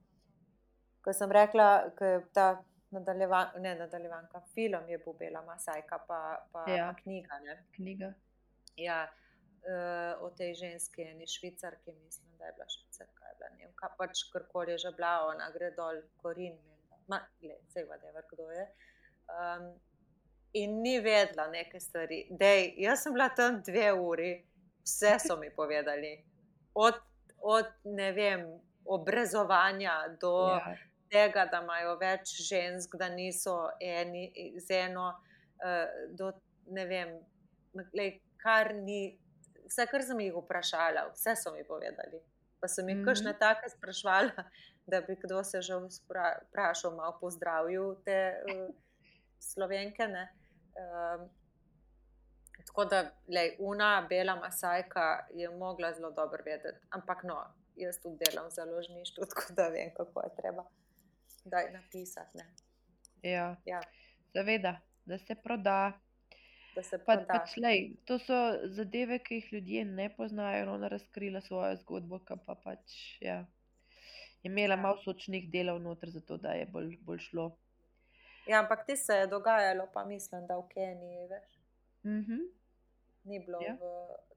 Ko 1.07 1.13
sem 1.15 1.31
rekla, 1.31 1.67
da 1.99 2.07
je 2.07 2.23
ta 2.35 2.45
nadaljevan, 2.91 3.53
ne 3.63 3.75
nadaljevanka, 3.79 4.41
film 4.55 4.89
je 4.89 4.99
Bubela 5.05 5.43
Masajka, 5.43 5.99
pa, 6.09 6.47
pa, 6.53 6.65
Ja. 6.71 6.95
knjiga. 7.03 7.39
Ne? 7.45 7.65
Knjiga. 7.77 8.13
Ja, 8.77 9.07
uh, 9.07 10.23
o 10.27 10.31
tej 10.31 10.55
ženski, 10.55 11.03
eni 11.03 11.27
švicarki, 11.27 11.93
mislim, 11.93 12.39
da 12.39 12.47
je 12.47 12.53
bila 12.53 12.67
švicarka, 12.69 13.25
je 13.25 13.35
bila 13.39 13.51
Nemka, 13.59 13.91
pač 13.99 14.25
karkoli 14.33 14.73
je 14.73 14.79
že 14.79 14.91
bila, 14.97 15.29
ona 15.29 15.51
gre 15.55 15.71
dol, 15.71 16.03
korin, 16.23 16.59
ma, 17.07 17.21
gled, 17.41 17.63
vse 17.69 17.85
vade, 17.85 18.11
kdo 18.33 18.51
je. 18.51 18.67
Um, 19.31 19.71
in 20.53 20.83
ni 20.83 20.99
vedela 21.01 21.47
neke 21.49 21.81
stvari. 21.81 22.27
Dej, 22.31 22.75
jaz 22.79 23.03
sem 23.03 23.13
bila 23.13 23.29
tam 23.29 23.63
dve 23.63 23.93
uri, 23.93 24.45
vse 24.83 25.19
so 25.23 25.37
mi 25.37 25.51
povedali. 25.55 26.25
Od, 26.75 26.95
od 27.39 27.67
ne 27.85 28.13
vem, 28.13 28.47
obrezovanja 28.85 30.17
do 30.21 30.35
ja. 30.51 30.77
Tega, 31.11 31.47
da 31.51 31.61
imajo 31.63 31.95
več 32.01 32.35
žensk, 32.49 32.97
da 32.99 33.09
niso 33.09 33.55
eni 33.81 34.27
z 34.59 34.81
eno, 34.87 35.09
uh, 35.63 35.85
do 36.19 36.33
ne 36.75 36.87
vem, 36.87 37.13
glej, 37.93 38.17
kar 38.43 38.75
ni. 38.75 39.19
Vse, 39.67 39.87
kar 39.91 40.03
sem 40.07 40.21
jih 40.23 40.35
vprašala, 40.39 41.09
vse 41.15 41.35
so 41.39 41.51
mi 41.55 41.65
povedali. 41.67 42.21
Pa 42.61 42.69
so 42.69 42.83
mi 42.83 42.95
mm. 42.95 43.01
-hmm. 43.01 43.05
kakšne 43.05 43.33
take 43.39 43.71
sprašvala, 43.71 44.45
da 44.87 45.01
bi 45.01 45.17
kdo 45.23 45.45
se 45.45 45.63
že 45.63 45.75
vprašal, 45.75 46.95
malo 46.97 47.19
pozdravil 47.21 47.97
te 48.05 48.35
uh, 48.47 48.75
slovenke. 49.39 50.07
Ne? 50.07 50.29
Um, 50.79 51.29
tako 52.67 52.85
da, 52.85 53.11
lej, 53.29 53.57
una 53.59 54.07
bela 54.09 54.37
masajka 54.37 55.27
je 55.35 55.51
mogla 55.51 55.93
zelo 55.93 56.11
dobro 56.11 56.43
vedeti. 56.45 56.79
Ampak 56.91 57.23
no, 57.23 57.45
jaz 57.77 57.99
tudi 58.03 58.19
delam 58.25 58.47
v 58.47 58.51
založništvu, 58.51 59.25
tako 59.35 59.53
da 59.53 59.69
vem, 59.69 59.91
kako 59.95 60.21
je 60.21 60.31
treba 60.37 60.65
daj 61.47 61.71
napisati. 61.73 62.39
Ne? 62.39 62.47
Ja. 63.25 63.57
Ja, 63.67 63.81
Seveda, 64.33 64.75
da 65.05 65.19
se 65.19 65.35
proda. 65.35 65.93
da 66.75 66.83
se 66.83 66.99
Pa, 66.99 67.05
proda. 67.07 67.27
pač, 67.29 67.57
lej, 67.57 67.95
to 68.05 68.19
so 68.19 68.37
zadeve, 68.69 69.19
ki 69.19 69.35
jih 69.35 69.53
ljudje 69.53 69.85
ne 69.87 70.11
poznajo. 70.11 70.73
Ona 70.73 70.89
razkrila 70.89 71.41
svojo 71.41 71.77
zgodbo, 71.77 72.19
ki 72.21 72.35
pa 72.47 72.55
pač 72.57 72.97
ja, 73.21 73.39
je 74.37 74.45
imela 74.45 74.75
Ja. 74.75 74.81
malo 74.83 74.99
sočnih 74.99 75.51
delov 75.51 75.81
noter, 75.81 76.11
zato 76.11 76.37
da 76.37 76.53
je 76.53 76.67
bolj, 76.67 76.99
bolj 77.01 77.19
šlo. 77.21 77.47
Ja, 78.47 78.61
ampak 78.61 78.87
ti 78.87 78.97
se 78.97 79.13
je 79.15 79.27
dogajalo, 79.27 79.89
pa 79.93 80.05
mislim, 80.05 80.47
da 80.47 80.57
v 80.57 80.69
Keniji, 80.69 81.29
veš. 81.29 81.49
Mhm. 82.05 82.39
ni 83.25 83.41
bilo 83.41 83.59
Ja. 83.61 83.73
v 83.75 83.81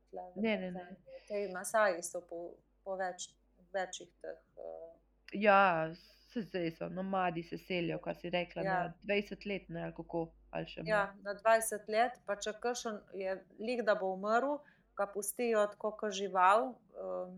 tle. 0.10 0.22
v 0.36 0.42
Ne, 0.42 0.58
ne, 0.58 0.72
ne. 0.72 0.96
Te 1.28 1.48
Masaji 1.54 2.02
so 2.04 2.22
po, 2.22 2.40
po 2.84 2.96
več, 2.96 3.28
večjih 3.72 4.10
teh. 4.22 4.40
Uh, 4.56 4.96
Ja, 5.34 5.92
se 6.30 6.42
zdaj 6.42 6.72
so 6.78 6.90
nomadi, 6.90 7.44
se 7.44 7.58
selijo, 7.58 7.98
kar 8.00 8.16
si 8.16 8.30
rekla, 8.30 8.64
Ja. 8.64 8.74
na 8.84 8.94
20 9.04 9.46
let, 9.50 9.70
ne, 9.70 9.84
ali 9.84 9.94
kako, 9.94 10.28
ali 10.52 10.66
ja, 10.86 11.14
na 11.24 11.34
20 11.36 11.88
let, 11.90 12.20
pa 12.26 12.36
če 12.36 12.54
kršen 12.62 13.00
je 13.14 13.36
lik, 13.60 13.82
da 13.86 13.96
bo 13.96 14.14
umrl, 14.14 14.58
ga 14.98 15.08
pustijo 15.08 15.66
tako 15.68 15.92
kot 15.98 16.12
žival. 16.14 16.74
Um, 17.00 17.38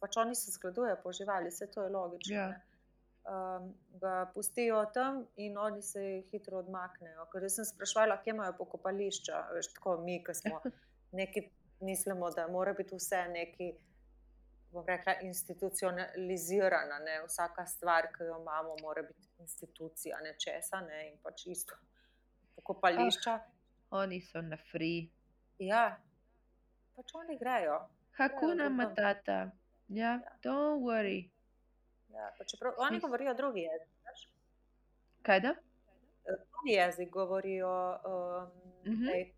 pač 0.00 0.16
oni 0.16 0.34
se 0.34 0.50
zgledujejo 0.50 0.96
po 1.02 1.12
živali, 1.12 1.48
vse 1.52 1.66
to 1.70 1.82
je 1.82 1.90
logično. 1.90 2.34
Ja. 2.36 2.48
ne. 2.48 2.60
Um, 3.24 3.70
ga 4.00 4.26
pustijo 4.34 4.82
tam 4.94 5.22
in 5.36 5.56
oni 5.58 5.82
se 5.82 6.00
hitro 6.30 6.58
odmaknejo. 6.58 7.24
Ker 7.32 7.46
sem 7.50 7.64
sprašvala, 7.64 8.18
kje 8.20 8.34
imajo 8.34 8.52
pokopališča. 8.58 9.38
Veš, 9.56 9.70
tako 9.78 9.94
mi, 10.04 10.18
ki 10.24 10.34
smo 10.34 10.60
neki, 11.20 11.46
mislimo, 11.80 12.30
da 12.36 12.48
mora 12.48 12.72
biti 12.76 12.96
vse 12.98 13.22
neki, 13.32 13.70
bom 14.74 14.84
rekla, 14.86 15.14
institucionalizirana. 15.22 16.98
Ne? 16.98 17.20
Vsaka 17.26 17.66
stvar, 17.66 18.08
ki 18.12 18.24
jo 18.26 18.38
imamo, 18.40 18.76
mora 18.82 19.02
biti 19.02 19.28
institucija 19.38 20.18
nečesa 20.20 20.80
ne? 20.80 21.08
in 21.08 21.18
pač 21.22 21.46
isto. 21.46 21.76
Pokopališča. 22.56 23.38
Oni 23.90 24.20
so 24.20 24.42
na 24.42 24.56
free. 24.70 25.06
Ja, 25.58 25.84
pač 26.96 27.14
oni 27.14 27.38
grejo. 27.38 27.78
Hakuna 28.18 28.54
drugam. 28.68 28.76
matata. 28.76 29.38
Ja, 29.88 30.18
don't 30.42 30.82
worry. 30.82 31.30
Ja, 32.08 32.30
pa 32.38 32.44
čeprav 32.44 32.74
oni 32.78 33.00
govorijo 33.00 33.34
drugi 33.34 33.60
jezik. 33.60 33.88
veš. 34.06 34.28
Kaj 35.22 35.40
da? 35.40 35.54
Drugi 36.26 36.72
jezik 36.72 37.10
govorijo. 37.10 37.72
Um, 38.04 38.50
Mhm. 38.84 39.06
tej, 39.06 39.32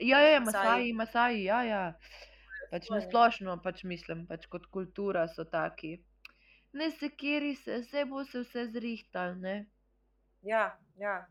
Ja, 0.00 0.18
ja, 0.20 0.28
ja. 0.28 0.40
Masaji, 0.40 0.92
Masaji, 0.92 1.44
ja, 1.44 1.62
ja. 1.64 1.94
Pač 2.72 2.86
Svoje. 2.86 2.96
nasplošno, 2.96 3.58
pač 3.60 3.84
mislim, 3.84 4.24
pač 4.26 4.46
kot 4.46 4.66
kultura 4.66 5.26
so 5.28 5.44
taki. 5.46 5.98
Ne 6.72 6.90
sekiri 6.90 7.52
se, 7.54 7.78
vse 7.78 8.04
bo 8.04 8.24
se 8.24 8.40
vse 8.40 8.66
zrihtal, 8.68 9.34
ne? 9.36 9.66
Ja, 10.42 10.64
ja. 10.96 11.26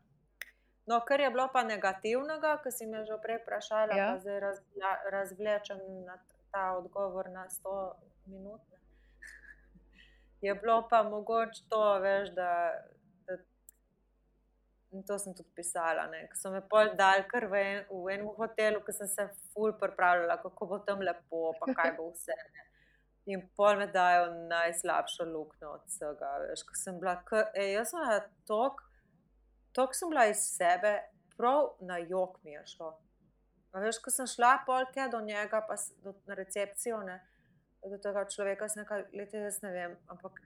No, 0.86 1.00
kar 1.00 1.20
je 1.20 1.30
bilo 1.30 1.48
pa 1.48 1.62
negativnega, 1.64 2.56
ki 2.58 2.70
si 2.70 2.86
me 2.86 3.02
že 3.02 3.18
prej 3.18 3.38
vprašala, 3.38 3.90
Ja. 3.92 4.06
pa 4.08 4.18
zdaj 4.18 4.38
razvla, 4.40 4.92
razvlečem 5.10 5.78
na 6.04 6.16
ta 6.50 6.72
odgovor 6.72 7.28
na 7.28 7.44
100 7.48 7.74
minut. 8.26 8.60
ne. 8.62 8.78
Je 10.40 10.54
bilo 10.54 10.88
pa 10.88 11.02
mogoče 11.02 11.62
to, 11.68 11.82
veš, 11.98 12.30
da 12.30 12.48
in 14.92 15.02
to 15.02 15.18
sem 15.18 15.34
tudi 15.34 15.48
pisala, 15.56 16.04
ko 16.30 16.36
so 16.36 16.50
me 16.52 16.60
pol 16.72 16.92
dal 16.96 17.24
kar 17.30 17.46
v, 17.52 17.62
en, 17.68 17.78
v 17.90 18.12
enem 18.14 18.28
hotelu, 18.36 18.82
ko 18.84 18.92
sem 18.92 19.08
se 19.08 19.24
ful 19.52 19.72
pripravljala, 19.80 20.36
kako 20.42 20.68
bo 20.72 20.78
tam 20.86 21.00
lepo, 21.00 21.52
pa 21.60 21.72
kaj 21.78 21.94
bo 21.96 22.10
vse. 22.10 22.36
Ne. 22.56 22.66
In 23.32 23.44
pol 23.56 23.78
me 23.80 23.86
dajo 23.86 24.26
najslabšo 24.50 25.24
luknjo 25.30 25.76
od 25.78 25.86
vsega. 25.86 26.32
Veš, 26.42 26.64
ko 26.68 26.76
sem 26.76 26.98
bila, 27.00 27.16
k, 27.28 27.44
ej, 27.54 27.76
jaz 27.78 27.92
sem 27.92 28.02
bila 28.02 28.20
tok, 28.50 28.82
tok 29.78 29.96
sem 29.96 30.12
bila 30.12 30.26
iz 30.28 30.44
sebe, 30.58 30.96
prav 31.36 31.72
na 31.88 32.00
jok 32.02 32.36
mi 32.44 32.56
je 32.56 32.64
šlo. 32.74 32.92
A 33.72 33.80
veš, 33.80 34.02
ko 34.04 34.12
sem 34.12 34.28
šla 34.28 34.58
polke 34.66 35.08
do 35.12 35.22
njega, 35.24 35.62
pa 35.68 35.78
do, 36.04 36.12
na 36.28 36.36
recepcijo, 36.36 37.00
ne, 37.06 37.20
do 37.88 37.96
tega 38.02 38.26
človeka, 38.28 38.68
sem 38.68 38.82
rekla, 38.82 39.06
lete, 39.16 39.40
jaz 39.46 39.62
ne 39.64 39.72
vem, 39.72 39.96
ampak 40.12 40.36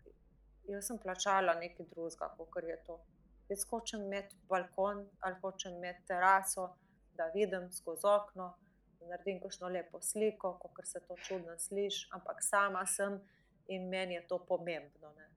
jaz 0.70 0.86
sem 0.86 1.00
plačala 1.02 1.56
nekaj 1.58 1.88
drugega, 1.90 2.30
kot 2.38 2.62
je 2.62 2.78
to. 2.86 3.00
Jaz 3.48 3.64
hočem 3.70 4.02
imeti 4.02 4.36
balkon 4.48 5.04
ali 5.20 5.36
hočem 5.42 5.76
imeti 5.76 6.06
teraso, 6.08 6.68
da 7.14 7.30
vidim 7.34 7.70
skozi 7.72 8.06
okno, 8.06 8.54
da 9.00 9.06
naredim 9.06 9.40
kakšno 9.40 9.68
lepo 9.68 10.00
sliko, 10.00 10.56
kot 10.62 10.86
se 10.86 11.00
to 11.00 11.16
čudno 11.16 11.58
sliši, 11.58 12.08
ampak 12.12 12.42
sama 12.42 12.86
sem 12.86 13.20
in 13.68 13.88
meni 13.88 14.14
je 14.14 14.26
to 14.26 14.38
pomembno. 14.38 15.12
Ne. 15.16 15.28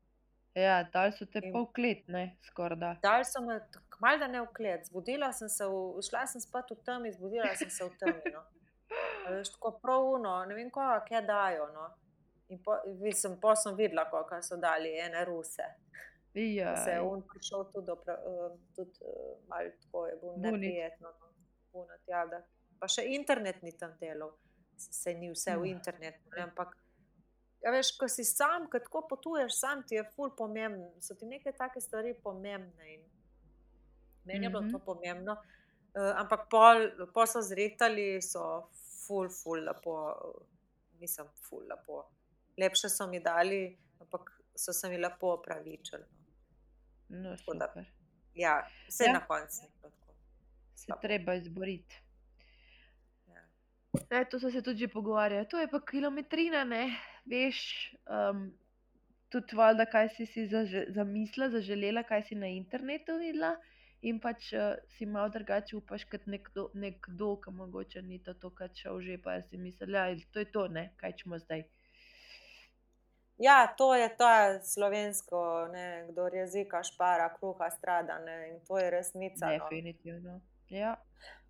Ja, 0.61 0.83
dal 0.93 1.11
so 1.11 1.25
te 1.25 1.39
In- 1.43 1.53
pol 1.53 1.67
klet, 1.73 2.07
ne, 2.07 2.35
skoraj 2.49 2.79
da. 2.79 2.95
Dal 3.03 3.23
so 3.25 3.41
me 3.45 3.59
malo 3.99 4.17
da 4.17 4.27
ne 4.27 4.41
vklet, 4.41 4.87
zbudila 4.89 5.31
sem 5.33 5.49
se, 5.49 5.67
v, 5.67 6.01
šla 6.09 6.25
sem 6.27 6.41
spat 6.41 6.71
v 6.71 6.79
temi, 6.85 7.11
zbudila 7.13 7.51
sem 7.55 7.69
se 7.69 7.85
v 7.85 7.97
temi. 7.99 8.33
No. 8.33 8.43
Veš, 9.29 9.53
tako 9.53 9.75
pravuno, 9.81 10.33
ne 10.49 10.55
vem, 10.55 10.71
koga 10.73 11.03
kje 11.05 11.21
dajo. 11.27 11.67
No. 11.73 11.89
In 12.49 12.63
po, 12.63 12.79
mislim, 13.03 13.37
po 13.39 13.53
sem 13.55 13.75
videla, 13.77 14.07
koliko 14.09 14.41
so 14.41 14.57
dali 14.57 14.95
ene 14.97 15.25
ruse. 15.25 15.67
Ja, 16.33 16.75
Se 16.77 16.91
je 16.91 17.01
on 17.01 17.21
prišel 17.21 17.71
tudi, 17.73 17.91
opra, 17.91 18.13
uh, 18.21 18.59
tudi 18.75 18.91
malo 19.47 19.69
tako 19.81 20.07
je 20.07 20.15
bilo 20.15 20.33
neprijetno. 20.37 21.07
No. 21.11 21.27
Bunit, 21.73 22.01
ja, 22.07 22.25
da. 22.25 22.43
Pa 22.79 22.87
še 22.87 23.03
internet 23.07 23.61
ni 23.61 23.71
tam 23.71 23.91
delal, 23.99 24.31
se 24.77 25.13
ni 25.13 25.29
vse 25.29 25.55
v 25.55 25.61
Uh. 25.61 25.67
internetu, 25.67 26.29
ne, 26.35 26.41
ampak 26.43 26.77
Ja, 27.59 27.71
veš, 27.71 27.97
ko 27.97 28.07
si 28.07 28.23
sam, 28.23 28.69
ko 28.71 28.79
tako 28.79 29.01
potuješ, 29.09 29.51
sam 29.53 29.83
ti 29.83 29.95
je 29.95 30.03
ful 30.15 30.29
pomemben, 30.31 31.01
so 31.01 31.11
ti 31.13 31.25
neke 31.25 31.51
take 31.51 31.81
stvari 31.81 32.13
pomembne. 32.13 32.85
In 32.87 33.01
meni 34.25 34.45
je 34.45 34.49
bilo 34.49 34.61
Mhm. 34.61 34.71
to 34.71 34.79
pomembno. 34.79 35.35
Uh, 35.91 36.13
ampak 36.15 36.47
pol, 36.49 36.85
pol 37.13 37.27
so 37.27 37.41
zretali, 37.41 38.21
so 38.21 38.69
ful, 39.03 39.27
ful, 39.29 39.59
lepo, 39.59 39.91
nisem 40.93 41.27
ful, 41.41 41.67
lepo. 41.67 42.05
Lepše 42.57 42.89
so 42.89 43.07
mi 43.07 43.19
dali, 43.19 43.75
ampak 43.99 44.31
so 44.55 44.71
se 44.73 44.89
mi 44.89 44.97
lepo 44.97 45.33
opravičili. 45.33 46.05
No. 47.09 47.17
No, 47.19 47.29
da- 47.29 47.37
super. 47.67 47.85
Ja, 48.35 48.53
vse 48.87 49.03
Ja. 49.03 49.13
na 49.13 49.19
koncu. 49.21 49.61
bilo 49.71 49.91
tako. 49.91 50.13
Se 50.75 50.85
Slabo. 50.85 51.01
treba 51.01 51.33
izboriti. 51.33 51.95
Ja. 53.27 53.41
E, 54.11 54.25
to 54.25 54.39
so 54.39 54.51
se 54.51 54.61
tudi 54.61 54.79
že 54.79 54.87
pogovarjali. 54.87 55.47
To 55.47 55.59
je 55.59 55.67
pa 55.67 55.79
kilometrina, 55.81 56.63
ne? 56.63 56.95
Veš, 57.25 57.59
um, 58.05 58.53
tudi 59.29 59.55
valjda, 59.55 59.85
kaj 59.85 60.09
si 60.09 60.25
si 60.25 60.47
zaže- 60.47 60.85
zamislila, 60.89 61.49
zaželela, 61.49 62.03
kaj 62.03 62.23
si 62.23 62.35
na 62.35 62.47
internetu 62.47 63.17
videla. 63.17 63.55
In 64.01 64.19
pač 64.19 64.53
uh, 64.53 64.59
si 64.87 65.05
malo 65.05 65.29
drugače 65.29 65.75
upaš 65.75 66.05
kot 66.05 66.25
nekdo, 66.25 66.69
nekdo 66.73 67.35
ki 67.35 67.51
mogoče 67.51 68.01
ni 68.01 68.19
to, 68.19 68.33
to 68.33 68.49
kar 68.49 68.69
šel 68.73 69.01
že, 69.01 69.17
pa 69.17 69.41
si 69.41 69.57
mislila, 69.57 70.05
da 70.15 70.21
to 70.31 70.39
je 70.39 70.45
to, 70.45 70.67
ne, 70.67 70.93
kaj 70.97 71.13
čemo 71.13 71.37
zdaj. 71.37 71.63
Ja, 73.39 73.73
to 73.77 73.95
je 73.95 74.09
to 74.11 74.25
slovensko, 74.63 75.39
ne, 75.71 76.05
kdo 76.09 76.27
jezika 76.27 76.83
špara, 76.83 77.29
kruha 77.33 77.69
strada. 77.69 78.19
Ne, 78.19 78.49
in 78.49 78.59
to 78.59 78.77
je 78.77 78.89
resnica. 78.89 79.45
No. 79.47 79.51
Definitivno. 79.53 80.39
Ja, 80.69 80.95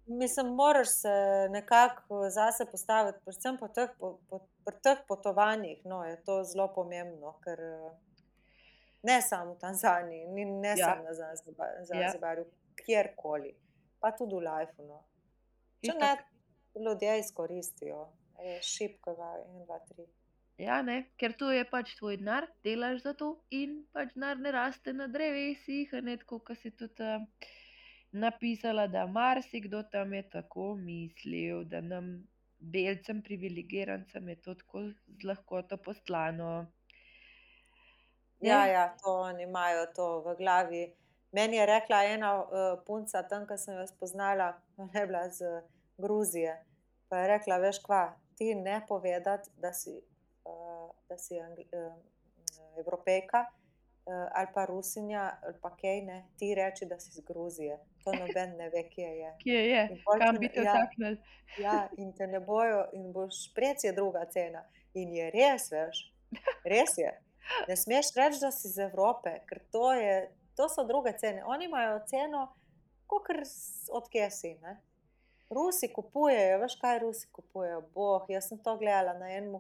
Mislim, 0.08 0.48
moraš 0.48 0.88
se 0.90 1.14
nekako 1.50 2.30
zase 2.30 2.66
postaviti, 2.66 3.20
predvsem 3.24 3.58
po 3.58 3.68
teh, 3.68 3.90
po, 4.00 4.18
po, 4.30 4.40
pri 4.66 4.76
teh 4.84 4.98
potovanjih. 5.08 5.82
No, 5.86 6.06
je 6.06 6.24
to 6.24 6.44
zelo 6.44 6.74
pomembno, 6.74 7.36
ker 7.44 7.60
ne 9.04 9.22
samo 9.22 9.54
v 9.54 9.60
Tanzaniji, 9.60 10.28
ni, 10.28 10.46
ne 10.46 10.70
Ja. 10.70 10.86
samo 10.86 11.04
na 11.04 11.12
Zanzibar- 11.12 11.84
Zanzibarju, 11.84 12.44
ja. 12.44 12.84
kjerkoli, 12.86 13.54
pa 14.00 14.12
tudi 14.12 14.36
v 14.36 14.40
Lifeu. 14.40 14.88
No. 14.88 15.04
Če 15.86 15.94
ne, 15.94 16.18
ljudje 16.76 17.20
izkoristijo, 17.20 18.08
šipkega, 18.62 19.30
en, 19.46 19.64
dva, 19.66 19.80
tri. 19.80 20.08
Ja, 20.60 20.82
ne, 20.84 21.06
ker 21.16 21.32
to 21.40 21.54
je 21.56 21.64
pač 21.72 21.94
tvoj 21.96 22.18
denar, 22.20 22.44
delaš 22.68 23.06
za 23.06 23.14
to 23.16 23.30
in 23.56 23.78
pač 23.96 24.12
denar 24.12 24.42
ne 24.44 24.52
raste 24.52 24.92
na 24.92 25.08
drevesih, 25.08 25.94
ne 26.04 26.18
tako, 26.20 26.42
kot 26.50 26.60
si 26.60 26.72
tudi 26.76 27.06
uh, 27.06 27.24
napisala, 28.12 28.90
da 28.92 29.06
marsikdo 29.08 29.86
tam 29.94 30.14
je 30.14 30.26
tako 30.34 30.74
mislil, 30.76 31.64
da 31.64 31.80
nam 31.82 32.12
belcem, 32.60 33.22
privilegirancem 33.24 34.28
je 34.30 34.36
to 34.42 34.58
tako 34.60 34.84
z 34.92 35.24
lahkoto 35.24 35.78
poslano. 35.78 36.52
Ja, 38.44 38.66
Ne? 38.66 38.72
ja, 38.72 38.84
to 39.00 39.16
oni 39.30 39.44
imajo 39.44 39.88
to 39.96 40.10
v 40.28 40.36
glavi. 40.44 40.84
Meni 41.32 41.56
je 41.56 41.66
rekla 41.66 42.04
ena 42.04 42.36
uh, 42.42 42.84
punca, 42.84 43.24
tam, 43.24 43.48
ko 43.48 43.56
sem 43.58 43.80
jo 43.80 43.88
spoznala, 43.88 44.58
je 44.76 45.08
bila 45.08 45.24
iz 45.28 45.40
Gruzije. 45.98 46.58
Pa 47.08 47.24
je 47.24 47.28
rekla, 47.38 47.58
veš, 47.64 47.80
kva, 47.80 48.04
ti 48.36 48.56
ne 48.56 48.82
povedati, 48.88 49.50
da 49.56 49.72
si, 49.74 50.00
da 51.10 51.18
si 51.18 51.40
angli, 51.40 51.68
uh, 51.74 51.96
evropejka 52.80 53.46
uh, 54.10 54.28
ali 54.34 54.48
pa 54.54 54.66
rusinja 54.66 55.38
ali 55.44 55.56
pa 55.62 55.70
kaj 55.76 56.02
ne, 56.02 56.26
ti 56.38 56.56
reči, 56.56 56.86
da 56.86 57.00
si 57.00 57.10
iz 57.10 57.26
Gruzije. 57.26 57.80
To 58.04 58.14
noben 58.14 58.58
ne 58.58 58.70
ve, 58.70 58.84
kje 58.90 59.10
je. 59.22 59.34
Kje 59.44 59.62
je, 59.70 59.84
kam 60.20 60.38
bi 60.40 60.50
te 60.50 60.62
ja. 60.62 60.74
vtaknili? 60.74 61.18
Ja, 61.58 61.88
in 61.98 62.14
te 62.14 62.28
ne 62.28 62.40
bojo, 62.40 62.86
in 62.94 63.12
boš 63.14 63.54
prec 63.56 63.84
je 63.84 63.92
druga 63.94 64.26
cena. 64.26 64.64
In 64.94 65.14
je 65.14 65.32
res, 65.32 65.72
veš, 65.72 66.04
res 66.64 66.98
je. 66.98 67.12
Ne 67.68 67.76
smeš 67.76 68.14
reči, 68.16 68.40
da 68.42 68.52
si 68.52 68.68
iz 68.68 68.78
Evrope, 68.78 69.40
ker 69.50 69.60
to, 69.72 69.92
je, 69.94 70.30
to 70.56 70.70
so 70.70 70.86
druge 70.88 71.14
cene. 71.18 71.44
Oni 71.46 71.66
imajo 71.66 72.00
ceno, 72.08 72.48
kot 73.08 73.30
odkje 73.92 74.30
si. 74.32 74.54
Ne? 74.62 74.78
Rusi 75.50 75.90
kupujejo, 75.94 76.60
veš 76.62 76.78
kaj 76.82 77.00
Rusi 77.04 77.28
kupujejo. 77.34 77.82
Boh, 77.94 78.26
jaz 78.30 78.50
sem 78.50 78.62
to 78.64 78.78
gledala 78.78 79.18
na 79.18 79.32
enem 79.34 79.60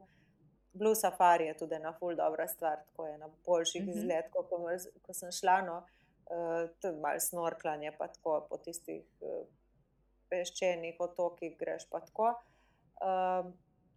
Blue 0.73 0.95
Safari, 0.95 1.45
je 1.45 1.57
tudi 1.57 1.75
ena 1.75 1.93
ful 1.93 2.15
dobra 2.15 2.47
stvar, 2.47 2.83
tako 2.85 3.07
je 3.07 3.17
na 3.17 3.29
boljših 3.45 3.83
uh 3.83 3.87
-huh. 3.87 3.97
izgledkov, 3.97 4.43
ko, 4.49 4.69
ko 5.01 5.13
sem 5.13 5.31
šla, 5.31 5.61
no, 5.61 5.77
uh, 5.77 6.69
tudi 6.81 6.99
malo 7.01 7.19
snorklanje, 7.19 7.91
pa 7.97 8.07
tako 8.07 8.45
po 8.49 8.57
tistih 8.57 9.03
uh, 9.21 9.47
peščenih 10.29 10.95
otokih 10.99 11.57
greš 11.57 11.89
pa 11.89 11.99
tako. 11.99 12.33
Um, 13.01 13.53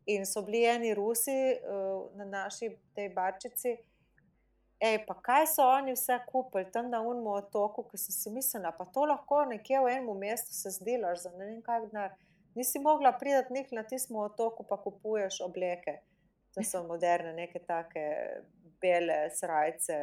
in 0.06 0.26
so 0.26 0.42
bili 0.42 0.64
eni 0.64 0.94
Rusi 0.94 1.38
uh, 1.54 2.16
na 2.16 2.24
naši 2.24 2.76
tej 2.94 3.08
barčici. 3.08 3.76
Ej, 4.82 5.04
pa 5.06 5.14
kaj 5.14 5.46
so 5.46 5.62
oni 5.62 5.92
vse 5.94 6.18
kupili 6.26 6.66
tam 6.72 6.88
na 6.90 7.00
unmu 7.06 7.30
otoku, 7.30 7.84
ki 7.90 7.98
sem 7.98 8.14
si 8.16 8.30
mislila, 8.30 8.72
pa 8.74 8.84
to 8.84 9.04
lahko 9.06 9.44
nekje 9.46 9.78
v 9.80 9.92
enem 9.92 10.18
mestu 10.18 10.54
se 10.54 10.70
zdelaš 10.74 11.22
za 11.22 11.30
ne 11.36 11.44
vem 11.44 11.60
kak 11.62 11.86
denar. 11.90 12.16
Nisi 12.54 12.80
mogla 12.82 13.12
priti 13.12 13.54
nek 13.54 13.70
na 13.72 13.84
tistem 13.86 14.16
otoku, 14.16 14.66
pa 14.68 14.76
kupuješ 14.76 15.40
obleke. 15.46 16.00
To 16.54 16.64
so 16.64 16.82
moderne, 16.84 17.32
neke 17.32 17.62
take 17.64 18.02
bele 18.82 19.30
srajce, 19.30 19.96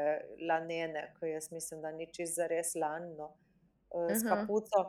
lanene, 0.50 1.14
ki 1.20 1.34
jaz 1.34 1.52
mislim, 1.52 1.82
da 1.82 1.92
ni 1.92 2.08
čist 2.14 2.40
za 2.40 2.48
res 2.50 2.74
lanno, 2.76 3.34
uh, 3.94 4.10
s 4.10 4.24
kapuco. 4.26 4.86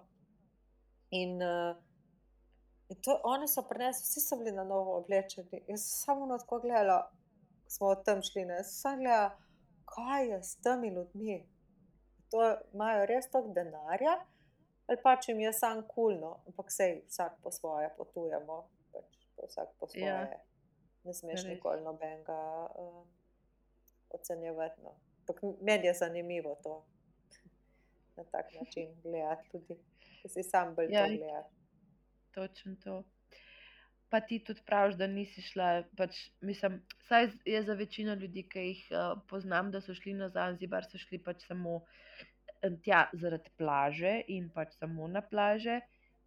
In, 1.10 1.36
uh, 1.42 1.76
in 2.88 3.00
to, 3.04 3.18
oni 3.24 3.48
so 3.48 3.66
prinesli, 3.68 4.06
vsi 4.06 4.24
so 4.24 4.38
bili 4.40 4.54
na 4.56 4.64
novo 4.64 4.96
oblečeni. 5.02 5.64
Jaz 5.68 5.84
sem 5.84 6.04
samo 6.06 6.26
na 6.30 6.38
tako 6.38 6.60
gledala, 6.64 7.00
ko 7.64 7.76
smo 7.76 7.94
od 7.94 8.04
tam 8.06 8.22
šli, 8.22 8.44
ne, 8.48 8.62
sem 8.64 8.76
samo 8.82 9.02
gledala, 9.02 9.30
kaj 9.90 10.28
je 10.30 10.42
s 10.42 10.56
temi 10.64 10.94
ljudmi. 10.94 11.40
To 12.30 12.44
imajo 12.72 13.06
res 13.10 13.26
toliko 13.30 13.56
denarja, 13.58 14.20
ali 14.86 15.02
pač 15.02 15.28
jim 15.28 15.40
je 15.42 15.52
sam 15.52 15.82
kulno, 15.88 16.36
ampak 16.46 16.70
sej 16.70 17.00
vsak 17.08 17.40
po 17.42 17.50
svoje 17.50 17.90
potujemo, 17.98 18.62
pač 18.94 19.26
pa 19.36 19.50
vsak 19.50 19.74
po 19.80 19.90
svoje. 19.90 20.06
Ja. 20.06 20.49
Ne 21.04 21.14
smeš 21.14 21.42
Res. 21.42 21.48
nikoli 21.48 21.82
nobenega 21.82 22.38
uh, 22.76 23.04
ocenjevati. 24.10 24.82
No. 24.82 24.96
Meni 25.60 25.86
je 25.86 25.94
zanimivo 25.94 26.56
to 26.62 26.82
na 28.16 28.24
tak 28.24 28.46
način 28.60 28.88
gledati 29.02 29.48
ljudi, 29.52 29.76
ki 30.22 30.28
si 30.28 30.42
sam 30.42 30.74
bolj 30.74 30.92
Ja, 30.92 31.06
gledati. 31.08 31.54
Točno 32.34 32.76
to. 32.84 33.02
Pa 34.08 34.20
ti 34.20 34.44
tudi 34.44 34.60
praviš, 34.66 34.96
da 34.98 35.06
nisi 35.06 35.42
šla. 35.42 35.84
Pač, 35.96 36.16
mislim, 36.40 36.80
saj 37.08 37.28
je 37.44 37.62
za 37.62 37.74
večino 37.74 38.14
ljudi, 38.14 38.42
ki 38.48 38.64
jih 38.66 38.86
uh, 38.90 39.22
poznam, 39.28 39.70
da 39.70 39.80
so 39.80 39.94
šli 39.94 40.14
na 40.18 40.28
Zanzibar, 40.28 40.84
so 40.90 40.98
šli 40.98 41.22
pač 41.22 41.46
samo 41.46 41.80
eh, 42.62 42.74
tja 42.84 43.04
zaradi 43.12 43.50
plaže 43.56 44.16
in 44.28 44.50
pač 44.54 44.74
samo 44.78 45.08
na 45.08 45.22
plaže. 45.22 45.80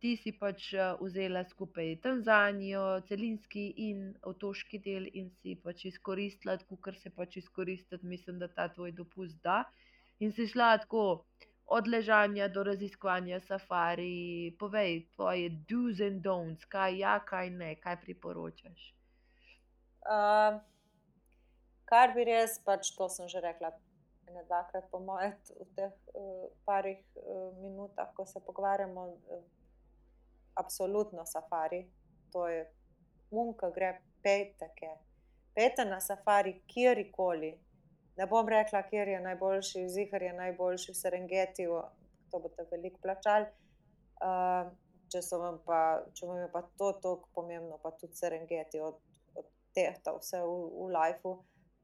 Ti 0.03 0.17
si 0.19 0.33
pač 0.35 0.65
uh, 0.75 0.97
vzela 0.99 1.45
skupaj 1.47 1.93
Tanzanijo, 2.03 2.83
celinski 3.07 3.69
in 3.85 4.09
otoški 4.27 4.81
del 4.83 5.07
in 5.15 5.29
si 5.39 5.55
pač 5.55 5.85
izkoristila, 5.87 6.57
kot 6.67 6.99
se 6.99 7.11
pač 7.19 7.37
izkoristiti, 7.39 8.03
mislim, 8.13 8.41
da 8.41 8.49
ta 8.51 8.67
tvoj 8.73 8.91
dopust 8.97 9.39
da. 9.47 9.61
In 10.19 10.35
si 10.35 10.47
šla 10.51 10.73
tako 10.83 11.23
od 11.65 11.87
ležanja 11.87 12.47
do 12.47 12.63
raziskovanja 12.63 13.39
safari, 13.47 14.55
povej 14.59 15.07
tvoje 15.15 15.49
do's 15.71 16.03
and 16.03 16.21
don'ts, 16.25 16.67
kaj 16.67 16.99
ja, 16.99 17.15
kaj 17.23 17.49
ne, 17.49 17.71
kaj 17.79 17.97
priporočaš. 18.03 18.91
Uh, 20.03 20.59
kar 21.87 22.11
bi 22.11 22.27
res, 22.27 22.59
pač 22.67 22.91
to 22.97 23.07
sem 23.09 23.31
že 23.31 23.39
rekla, 23.39 23.71
ne 24.35 24.43
dvakrat 24.51 24.89
po 24.91 24.99
mojem, 24.99 25.33
v 25.55 25.67
teh 25.79 25.95
uh, 26.19 26.47
parih 26.67 26.99
uh, 27.15 27.51
minutah, 27.63 28.11
ko 28.17 28.27
se 28.27 28.43
pogovarjamo, 28.43 29.07
uh, 29.07 29.43
absolutno 30.55 31.25
safari. 31.25 31.85
To 32.31 32.47
je 32.47 32.65
unka, 33.31 33.69
gre 33.69 34.01
pejte, 34.23 34.69
ke. 34.77 34.91
Pejte 35.55 35.85
na 35.85 35.99
safari, 36.01 36.61
kjerkoli. 36.67 37.53
Ne 38.17 38.27
bom 38.29 38.49
rekla, 38.49 38.83
kjer 38.89 39.07
je 39.07 39.19
najboljši, 39.21 39.89
zihar 39.89 40.23
je 40.23 40.33
najboljši 40.33 40.91
v 40.91 40.95
Serengetiju, 40.95 41.81
to 42.31 42.39
boste 42.39 42.65
veliko 42.71 43.01
plačali. 43.01 43.45
Uh, 44.21 44.69
če, 45.09 45.21
vam 45.37 45.59
pa, 45.65 45.79
če 46.13 46.29
vam 46.29 46.39
je 46.41 46.49
pa 46.53 46.61
to 46.77 46.91
tako 47.01 47.29
pomembno, 47.37 47.79
pa 47.81 47.91
tudi 47.97 48.17
Serengeti 48.17 48.81
od, 48.81 48.99
od 49.37 49.49
tehta 49.75 50.13
vse 50.17 50.41
v, 50.45 50.53
v 50.77 50.87
lifeu, 50.93 51.35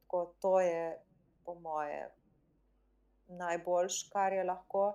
tako 0.05 0.23
to 0.41 0.53
je 0.61 0.83
po 1.45 1.57
moje 1.63 2.07
najboljš, 3.41 4.03
kar 4.13 4.33
je 4.33 4.45
lahko. 4.45 4.85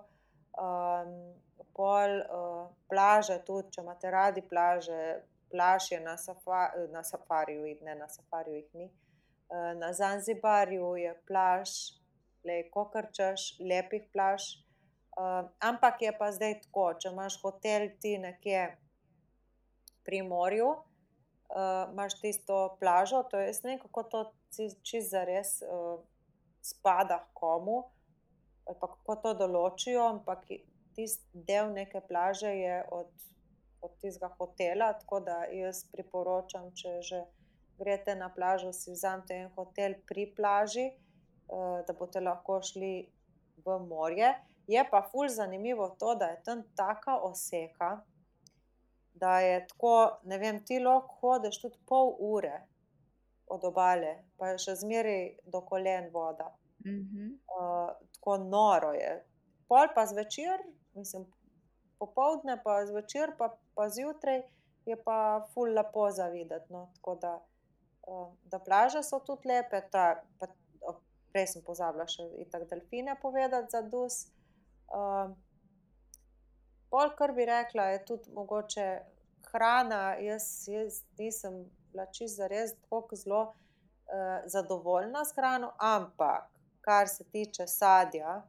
Um, 0.55 1.35
pol 1.75 2.21
uh, 2.23 2.67
plaže 2.87 3.41
tudi, 3.47 3.73
če 3.75 3.83
imate 3.83 4.11
radi 4.11 4.43
plaže, 4.47 4.99
plaž 5.51 5.91
je 5.91 5.99
na, 5.99 6.15
safa, 6.17 6.69
na 6.91 7.03
safariju, 7.03 7.75
ne 7.83 7.95
na 7.99 8.07
safariju 8.07 8.61
jih 8.61 8.79
ni. 8.79 8.87
Uh, 9.51 9.73
na 9.79 9.91
Zanzibarju 9.93 10.95
je 11.01 11.11
plaž, 11.27 11.73
le 12.47 12.63
kokrčeš, 12.71 13.57
lepih 13.59 14.07
plaž. 14.13 14.55
Uh, 15.15 15.47
ampak 15.63 16.01
je 16.01 16.11
pa 16.15 16.31
zdaj 16.35 16.59
tako, 16.65 16.89
če 16.99 17.11
imaš 17.11 17.37
hotel 17.43 17.87
ti 18.03 18.17
nekje 18.19 18.65
pri 20.07 20.21
morju, 20.27 20.73
uh, 20.75 21.91
imaš 21.91 22.17
tisto 22.21 22.77
plažo, 22.79 23.23
to 23.31 23.39
je, 23.39 23.53
ne 23.63 23.75
vem, 23.75 23.79
kako 23.83 24.03
to 24.11 24.23
čist 24.83 25.11
za 25.11 25.23
res 25.27 25.57
uh, 25.63 25.99
spada 26.63 27.21
komu, 27.33 27.83
ali 28.65 28.77
pa 28.79 28.87
kako 28.87 29.15
to 29.15 29.33
določijo, 29.33 30.07
ampak 30.07 30.45
tisti 30.95 31.43
del 31.47 31.71
neke 31.73 32.01
plaže 32.07 32.49
je 32.49 32.83
od, 32.91 33.11
od 33.81 33.97
tistega 34.01 34.29
hotela, 34.37 34.93
tako 34.93 35.19
da 35.19 35.43
jaz 35.51 35.83
priporočam, 35.91 36.71
če 36.73 36.99
že 37.01 37.23
greste 37.77 38.15
na 38.15 38.29
plažo, 38.29 38.71
si 38.73 38.91
vzamete 38.91 39.35
en 39.35 39.49
hotel 39.55 39.97
pri 40.07 40.29
plaži, 40.35 40.89
uh, 40.91 41.83
da 41.87 41.93
boste 41.93 42.23
lahko 42.23 42.61
šli 42.63 42.93
v 43.65 43.79
morje. 43.87 44.33
Je 44.67 44.81
pa 44.91 45.03
fulj 45.11 45.35
zanimivo 45.35 45.89
to, 45.99 46.15
da 46.15 46.31
je 46.33 46.43
tam 46.43 46.63
taka 46.75 47.19
oseka, 47.21 47.99
da 49.13 49.39
je 49.39 49.67
tako, 49.67 50.19
ne 50.23 50.37
vem, 50.37 50.63
ti 50.65 50.79
lahko 50.79 51.19
hodiš 51.21 51.61
tudi 51.61 51.77
pol 51.85 52.15
ure 52.19 52.63
od 53.47 53.63
obale, 53.63 54.15
pa 54.37 54.53
je 54.53 54.63
še 54.65 54.79
zmeraj 54.81 55.25
do 55.53 55.61
kolen 55.61 56.09
voda. 56.13 56.49
Mhm. 56.85 57.33
Uh, 57.33 57.89
tako 58.13 58.37
noro 58.37 58.91
je. 58.93 59.25
Pol 59.67 59.87
pa 59.95 60.05
zvečer, 60.05 60.61
mislim, 60.93 61.25
popoldne, 61.99 62.61
pa 62.63 62.85
zvečer, 62.85 63.33
pa, 63.37 63.57
pa 63.75 63.89
zjutraj 63.89 64.43
je 64.85 65.03
pa 65.03 65.47
ful 65.53 65.73
lepo 65.73 66.11
zavideti. 66.11 66.73
No? 66.73 66.89
Tako 66.95 67.15
da, 67.15 67.33
uh, 68.07 68.33
da 68.43 68.59
plaže 68.59 69.03
so 69.03 69.19
tudi 69.19 69.47
lepe, 69.47 69.81
ta, 69.91 70.21
pa, 70.39 70.47
oh, 70.81 71.01
prej 71.33 71.47
sem 71.55 71.65
pozabila 71.65 72.07
še 72.07 72.27
tako 72.51 72.69
delfine 72.69 73.17
povedati 73.21 73.73
za 73.73 73.81
dus. 73.81 74.27
Uh, 74.93 75.33
pol, 76.89 77.09
kar 77.17 77.33
bi 77.33 77.45
rekla, 77.49 77.89
je 77.95 78.05
tudi 78.05 78.33
mogoče 78.33 78.89
hrana. 79.51 80.03
Jaz, 80.21 80.67
jaz 80.69 81.01
nisem 81.17 81.65
bila 81.91 82.05
čisto 82.11 82.43
za 82.43 82.47
res 82.51 82.75
tako 82.81 83.17
zelo 83.17 83.41
uh, 83.49 84.45
zadovoljna 84.45 85.25
s 85.25 85.33
hrano, 85.33 85.73
ampak 85.79 86.54
kar 86.85 87.07
se 87.09 87.23
tiče 87.23 87.67
sadja, 87.67 88.41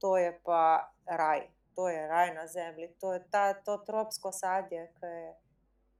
to 0.00 0.16
je 0.16 0.32
pa 0.44 0.92
raj, 1.06 1.46
to 1.74 1.88
je 1.88 2.06
raj 2.08 2.34
na 2.34 2.46
zemlji, 2.46 2.88
to 3.00 3.12
je 3.12 3.20
ta, 3.30 3.52
to 3.54 3.76
tropsko 3.86 4.32
sadje, 4.32 4.86
ki 5.00 5.06
je 5.06 5.34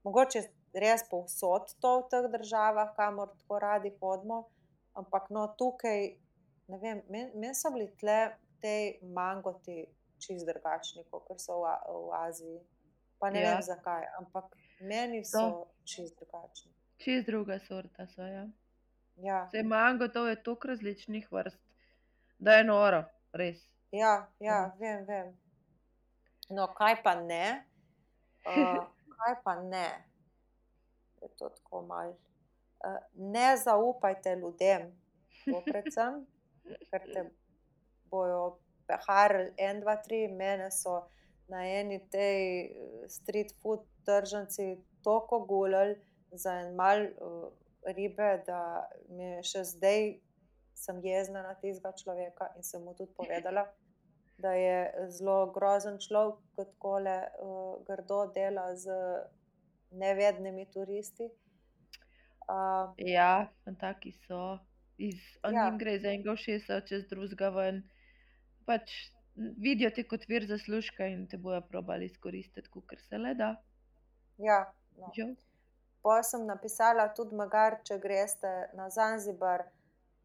mogoče 0.05 0.42
res 0.84 1.05
povsod 1.11 1.74
to 1.80 1.92
v 2.00 2.09
teh 2.11 2.28
državah, 2.32 2.94
kamor 2.96 3.34
tako 3.36 3.59
radi 3.59 3.92
hodimo, 4.00 4.44
ampak 4.96 5.28
no 5.30 5.46
tukaj, 5.59 6.09
ne 6.72 6.78
vem, 6.80 7.03
meni 7.12 7.44
men 7.44 7.55
so 7.55 7.70
bili 7.74 7.90
tle 8.00 8.20
te 8.64 8.76
mangoti 9.03 9.84
čist 10.22 10.46
drugačni, 10.48 11.05
kot 11.11 11.40
so 11.42 11.61
v, 11.61 11.76
v 12.09 12.16
Aziji. 12.22 12.61
Pa 13.20 13.30
ne. 13.30 13.42
Ja. 13.42 13.55
vem 13.55 13.62
zakaj, 13.62 14.09
ampak 14.18 14.57
meni 14.80 15.22
so 15.24 15.38
So. 15.38 15.66
čist 15.84 16.18
drugačni. 16.18 16.72
Čist 17.03 17.26
druga 17.26 17.59
sorta 17.68 18.07
so. 18.07 18.22
Ja. 18.26 18.46
Ja, 19.16 19.48
Se 19.50 19.62
mango, 19.62 20.08
to 20.08 20.26
je 20.26 20.42
toliko 20.42 20.68
različnih 20.68 21.32
vrst, 21.32 21.58
da 22.38 22.52
je 22.52 22.64
noro, 22.64 23.04
res. 23.32 23.60
ja, 23.92 24.26
ja 24.40 24.66
Mhm. 24.66 24.78
vem, 24.80 25.04
vem. 25.04 25.38
No, 26.50 26.66
kaj 26.68 27.02
pa 27.02 27.14
ne? 27.14 27.64
Uh, 28.46 28.84
kaj 29.16 29.34
pa 29.44 29.54
ne? 29.56 29.86
Je 31.22 31.28
to 31.28 31.48
tako 31.48 31.82
malo. 31.82 32.16
Uh, 32.84 32.96
ne 33.14 33.56
zaupajte 33.56 34.36
ljudem, 34.36 34.88
predvsem, 35.64 36.26
ker 36.90 37.02
te 37.12 37.30
bojo 38.04 38.58
peharili 38.86 39.52
en, 39.58 39.80
dva, 39.80 39.96
tri, 39.96 40.28
mene 40.28 40.70
so 40.70 41.06
na 41.48 41.62
eni 41.64 42.00
tej 42.10 42.40
eh, 42.64 42.74
street 43.08 43.54
food 43.62 43.80
tržnici 44.04 44.66
toliko 45.04 45.38
gulali 45.40 45.94
za 46.32 46.52
en 46.54 46.74
mal 46.74 47.02
uh, 47.02 47.52
ribe, 47.86 48.42
da 48.46 48.88
mi 49.08 49.38
še 49.42 49.64
zdaj 49.64 50.20
sem 50.74 50.98
jezna 51.04 51.42
na 51.42 51.54
tistega 51.60 51.92
človeka 51.96 52.48
in 52.56 52.62
sem 52.64 52.82
mu 52.82 52.94
tudi 52.94 53.12
povedala, 53.14 53.66
da 54.38 54.52
je 54.56 55.08
zelo 55.14 55.52
grozen 55.54 55.98
človek, 56.00 56.40
kot 56.56 56.72
kole 56.78 57.16
uh, 57.42 57.76
grdo 57.86 58.26
dela 58.34 58.74
z 58.76 58.90
nevednimi 59.92 60.66
turisti. 60.72 61.28
Uh, 62.48 62.90
Ja, 62.96 63.48
taki 63.80 64.12
so. 64.26 64.58
Iz, 64.98 65.18
on 65.42 65.54
Ja. 65.54 65.66
jim 65.66 65.78
gre 65.78 65.98
za 65.98 66.08
enega 66.12 66.34
všesa, 66.36 66.80
čez 66.86 67.06
drugega 67.10 67.50
ven. 67.50 67.82
Pač 68.66 68.90
vidijo 69.36 69.90
te 69.90 70.04
kot 70.04 70.26
vir 70.28 70.44
zaslužka 70.46 71.06
in 71.06 71.26
te 71.26 71.38
bojo 71.38 71.60
probali 71.68 72.06
izkoristiti, 72.06 72.68
kot 72.70 73.00
se 73.08 73.18
le 73.18 73.34
da. 73.34 73.56
ja, 74.38 74.72
no. 74.98 75.12
Žal. 75.16 75.34
Potem 76.03 76.24
sem 76.26 76.46
napisala 76.46 77.07
tudi, 77.14 77.36
magar, 77.38 77.78
če 77.86 77.98
greste 78.03 78.50
na 78.74 78.88
Zanzibar, 78.90 79.68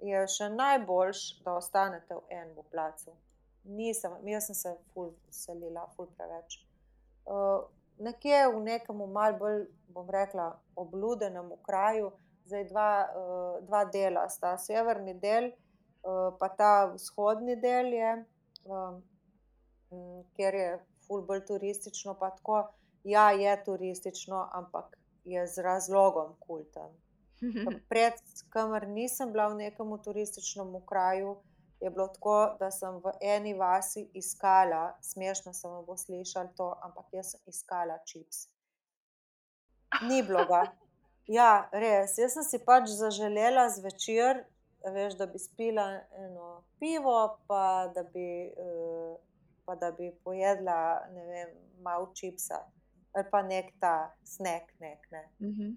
je 0.01 0.23
še 0.29 0.49
najboljš, 0.53 1.23
da 1.45 1.57
ostanete 1.57 2.17
v 2.17 2.23
enem 2.33 2.65
placu. 2.71 3.13
Nisem, 3.77 4.13
jaz 4.29 4.47
sem 4.47 4.57
se 4.57 4.73
ful 4.93 5.11
selila, 5.33 5.85
ful 5.95 6.07
preveč. 6.17 6.61
Uh, 7.27 7.67
nekje 8.01 8.45
v 8.53 8.61
nekem 8.63 9.03
mal 9.13 9.37
bolj, 9.37 9.65
bom 9.93 10.09
rekla, 10.09 10.51
obludenem 10.79 11.51
kraju, 11.65 12.11
zdaj 12.47 12.67
dva, 12.71 12.89
uh, 13.05 13.55
dva 13.67 13.83
dela 13.91 14.27
sta. 14.33 14.55
Severni 14.61 15.17
del, 15.19 15.51
uh, 15.51 16.31
pa 16.39 16.49
ta 16.49 16.73
vzhodni 16.93 17.57
del 17.61 17.91
je, 17.97 18.13
um, 18.65 19.01
kjer 20.37 20.61
je 20.61 20.69
ful 21.07 21.25
bolj 21.27 21.45
turistično, 21.49 22.15
pa 22.19 22.31
tako, 22.37 22.63
ja, 23.03 23.31
je 23.31 23.53
turistično, 23.65 24.47
ampak 24.53 24.97
je 25.27 25.43
z 25.47 25.63
razlogom 25.63 26.35
kulten. 26.39 26.95
Pred, 27.91 28.17
kamer 28.49 28.87
nisem 28.87 29.31
bila 29.31 29.47
v 29.51 29.61
nekem 29.67 29.93
turističnem 30.03 30.79
kraju, 30.85 31.37
je 31.79 31.89
bilo 31.89 32.07
tako, 32.07 32.57
da 32.59 32.71
sem 32.71 32.97
v 33.03 33.13
eni 33.21 33.53
vasi 33.53 34.07
iskala, 34.13 34.97
smešno 35.01 35.53
se 35.53 35.67
vam 35.67 35.85
bo 35.85 35.97
slišalo 35.97 36.49
to, 36.57 36.71
ampak 36.81 37.05
jaz 37.13 37.31
sem 37.31 37.41
iskala 37.45 37.99
čips. 38.05 38.47
Ni 40.09 40.23
bilo 40.23 40.45
ga. 40.45 40.65
Ja, 41.27 41.67
res. 41.75 42.13
Jaz 42.15 42.37
sem 42.37 42.43
si 42.47 42.57
pač 42.63 42.85
zaželela 42.95 43.65
zvečer, 43.67 44.45
veš, 44.95 45.17
da 45.19 45.25
bi 45.27 45.41
spila 45.43 45.83
eno 46.15 46.61
pivo, 46.79 47.17
pa 47.51 47.91
da 47.91 48.05
bi, 48.13 48.47
eh, 48.47 49.17
pa 49.67 49.75
da 49.75 49.91
bi 49.91 50.07
pojedla, 50.23 50.77
ne 51.11 51.25
vem, 51.27 51.51
malo 51.83 52.13
čipsa. 52.15 52.61
Ali 53.17 53.25
pa 53.31 53.41
nek 53.41 53.71
ta 53.81 54.13
snek, 54.23 54.75
nek, 54.79 55.07
ne. 55.11 55.23
Mhm. 55.41 55.69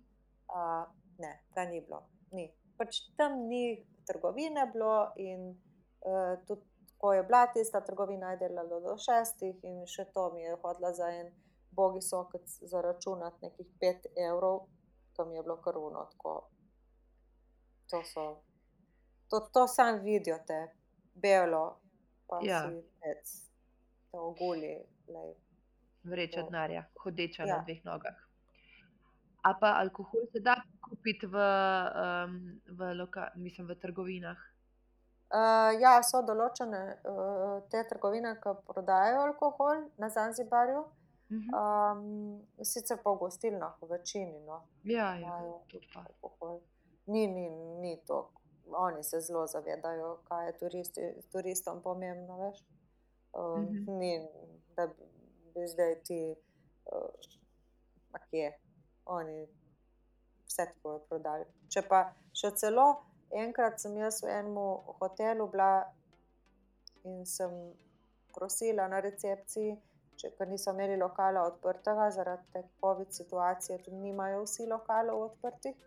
Uh, 0.50 0.84
ne, 1.18 1.30
ga 1.54 1.64
ni 1.64 1.80
bilo. 1.80 2.02
Ni. 2.36 2.50
Pač 2.76 3.00
tam 3.16 3.46
ni 3.48 3.80
trgovine 4.04 4.66
bilo, 4.72 5.12
in 5.16 5.46
uh, 6.04 6.36
tudi 6.44 6.66
ko 7.00 7.12
je 7.12 7.22
bila 7.22 7.46
tista 7.46 7.80
trgovina, 7.80 8.30
je 8.30 8.36
delala 8.36 8.80
do 8.80 8.96
šestih, 9.00 9.56
in 9.64 9.86
še 9.88 10.04
to 10.12 10.26
mi 10.34 10.42
je 10.42 10.56
hodila 10.60 10.92
za 10.92 11.08
en 11.08 11.30
bogi 11.72 12.02
sokec 12.04 12.58
zaračunati 12.68 13.46
nekih 13.46 13.68
pet 13.80 14.06
evrov, 14.28 14.66
to 15.16 15.24
mi 15.24 15.36
je 15.38 15.42
bilo 15.42 15.56
karuno. 15.64 16.04
Tako. 16.12 16.34
To 17.90 18.02
so, 18.04 18.24
to, 19.28 19.40
to 19.54 19.66
sam 19.68 20.02
vidijo 20.04 20.38
te, 20.46 20.60
belo, 21.14 21.80
pa 22.28 22.40
Ja. 22.44 22.66
si 22.68 22.82
pec, 23.00 23.32
te 24.10 24.18
ogulji. 24.18 24.76
lej. 25.08 25.49
Vreča 26.04 26.40
Ja. 26.40 26.44
denarja, 26.44 26.84
hodeča 26.96 27.42
Ja. 27.42 27.56
na 27.56 27.62
dveh 27.62 27.84
nogah. 27.84 28.16
A 29.42 29.54
pa 29.54 29.72
alkohol 29.74 30.20
se 30.32 30.40
da 30.40 30.54
kupiti 30.80 31.26
v, 31.26 31.34
um, 31.34 32.34
v, 32.68 32.94
loka, 32.94 33.30
mislim, 33.36 33.66
v 33.66 33.74
trgovinah. 33.74 34.36
Uh, 35.30 35.80
ja, 35.80 36.02
so 36.02 36.22
določene 36.22 36.98
uh, 37.04 37.62
te 37.70 37.84
trgovine, 37.84 38.34
ki 38.36 38.50
prodajajo 38.66 39.20
alkohol 39.22 39.90
na 39.98 40.08
Zanzibarju, 40.08 40.84
Mhm. 41.30 41.54
um, 41.54 42.00
sicer 42.60 42.98
pa 42.98 43.10
v 43.10 43.18
gostilnah, 43.18 43.76
v 43.80 43.86
večini. 43.88 44.40
No, 44.40 44.64
Ja, 44.84 45.14
ja, 45.14 45.30
pa. 45.94 46.00
alkohol. 46.02 46.60
Ni, 47.06 47.26
ni, 47.26 47.48
ni 47.80 47.96
to. 48.04 48.30
Oni 48.66 49.02
se 49.02 49.20
zelo 49.20 49.46
zavedajo, 49.46 50.18
kaj 50.24 50.46
je 50.46 50.58
turisti, 50.58 51.00
turistom 51.32 51.82
pomembno. 51.82 52.36
Veš. 52.38 52.58
Um, 53.32 53.62
Mhm. 53.62 53.98
Ni, 53.98 54.28
da 54.76 54.86
bi, 54.86 55.06
bi 55.54 55.66
zdaj 55.68 55.94
ti, 56.06 56.20
uh, 56.92 58.20
kje, 58.30 58.50
oni 59.06 59.46
vse 60.46 60.66
ti 60.72 60.80
bojo 60.82 60.98
prodali. 61.08 61.46
Če 61.68 61.82
pa 61.88 62.04
še 62.34 62.52
celo 62.58 62.86
enkrat 63.30 63.78
sem 63.80 63.96
jaz 63.98 64.22
v 64.22 64.32
enem 64.34 64.56
hotelu 65.00 65.46
bila 65.50 65.70
in 67.04 67.22
sem 67.26 67.52
prosila 68.34 68.88
na 68.90 69.00
recepciji, 69.00 69.76
če 70.20 70.32
ker 70.36 70.50
niso 70.50 70.74
imeli 70.74 70.98
lokala 71.00 71.46
odprtega, 71.48 72.10
zaradi 72.14 72.46
te 72.52 72.64
COVID 72.82 73.14
situacije, 73.14 73.78
tudi 73.84 74.02
nimajo 74.02 74.42
vsi 74.44 74.66
lokalov 74.68 75.22
odprtih. 75.28 75.78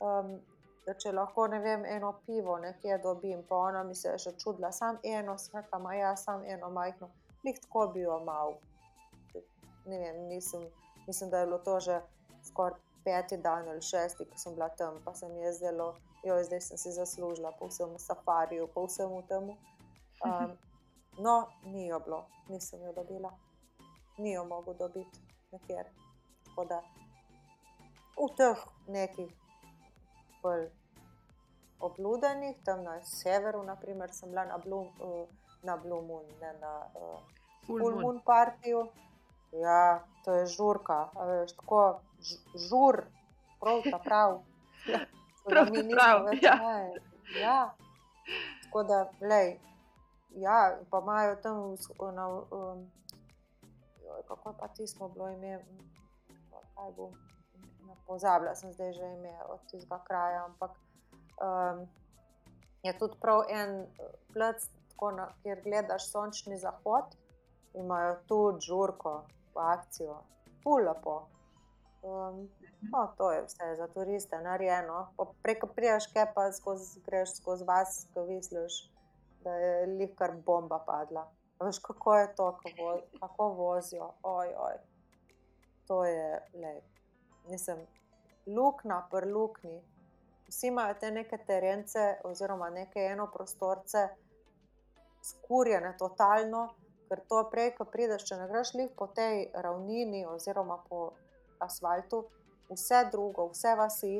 Um, 0.00 0.40
da 0.86 0.94
če 0.96 1.12
lahko, 1.12 1.44
ne 1.52 1.60
vem, 1.62 1.84
eno 1.84 2.14
pivo 2.26 2.56
nekje 2.58 2.98
dobim, 3.04 3.42
pa 3.48 3.56
ona 3.68 3.82
mi 3.84 3.94
se 3.94 4.08
je 4.08 4.18
še 4.24 4.32
čudila, 4.40 4.72
sam 4.72 4.98
eno, 5.04 5.36
smekla, 5.38 5.78
ma 5.78 5.94
ja, 5.94 6.14
sam 6.16 6.44
eno 6.48 6.70
majhno, 6.72 7.10
njih 7.44 7.60
tako 7.66 7.86
bi 7.94 8.06
jo 8.06 8.16
mal. 8.24 8.56
Ne 9.90 9.98
vem, 9.98 10.22
nisem, 10.28 10.62
mislim, 11.06 11.30
da 11.30 11.40
je 11.42 11.46
bilo 11.46 11.58
to 11.58 11.80
že 11.80 12.00
skoraj 12.46 12.78
peti 13.04 13.36
dan 13.36 13.68
ali 13.68 13.82
šesti, 13.82 14.24
ko 14.28 14.38
sem 14.38 14.54
bila 14.54 14.68
tam, 14.68 15.00
pa 15.04 15.14
se 15.14 15.28
mi 15.28 15.40
je 15.40 15.52
zdelo 15.52 15.94
jo 16.22 16.44
zdaj 16.44 16.60
sem 16.60 16.78
si 16.78 16.92
zaslužila, 16.92 17.52
po 17.58 17.66
vsem 17.66 17.98
safariju, 17.98 18.68
po 18.74 18.84
vsem 18.86 19.22
temu. 19.28 19.56
Um, 20.24 20.56
no, 21.18 21.48
ni 21.64 21.86
jo 21.86 22.00
bilo, 22.00 22.26
nisem 22.48 22.82
jo 22.82 22.92
dobila, 22.92 23.32
ni 24.18 24.32
jo 24.32 24.44
mogel 24.44 24.74
dobiti 24.74 25.20
nekjer. 25.52 25.86
Tako 26.44 26.64
da 26.64 26.82
v 28.16 28.28
teh 28.36 28.58
nekih 28.86 29.32
bolj 30.42 30.68
obludenih, 31.80 32.56
tam 32.64 32.84
na 32.84 33.00
severu, 33.04 33.62
naprimer, 33.62 34.12
sem 34.12 34.28
bila 34.28 34.44
na 34.44 34.58
Blum. 34.58 34.88
Uh, 35.00 35.28
Na 35.62 35.76
Blue 35.76 36.00
Moon, 36.00 36.24
ne 36.40 36.52
na 36.60 36.88
uh, 36.96 37.20
Full 37.66 37.80
moon. 37.80 38.00
Moon 38.00 38.20
partiju. 38.24 38.86
Ja, 39.52 40.04
to 40.24 40.34
je 40.34 40.46
žurka, 40.46 41.08
veš, 41.26 41.52
tako 41.58 42.00
žur, 42.68 43.02
prav 43.60 43.82
ta 43.90 43.98
prav. 43.98 44.42
Ja, 44.86 45.00
Prav 45.44 45.66
ta 45.74 45.82
prav, 45.90 46.24
več 46.28 46.42
ja. 46.42 46.54
ne, 46.54 47.00
ja. 47.40 47.58
Tako 48.64 48.82
da, 48.86 49.00
lej, 49.20 49.56
ja, 50.38 50.78
pa 50.90 51.00
imajo 51.02 51.36
tam, 51.42 51.74
na, 52.14 52.28
um, 52.28 52.84
joj, 54.04 54.22
kako 54.28 54.54
pa 54.60 54.68
ti 54.68 54.86
smo 54.86 55.08
bilo 55.08 55.30
ime, 55.30 55.58
kaj 56.74 56.92
bo, 56.96 57.10
pozabila 58.06 58.54
sem 58.54 58.72
zdaj 58.72 58.92
že 58.92 59.12
ime 59.16 59.34
od 59.48 59.60
tistega 59.70 59.98
kraja, 60.04 60.44
ampak 60.44 60.76
um, 61.42 61.88
je 62.82 62.98
tudi 62.98 63.18
prav 63.20 63.42
en 63.48 63.82
eh, 63.82 64.14
plac, 64.32 64.68
tako 64.90 65.10
na, 65.10 65.28
kjer 65.42 65.60
gledaš 65.64 66.08
sončni 66.10 66.58
zahod, 66.58 67.16
imajo 67.74 68.16
tudi 68.26 68.66
žurko, 68.66 69.22
akcijo, 69.58 70.22
pul 70.64 70.84
lepo. 70.84 71.26
Um, 72.02 72.48
no, 72.92 73.14
to 73.18 73.32
je 73.32 73.42
vse 73.42 73.76
za 73.76 73.86
turiste, 73.88 74.38
narejeno. 74.38 75.12
Pa 75.16 75.26
Preko 75.42 75.66
priješ, 75.66 76.06
kaj 76.12 76.32
pa 76.34 76.52
skozi, 76.52 77.00
greš 77.06 77.36
skozi 77.36 77.64
vas, 77.64 78.06
ko 78.14 78.24
misliš, 78.26 78.92
da 79.44 79.54
je 79.54 79.86
lih 79.86 80.14
kar 80.16 80.32
bomba 80.46 80.78
padla. 80.86 81.28
A 81.58 81.64
Veš, 81.64 81.78
kako 81.78 82.16
je 82.16 82.34
to, 82.34 82.56
kako, 82.56 82.84
vo, 82.84 83.00
kako 83.20 83.48
vozijo, 83.48 84.12
oj, 84.22 84.54
oj. 84.58 84.74
To 85.86 86.04
je, 86.04 86.40
le, 86.54 86.80
nisem, 87.48 87.86
luknja, 88.46 89.06
prlukni. 89.10 89.82
Vsi 90.48 90.66
imajo 90.66 90.94
te 90.94 91.10
neke 91.10 91.38
terence, 91.38 92.16
oziroma 92.24 92.70
neke 92.70 93.00
enoprostorce, 93.00 94.08
skurjene 95.22 95.96
totalno, 95.98 96.68
ker 97.10 97.20
to 97.28 97.42
prej, 97.50 97.72
ko 97.74 97.84
prideš, 97.90 98.22
če 98.28 98.36
ne 98.38 98.46
greš 98.46 98.70
lih 98.78 98.90
po 98.94 99.08
tej 99.10 99.48
ravnini 99.54 100.22
oziroma 100.30 100.76
po 100.86 101.10
asfaltu, 101.58 102.22
vse 102.70 103.00
drugo, 103.10 103.48
vse 103.50 103.74
vasi 103.74 104.12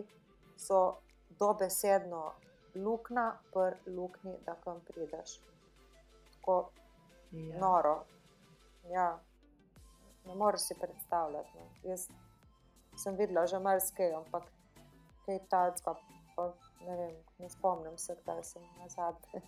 so 0.58 0.98
dobesedno 1.38 2.24
luknja, 2.74 3.28
pr 3.54 3.78
luknji, 3.86 4.34
da 4.46 4.56
kam 4.64 4.82
prideš. 4.90 5.38
Tako 6.34 6.72
Ja. 7.30 7.58
noro. 7.62 8.04
Ja. 8.90 9.20
Ne 10.24 10.34
moreš 10.34 10.60
si 10.60 10.74
predstavljati. 10.74 11.50
No. 11.54 11.90
Jaz 11.90 12.08
sem 12.96 13.16
videla 13.16 13.46
že 13.46 13.58
marsikaj, 13.58 14.14
ampak 14.14 14.50
kaj 15.26 15.38
tacka, 15.48 15.94
pa 16.36 16.50
ne 16.80 16.96
vem, 16.96 17.14
ne 17.38 17.48
spomnim 17.50 17.98
se, 17.98 18.16
kdaj 18.22 18.42
sem 18.44 18.62
nazadnje. 18.82 19.42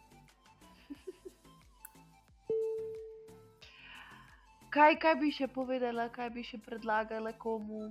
Kaj, 4.72 4.94
kaj 4.96 5.18
bi 5.20 5.28
še 5.36 5.50
povedala, 5.52 6.06
kaj 6.08 6.30
bi 6.32 6.42
še 6.48 6.56
predlagala 6.64 7.34
komu? 7.36 7.90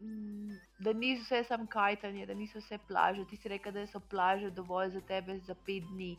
Mm, 0.00 0.54
Da 0.80 0.92
niso 0.92 1.24
vse 1.24 1.42
samo 1.48 1.66
kajtanje, 1.72 2.26
da 2.28 2.34
niso 2.34 2.60
vse 2.60 2.78
plaže. 2.88 3.24
Ti 3.28 3.36
si 3.36 3.48
rekel, 3.48 3.72
da 3.72 3.84
so 3.88 4.00
plaže 4.00 4.50
dovolj 4.56 4.94
za 4.94 5.02
tebe 5.08 5.38
za 5.44 5.56
pet 5.66 5.84
dni. 5.90 6.14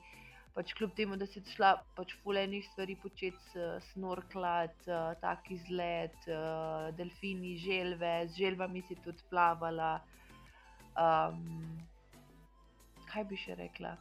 Pač 0.54 0.74
kljub 0.78 0.94
temu, 0.98 1.18
da 1.18 1.26
si 1.30 1.42
šla 1.54 1.76
pač 1.98 2.16
fulejnih 2.24 2.66
stvari 2.72 2.96
početi, 3.02 3.66
snorklat, 3.92 4.78
uh, 4.90 5.12
tak 5.22 5.50
izlet, 5.54 6.18
uh, 6.26 6.90
delfini, 6.98 7.54
želve, 7.62 8.14
z 8.30 8.42
želvami 8.42 8.82
si 8.88 8.98
tudi 9.06 9.26
plavala. 9.30 9.92
Um, 10.98 11.78
kaj 13.10 13.26
bi 13.30 13.38
še 13.38 13.58
rekla, 13.62 13.94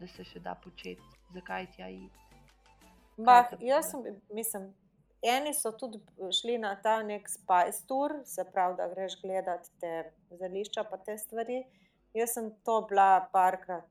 da 0.00 0.08
se 0.16 0.24
še 0.24 0.40
da 0.40 0.56
početi, 0.56 1.20
zakaj 1.36 1.68
tja 1.76 1.92
iti? 1.92 2.22
Bah, 3.20 3.52
jaz 3.60 3.92
sem, 3.92 4.08
mislim, 4.32 4.72
eni 5.22 5.54
so 5.54 5.72
tudi 5.72 5.98
šli 6.32 6.58
na 6.58 6.74
ta 6.76 7.02
nek 7.02 7.28
spice 7.28 7.86
tour, 7.86 8.14
se 8.24 8.44
pravi, 8.44 8.76
da 8.76 8.88
greš 8.88 9.20
gledati 9.22 9.70
te 9.80 9.92
zelišča, 10.32 10.84
pa 10.84 10.96
te 10.96 11.18
stvari. 11.18 11.62
Jaz 12.14 12.30
sem 12.30 12.50
to 12.60 12.80
bila 12.82 13.28
parkrat 13.32 13.86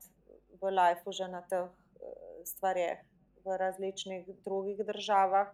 v 0.54 0.72
lifeu 0.72 1.12
že 1.12 1.28
na 1.28 1.42
teh 1.42 1.64
eh, 1.64 2.14
stvareh 2.46 3.00
v 3.42 3.58
različnih 3.58 4.28
drugih 4.46 4.78
državah, 4.80 5.48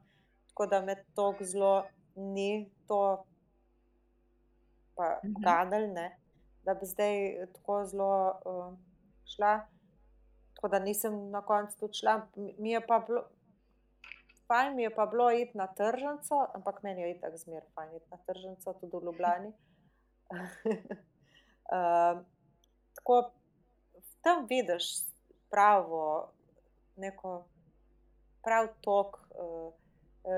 tako 0.47 0.65
da 0.65 0.81
me 0.81 0.95
to 1.15 1.33
zelo 1.41 1.85
ni 2.15 2.51
to 2.87 3.23
pa 4.95 5.19
Mhm. 5.23 5.33
ganil, 5.39 5.93
ne, 5.93 6.17
da 6.63 6.73
bi 6.73 6.85
zdaj 6.85 7.15
tako 7.53 7.85
zelo 7.85 8.11
uh, 8.45 8.73
šla. 9.27 9.67
Tako 10.55 10.67
da 10.67 10.79
nisem 10.79 11.29
na 11.31 11.41
koncu 11.41 11.77
tudi 11.79 11.93
šla. 11.93 12.27
Mi- 12.35 12.55
Mi 12.57 12.71
je 12.71 12.81
pa 12.81 12.99
bilo, 12.99 13.23
fajn 14.47 14.75
mi 14.75 14.83
je 14.83 14.95
pa 14.95 15.05
bilo 15.05 15.31
iti 15.31 15.57
na 15.57 15.67
tržnico, 15.67 16.47
ampak 16.53 16.83
meni 16.83 17.01
je 17.01 17.11
itak 17.11 17.37
zmer 17.37 17.63
fajn 17.75 17.95
iti 17.95 18.07
na 18.11 18.17
tržnico, 18.17 18.73
tudi 18.73 18.97
v 18.97 19.03
Ljubljani. 19.05 19.51
uh, 21.71 22.21
tako 22.95 23.31
tam 24.21 24.45
vidiš 24.49 24.83
pravo, 25.49 26.31
neko 26.95 27.43
prav 28.43 28.67
tok 28.81 29.17
uh, 29.17 29.73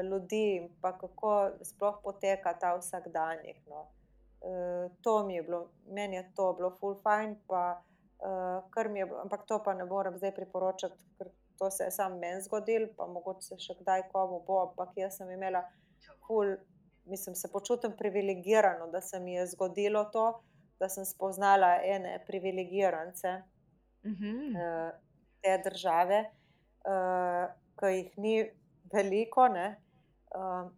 ljudi 0.03 0.70
pa 0.82 0.97
kako 0.97 1.51
sploh 1.64 1.99
poteka 2.03 2.53
ta 2.53 2.76
vsakdanjik. 2.78 3.62
No. 3.68 3.88
Uh, 4.41 4.91
to 5.01 5.24
mi 5.24 5.36
je 5.36 5.43
bilo, 5.43 5.70
meni 5.88 6.16
je 6.16 6.32
to 6.36 6.53
bilo 6.53 6.78
full 6.80 7.01
fajn, 7.03 7.36
pa 7.47 7.82
uh, 8.20 8.70
kar 8.70 8.89
mi 8.89 8.99
je 8.99 9.05
bilo, 9.05 9.20
ampak 9.22 9.45
to 9.45 9.64
pa 9.64 9.74
ne 9.74 9.86
morem 9.86 10.18
zdaj 10.18 10.36
priporočati, 10.36 10.95
ker 11.18 11.28
to 11.60 11.72
se 11.72 11.84
je 11.84 11.91
samo 11.91 12.18
meni 12.18 12.41
zgodilo, 12.41 12.88
pa 12.97 13.07
mogoče 13.07 13.41
se 13.41 13.60
še 13.60 13.76
kdaj 13.82 14.07
komu 14.12 14.39
bo, 14.47 14.62
ampak 14.70 14.97
jaz 14.97 15.18
sem 15.18 15.32
imela 15.32 15.64
full, 16.28 16.55
mislim, 17.05 17.36
se 17.36 17.51
počutim 17.51 17.95
privilegirano, 17.97 18.88
da 18.88 19.01
se 19.01 19.20
mi 19.20 19.34
je 19.34 19.47
zgodilo 19.47 20.05
to, 20.14 20.41
da 20.80 20.89
sem 20.89 21.05
spoznala 21.05 21.80
ene 21.84 22.20
privilegirance 22.28 23.41
Mhm. 24.03 24.55
eh, 24.55 24.91
te 25.41 25.57
države, 25.70 26.26
uh, 26.86 27.51
ki 27.80 27.86
jih 27.86 28.18
ni 28.18 28.51
veliko. 28.93 29.47
Ne? 29.47 29.82
Um, 30.36 30.74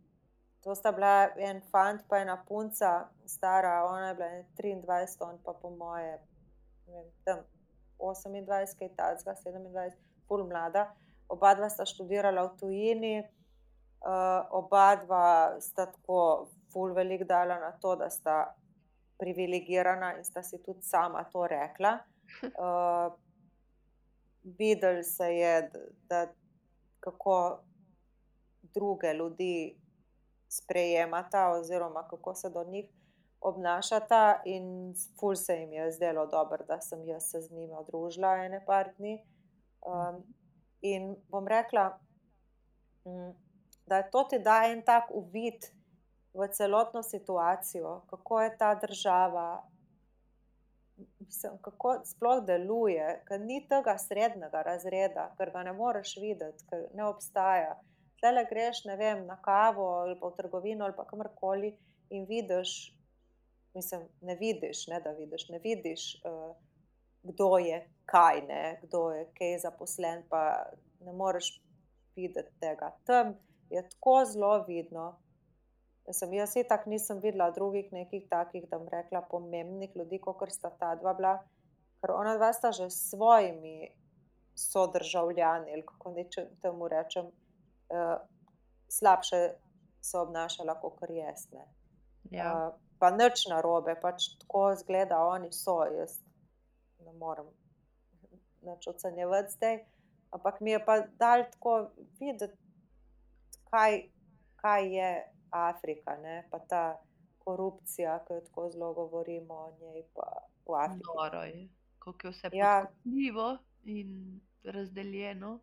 to 0.64 0.76
sta 0.76 0.92
bila 0.92 1.30
en 1.38 1.62
fant, 1.72 2.02
pa 2.10 2.18
ena 2.18 2.44
punca, 2.48 3.10
stara, 3.26 3.86
ona 3.86 4.08
je 4.08 4.16
bila 4.16 4.28
ene 4.28 4.46
23, 4.58 5.22
on 5.22 5.40
pa 5.44 5.54
po 5.54 5.70
moje, 5.70 6.20
ne 6.88 6.94
vem, 6.94 7.12
tam 7.26 7.40
28, 8.00 8.78
kaj 8.80 8.90
tacga, 8.96 9.36
27, 9.36 9.92
pol 10.32 10.48
mlada. 10.48 10.88
Oba 11.28 11.52
dva 11.60 11.68
sta 11.68 11.84
študirala 11.88 12.48
v 12.48 12.56
tujini, 12.60 13.16
uh, 13.20 14.48
oba 14.56 14.96
dva 15.04 15.60
sta 15.60 15.92
tako 15.92 16.48
ful 16.72 16.96
velik 16.96 17.28
dala 17.28 17.60
na 17.60 17.72
to, 17.76 17.96
da 18.00 18.08
sta 18.08 18.56
privilegirana 19.20 20.16
in 20.18 20.24
sta 20.24 20.44
si 20.44 20.60
tudi 20.64 20.88
sama 20.88 21.24
to 21.28 21.44
rekla. 21.48 22.00
Uh, 22.56 23.12
videli 24.44 25.04
se 25.04 25.28
je, 25.36 25.70
da, 25.72 25.80
da 26.10 26.20
kako 27.00 27.60
druge 28.74 29.14
ljudi 29.14 29.76
sprejemata, 30.48 31.50
oziroma 31.50 32.08
kako 32.08 32.36
se 32.36 32.50
do 32.50 32.64
njih 32.64 32.88
obnašata, 33.42 34.42
in 34.46 34.94
ful 35.20 35.36
se 35.36 35.56
jim 35.56 35.74
je 35.74 35.92
zdelo 35.92 36.26
dobro, 36.26 36.66
da 36.68 36.82
sem 36.82 37.04
jaz 37.06 37.32
se 37.32 37.42
z 37.42 37.52
njimi 37.52 37.76
družila 37.88 38.36
ene 38.46 38.66
par 38.66 38.92
dni. 38.98 39.20
Um, 39.82 40.24
in 40.82 41.16
bom 41.30 41.48
rekla, 41.48 42.00
mm, 43.06 43.32
da 43.86 44.02
to 44.04 44.24
ti 44.24 44.40
da 44.40 44.62
en 44.66 44.82
tak 44.86 45.12
uvid 45.12 45.66
v 46.34 46.48
celotno 46.48 47.04
situacijo, 47.04 48.02
kako 48.10 48.42
je 48.42 48.58
ta 48.58 48.76
država, 48.76 49.64
mislim, 51.20 51.58
kako 51.62 52.02
sploh 52.06 52.44
deluje, 52.46 53.08
ker 53.28 53.42
ni 53.42 53.62
tega 53.68 53.98
srednjega 53.98 54.62
razreda, 54.62 55.32
ker 55.38 55.52
ga 55.52 55.64
ne 55.64 55.74
moreš 55.74 56.16
videti, 56.22 56.66
ker 56.70 56.88
ne 56.94 57.06
obstaja. 57.06 57.76
Tle 58.22 58.46
greš, 58.50 58.84
vem, 58.98 59.26
na 59.26 59.38
kavo 59.42 59.88
ali 60.04 60.20
pa 60.20 60.30
v 60.30 60.38
trgovino 60.38 60.86
ali 60.86 60.94
pa 60.96 61.08
kamorkoli 61.10 61.74
in 62.10 62.26
vidiš, 62.30 62.94
mislim, 63.74 64.06
ne 64.22 64.36
vidiš, 64.36 64.88
ne 64.88 65.00
da 65.02 65.12
vidiš, 65.18 65.50
ne 65.50 65.60
vidiš, 65.60 66.04
uh, 66.26 66.56
kdo 67.24 67.58
je 67.58 67.90
kaj, 68.06 68.42
ne, 68.48 68.80
kdo 68.84 69.12
je 69.12 69.26
kaj 69.38 69.58
zaposlen, 69.64 70.24
pa 70.30 70.66
ne 71.00 71.14
moreš 71.14 71.62
videti 72.16 72.52
tega. 72.60 72.92
Tam 73.06 73.36
je 73.70 73.90
tako 73.90 74.26
zelo 74.26 74.64
vidno. 74.68 75.18
Mislim, 76.08 76.34
jaz 76.34 76.56
itak 76.56 76.86
nisem 76.86 77.20
videla 77.24 77.52
drugih 77.52 77.92
nekih 77.94 78.28
takih, 78.30 78.66
da 78.70 78.78
bom 78.78 78.90
rekla, 78.92 79.22
pomembnih 79.22 79.96
ljudi, 79.96 80.20
kot 80.20 80.52
sta 80.52 80.70
ta 80.80 80.96
dva 80.96 81.14
bila, 81.14 81.36
ker 82.02 82.12
ona 82.12 82.36
dva 82.36 82.54
sta 82.54 82.72
že 82.72 82.90
s 82.90 83.10
svojimi 83.10 83.92
sodržavljani, 84.56 85.74
ali 85.74 85.86
kako 85.86 86.16
če- 86.30 86.48
temu 86.62 86.88
rečem, 86.88 87.26
uh, 87.26 88.18
slabše 88.90 89.54
se 90.02 90.18
obnašala 90.18 90.80
kot 90.82 91.00
jaz. 91.10 91.48
Ne. 91.54 91.66
Ja. 92.32 92.52
Uh, 92.52 92.74
pa 93.00 93.12
nič 93.12 93.48
narobe, 93.50 93.96
pač 94.02 94.36
tako 94.40 94.76
zgleda, 94.76 95.22
oni 95.26 95.52
so. 95.52 95.84
Jaz 95.86 96.20
ne 97.06 97.14
morem 97.14 97.46
nič 98.62 98.88
ocenjevati 98.88 99.52
zdaj. 99.52 99.80
Ampak 100.32 100.62
mi 100.62 100.72
je 100.72 100.80
pa 100.86 101.00
dal 101.20 101.44
tako 101.52 101.92
videti, 102.20 102.58
kaj, 103.72 103.98
kaj 104.56 104.96
je 104.98 105.10
Afrika, 105.50 106.18
ne? 106.18 106.48
pa 106.52 106.60
ta 106.60 106.84
korupcija, 107.44 108.20
ki 108.28 108.34
jo 108.34 108.42
tako 108.42 108.70
zelo 108.70 108.94
govorimo 108.94 109.54
o 109.54 109.72
njej, 109.80 110.04
pa 110.14 110.28
v 110.68 110.78
Afriki. 110.78 111.10
Noro 111.16 111.44
je, 111.44 111.68
kako 112.00 112.28
je 112.28 112.32
vse 112.32 112.50
Ja. 112.54 112.86
podkupljivo 112.86 113.58
in 113.84 114.42
razdeljeno. 114.64 115.60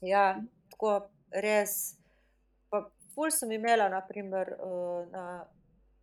Ja, 0.00 0.36
tako 0.70 1.08
res. 1.30 1.96
Pa 2.70 2.84
ful 3.14 3.30
sem 3.30 3.52
imela, 3.52 3.88
naprimer, 3.88 4.48
eh, 4.48 5.06
na, 5.10 5.24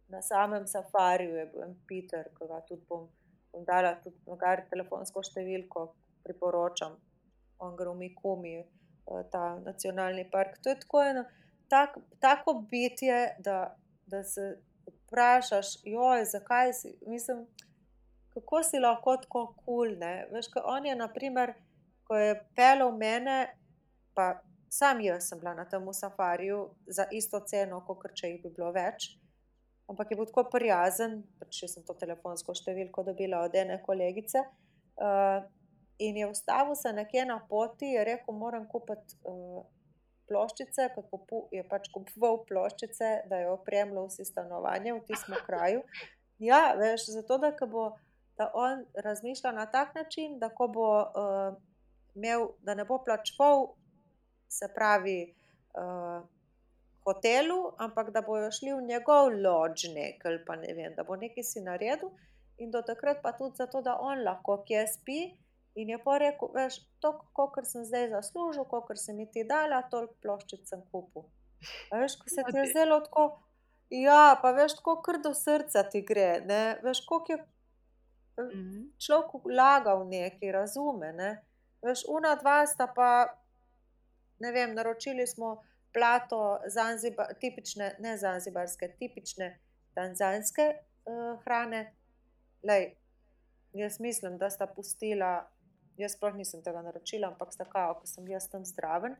na 0.07 0.21
samem 0.21 0.67
safariju 0.67 1.36
je 1.36 1.45
bil 1.45 1.63
en 1.63 1.75
Peter, 1.88 2.30
ki 2.38 2.47
ga 2.47 2.59
tudi 2.67 2.84
bom, 2.89 3.07
bom 3.58 3.66
dala 3.66 3.95
tudi 4.03 4.22
nogar 4.30 4.62
telefonsko 4.70 5.26
številko, 5.26 5.89
priporočam. 6.24 6.95
V 7.58 7.93
Mikumi, 7.97 8.60
eh, 8.62 9.24
ta 9.34 9.58
nacionalni 9.66 10.30
park. 10.30 10.62
To 10.62 10.70
je 10.70 10.80
tako 10.86 11.01
eno 11.01 11.26
tak, 11.70 11.97
tako 12.20 12.53
bitje, 12.53 13.36
da, 13.39 13.76
da 14.05 14.24
se 14.24 14.62
vprašaš, 14.88 15.68
joj, 15.84 16.26
zakaj 16.26 16.74
si, 16.74 16.99
mislim, 17.08 17.47
kako 18.34 18.64
si 18.64 18.80
lahko 18.80 19.18
tako 19.18 19.45
kul, 19.66 19.95
cool? 19.95 19.95
Veš, 20.34 20.51
ko 20.53 20.62
on 20.66 20.86
je, 20.86 20.95
naprimer, 20.95 21.53
ko 22.08 22.16
je 22.16 22.36
pelal 22.55 22.97
mene, 22.97 23.47
pa 24.14 24.39
sam 24.70 25.01
jaz 25.01 25.30
sem 25.30 25.39
bila 25.39 25.53
na 25.53 25.66
tem 25.70 25.93
safariju 25.93 26.70
za 26.88 27.08
isto 27.12 27.39
ceno, 27.39 27.82
kot 27.86 28.14
če 28.14 28.28
jih 28.28 28.43
bi 28.43 28.53
bilo 28.55 28.72
več. 28.72 29.18
Ampak 29.88 30.11
je 30.11 30.17
bil 30.19 30.27
tako 30.27 30.43
prijazen, 30.51 31.21
pač 31.39 31.61
sem 31.71 31.83
to 31.88 31.95
telefonsko 31.95 32.55
številko 32.57 33.05
dobila 33.07 33.45
od 33.47 33.55
ene 33.55 33.79
kolegice. 33.85 34.43
Uh, 34.97 35.45
in 36.03 36.17
je 36.19 36.27
ustavil 36.27 36.75
se 36.75 36.91
nekje 36.93 37.23
na 37.25 37.39
poti, 37.49 37.93
je 37.95 38.03
rekel, 38.03 38.35
moram 38.35 38.67
kupiti 38.67 39.15
uh, 39.29 39.63
ploščice, 40.27 40.89
ker 40.95 41.05
kupu, 41.11 41.45
je 41.55 41.63
pač 41.69 41.88
kupoval 41.93 42.41
ploščice, 42.49 43.13
da 43.31 43.39
je 43.43 43.53
opremljal 43.53 44.09
vsi 44.11 44.27
stanovanje 44.27 44.97
v 44.97 45.03
tistem 45.07 45.39
kraju. 45.47 45.85
Ja, 46.43 46.75
veš, 46.77 47.07
zato 47.15 47.39
da, 47.41 47.53
bo, 47.71 47.89
da 48.38 48.51
on 48.53 48.83
razmišlja 48.93 49.55
na 49.55 49.65
tak 49.71 49.95
način, 49.95 50.38
da 50.41 50.51
ko 50.53 50.67
bo 50.67 50.89
uh, 50.99 51.55
imel, 52.17 52.51
da 52.61 52.75
ne 52.75 52.85
bo 52.85 52.99
plačeval, 53.05 53.71
se 54.51 54.67
pravi, 54.75 55.19
uh, 55.79 56.27
hotelu, 57.08 57.58
ampak 57.86 58.12
da 58.16 58.22
bojo 58.22 58.51
šli 58.51 58.74
v 58.76 58.84
njegov 58.91 59.32
ložnik 59.45 60.26
ali 60.26 60.41
pa 60.47 60.55
ne 60.60 60.74
vem, 60.78 60.93
da 60.97 61.03
bo 61.03 61.16
nekaj 61.16 61.43
si 61.43 61.64
naredil 61.64 62.12
in 62.58 62.72
do 62.74 62.82
takrat 62.84 63.22
pa 63.24 63.34
tudi 63.34 63.55
zato, 63.58 63.82
da 63.82 63.97
on 64.01 64.24
lahko 64.26 64.62
kje 64.68 64.86
spi. 64.93 65.20
In 65.78 65.91
je 65.93 65.97
pa 66.03 66.16
rekel, 66.18 66.49
veš, 66.55 66.80
to, 66.99 67.12
kar 67.53 67.66
sem 67.70 67.84
zdaj 67.86 68.08
zaslužil, 68.10 68.66
kar 68.66 68.97
sem 68.97 69.16
mi 69.16 69.28
ti 69.30 69.43
dala, 69.45 69.84
toliko 69.91 70.16
ploščic 70.24 70.64
sem 70.66 70.82
kupil. 70.91 71.28
A 71.93 71.99
veš, 72.01 72.16
ko 72.18 72.32
se 72.34 72.43
ti 72.49 72.58
je 72.58 72.66
zelo 72.72 72.97
tako, 73.05 73.26
ja, 73.93 74.39
pa 74.41 74.51
veš, 74.58 74.80
tako 74.80 74.95
kar 75.05 75.20
do 75.22 75.36
srca 75.38 75.84
ti 75.91 76.01
gre, 76.01 76.41
ne, 76.49 76.62
veš, 76.84 77.03
koliko 77.05 77.34
je 77.34 77.38
Mhm. 78.38 78.82
človek 79.01 79.32
vlagal 79.45 80.03
nekaj, 80.10 80.51
razume, 80.51 81.14
ne. 81.14 81.30
Veš, 81.82 82.03
una 82.10 82.36
dva 82.36 82.66
sta 82.68 82.88
pa, 82.88 83.10
ne 84.39 84.51
vem, 84.51 84.74
naročili 84.76 85.28
smo 85.28 85.62
plato 85.97 86.59
Zanzibar, 86.69 87.33
tipične, 87.41 87.95
ne 87.99 88.17
zanzibarske, 88.17 88.91
tipične 88.99 89.57
tanzanske 89.97 90.67
uh, 90.77 91.39
hrane. 91.43 91.81
Lej, 92.63 92.91
jaz 93.73 93.99
mislim, 93.99 94.37
da 94.37 94.49
sta 94.53 94.67
pustila, 94.67 95.31
jaz 95.97 96.13
sploh 96.13 96.37
nisem 96.37 96.61
tega 96.61 96.83
naročila, 96.85 97.31
ampak 97.31 97.53
sta 97.53 97.65
kao, 97.65 97.95
ko 97.97 98.05
sem 98.05 98.27
jaz 98.29 98.45
tam 98.51 98.65
zdraven. 98.65 99.17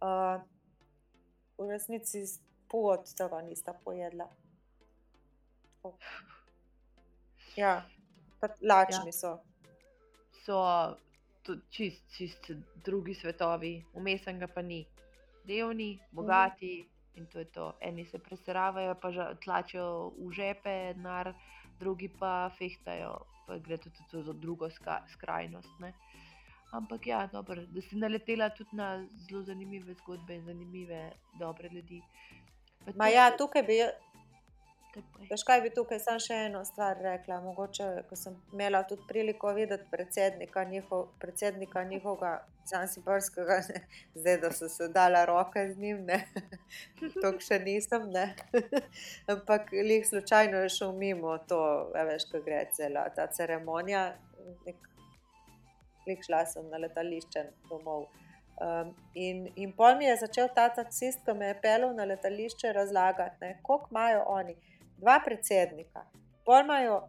Uh, 0.00 0.40
v 1.58 1.68
resnici 1.70 2.24
od 2.72 3.12
tega 3.16 3.42
nista 3.42 3.76
pojedla. 3.84 4.28
Tako. 5.82 5.98
Ja, 7.56 7.82
lačni 8.62 9.12
ja. 9.12 9.12
so. 9.12 9.38
So 10.44 10.64
čist, 11.70 12.02
čist 12.16 12.50
drugi 12.84 13.14
svetovi, 13.14 13.84
umesnega 13.94 14.48
pa 14.48 14.62
ni. 14.62 14.86
Revni, 15.48 15.98
bogati 16.12 16.88
in 17.14 17.26
to 17.26 17.38
je 17.38 17.44
to. 17.44 17.72
Eni 17.80 18.04
se 18.04 18.18
presravajo, 18.18 18.94
pa 18.94 19.10
tlačijo 19.44 20.12
v 20.18 20.32
žepe 20.32 20.74
denar, 20.94 21.32
drugi 21.78 22.08
pa 22.08 22.50
fehtajo, 22.58 23.18
pa 23.46 23.58
gre 23.58 23.78
tudi 23.78 24.22
za 24.22 24.32
drugo 24.32 24.70
ska, 24.70 25.00
skrajnost. 25.12 25.80
Ne? 25.80 25.92
Ampak 26.72 27.06
ja, 27.06 27.26
dobro, 27.32 27.62
da 27.66 27.80
si 27.80 27.96
naletela 27.96 28.50
tudi 28.50 28.76
na 28.76 29.06
zelo 29.28 29.42
zanimive 29.42 29.94
zgodbe 29.94 30.34
in 30.34 30.44
zanimive, 30.44 31.12
dobre 31.38 31.68
ljudi. 31.72 32.02
Ma 32.94 33.08
ja, 33.08 33.30
tukaj 33.38 33.62
bi, 33.62 33.78
Je. 34.96 35.26
veš 35.30 35.42
kaj 35.44 35.60
bi 35.60 35.70
tukaj 35.74 35.98
samo 36.00 36.20
še 36.22 36.36
eno 36.46 36.62
stvar 36.64 36.96
rekla. 37.02 37.40
Mogoče, 37.44 37.86
ko 38.08 38.16
sem 38.16 38.36
imela 38.52 38.82
tudi 38.88 39.04
priliko 39.08 39.52
videti 39.56 39.84
predsednika, 39.90 40.64
njihov, 40.64 41.06
predsednika 41.20 41.84
njihovega 41.84 42.46
zanzibarskega, 42.70 43.58
ne, 43.68 43.82
zdaj 44.14 44.38
da 44.42 44.50
so 44.52 44.68
se 44.68 44.88
dala 44.88 45.24
roke 45.24 45.66
z 45.72 45.78
njim, 45.78 46.04
ne, 46.06 46.20
to 47.22 47.32
še 47.48 47.58
nisem, 47.64 48.08
ne. 48.10 48.26
Ampak 49.34 49.72
lih 49.72 50.06
slučajno 50.08 50.64
je 50.64 50.74
šel 50.78 50.92
mimo 50.92 51.38
to, 51.48 51.60
veš, 51.94 52.30
ko 52.32 52.42
gre 52.46 52.64
cela 52.76 53.08
ta 53.16 53.26
ceremonija. 53.26 54.06
Nek, 54.66 54.88
lih 56.06 56.22
šla 56.22 56.44
sem 56.46 56.70
na 56.70 56.80
letališče 56.82 57.50
domov. 57.70 58.08
Um, 58.56 58.94
in, 59.12 59.42
in 59.60 59.72
pol 59.76 59.98
mi 59.98 60.06
je 60.06 60.14
začel 60.22 60.48
ta 60.56 60.70
taksist, 60.72 61.20
ki 61.26 61.34
me 61.36 61.50
je 61.50 61.58
pelil 61.60 61.90
na 61.92 62.06
letališče, 62.08 62.72
razlagati, 62.72 63.52
koliko 63.62 63.92
imajo 63.92 64.22
oni. 64.38 64.56
Dva 64.96 65.20
predsednika, 65.24 66.06
pol 66.44 66.64
imajo 66.64 67.02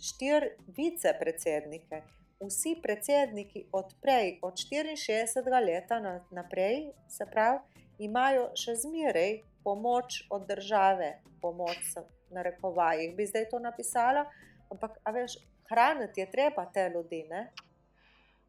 štiri 0.00 0.50
vicepredsednike, 0.76 2.02
vsi 2.40 2.74
predsedniki 2.82 3.66
od 3.72 3.94
prej, 4.02 4.38
od 4.42 4.54
64 4.60 5.64
leta 5.66 6.00
na, 6.00 6.18
naprej, 6.30 6.90
se 7.08 7.26
pravi, 7.30 7.58
imajo 7.98 8.50
še 8.58 8.74
zmeraj 8.82 9.38
pomoč 9.64 10.26
od 10.30 10.46
države, 10.48 11.20
pomoč 11.40 11.94
na 12.30 12.42
rekovajih, 12.42 13.14
bi 13.16 13.26
zdaj 13.26 13.48
to 13.50 13.58
napisala, 13.62 14.26
ampak 14.70 14.98
a 15.04 15.14
veš, 15.14 15.38
hraniti 15.70 16.20
je 16.20 16.30
treba 16.30 16.66
te 16.66 16.90
ljudi, 16.94 17.22
ne? 17.30 17.46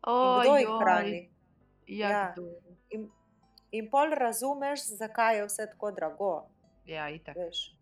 In 0.06 0.42
kdo 0.42 0.58
jih 0.58 0.68
Ojoj, 0.68 0.82
hrani? 0.82 1.22
Ja, 1.88 2.10
Ja. 2.10 2.34
In, 2.90 3.10
in 3.72 3.90
pol 3.90 4.14
razumeš, 4.14 4.88
zakaj 4.98 5.38
je 5.38 5.46
vse 5.46 5.70
tako 5.72 5.92
drago. 5.92 6.34
ja 6.86 7.10
itak. 7.10 7.38
Veš. 7.38 7.75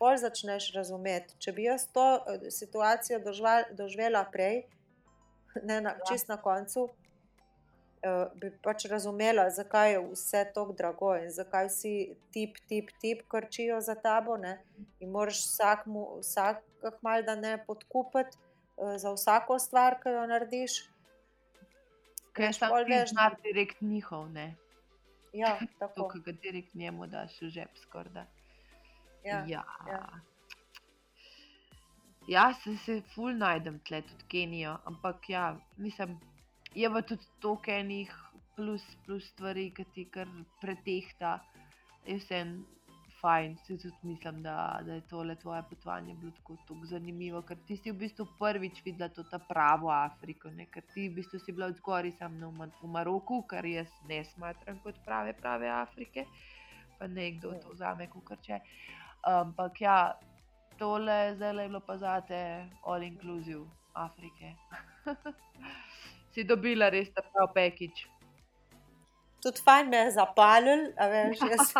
Pol 0.00 0.16
začneš 0.16 0.70
razumeti. 0.72 1.34
Če 1.38 1.52
bi 1.52 1.66
jaz 1.68 1.84
to 1.92 2.04
eh, 2.24 2.48
situacijo 2.50 3.18
dožval, 3.20 3.68
doživela 3.76 4.24
prej, 4.32 4.62
ne 5.68 5.80
na, 5.84 5.90
Ja. 5.98 6.04
čist 6.08 6.28
na 6.30 6.38
koncu, 6.40 6.86
uh, 6.88 8.30
bi 8.40 8.48
pač 8.64 8.86
razumela, 8.88 9.48
zakaj 9.50 9.92
je 9.92 9.98
vse 10.12 10.44
tako 10.54 10.72
drago 10.72 11.10
in 11.20 11.28
zakaj 11.30 11.68
vsi 11.68 11.92
tip, 12.32 12.56
tip, 12.68 12.88
tip 13.02 13.26
krčijo 13.28 13.80
za 13.80 13.94
tabo. 13.94 14.36
Ne? 14.36 14.54
In 15.00 15.10
moraš 15.10 15.42
vsakmu, 15.44 16.06
vsak 16.22 16.62
mal 17.02 17.22
da 17.22 17.34
ne 17.36 17.58
podkupiti 17.66 18.38
uh, 18.76 18.94
za 18.96 19.12
vsako 19.12 19.58
stvar, 19.58 19.98
ki 20.02 20.08
jo 20.16 20.24
narediš. 20.26 20.78
Ker 22.32 22.44
je 22.44 22.48
Veš, 22.54 22.58
sam 22.62 22.70
pol 22.72 22.84
ti 22.86 22.92
veš, 22.94 23.10
znar 23.10 23.36
direkt 23.42 23.80
njihov, 23.82 24.28
ne. 24.32 24.54
Ja, 25.34 25.58
To, 25.78 25.88
tako. 25.88 26.08
ki 26.08 26.22
ga 26.24 26.32
direkt 26.40 26.74
njemu 26.74 27.06
daš 27.06 27.36
v 27.42 27.50
žep 27.50 27.76
skorda. 27.82 28.24
Ja, 29.24 29.44
ja. 29.46 29.64
ja. 29.86 30.02
Ja, 32.28 32.52
se, 32.54 32.76
se 32.76 33.00
ful 33.14 33.32
najdem 33.34 33.80
tle, 33.88 34.02
tudi 34.06 34.26
Kenijo, 34.28 34.76
ampak 34.86 35.30
ja, 35.32 35.44
mislim, 35.76 36.18
je 36.74 36.90
pa 36.92 37.02
tudi 37.02 37.26
toliko 37.40 37.72
enih 37.74 38.12
plus, 38.56 38.84
plus 39.06 39.24
stvari, 39.32 39.70
ki 39.74 39.84
ti 39.94 40.04
kar 40.14 40.28
pretehta. 40.60 41.38
Je 42.06 42.16
vse 42.20 42.44
fajn, 43.20 43.56
se 43.66 43.76
tudi 43.78 43.94
mislim, 44.02 44.42
da, 44.42 44.80
da 44.86 44.94
je 44.94 45.00
tole 45.10 45.34
tvoje 45.36 45.62
potovanje 45.70 46.14
bilo 46.14 46.32
tako, 46.36 46.56
tako 46.68 46.86
zanimivo, 46.86 47.42
ker 47.42 47.58
ti 47.66 47.76
si 47.76 47.92
v 47.92 47.98
bistvu 48.04 48.26
prvič 48.38 48.80
videla 48.84 49.08
to 49.08 49.24
pravo 49.48 49.90
Afriko, 49.92 50.50
ne? 50.50 50.66
ker 50.66 50.84
ti 50.94 51.08
v 51.08 51.18
bistvu 51.18 51.38
si 51.38 51.52
bila 51.52 51.66
od 51.66 51.76
zgori 51.76 52.12
sam 52.18 52.38
na, 52.40 52.48
v 52.48 52.52
Ma- 52.62 52.72
v 52.82 52.92
Maroku, 52.94 53.42
kar 53.48 53.66
jaz 53.66 53.90
ne 54.08 54.22
smatram 54.24 54.80
kot 54.84 55.02
prave, 55.04 55.34
prave 55.36 55.68
Afrike, 55.68 56.24
pa 56.98 57.06
ne 57.06 57.30
kdo 57.36 57.52
to 57.60 57.74
vzame, 57.74 58.08
kot 58.08 58.40
če. 58.46 58.60
Ampak 59.26 59.80
ja, 59.80 59.98
tole 60.78 61.34
zdaj 61.36 61.62
je 61.62 61.68
bilo 61.68 61.80
pa 61.80 61.98
zate 61.98 62.68
all 62.84 63.02
inclusive. 63.02 63.66
Afrike. 63.94 64.54
si 66.32 66.44
dobila 66.44 66.88
res 66.90 67.10
ta 67.14 67.22
prav 67.26 67.50
pekič. 67.54 68.06
Tudi 69.40 69.62
fajn 69.64 69.88
me 69.90 70.02
je 70.04 70.10
zapalil, 70.14 70.82
a 71.00 71.08
veš, 71.10 71.40
jaz, 71.52 71.72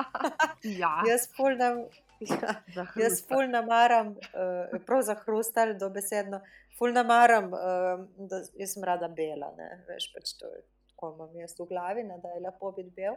Ja, 0.64 0.94
jaz 1.06 1.28
ful 1.36 1.56
nam. 1.60 1.84
Ja, 2.20 2.58
Jaz 2.68 2.92
hrusta. 2.92 3.28
ful 3.30 3.46
namaram, 3.48 4.10
uh, 4.36 4.80
prav 4.84 5.00
za 5.08 5.14
hrustal, 5.22 5.70
dobesedno, 5.80 6.42
ful 6.76 6.92
namaram, 6.92 7.46
uh, 7.56 8.02
da 8.28 8.42
jaz 8.60 8.74
sem 8.74 8.84
rada 8.84 9.08
bela, 9.08 9.48
ne, 9.56 9.68
veš, 9.88 10.10
pač 10.12 10.34
to 10.36 10.50
je, 10.50 10.60
tako 10.90 11.14
imam 11.14 11.38
jaz 11.40 11.54
v 11.56 11.68
glavi, 11.70 12.04
ne, 12.04 12.18
da 12.20 12.34
je 12.34 12.42
lepo 12.44 12.74
biti 12.76 12.92
bel. 12.98 13.16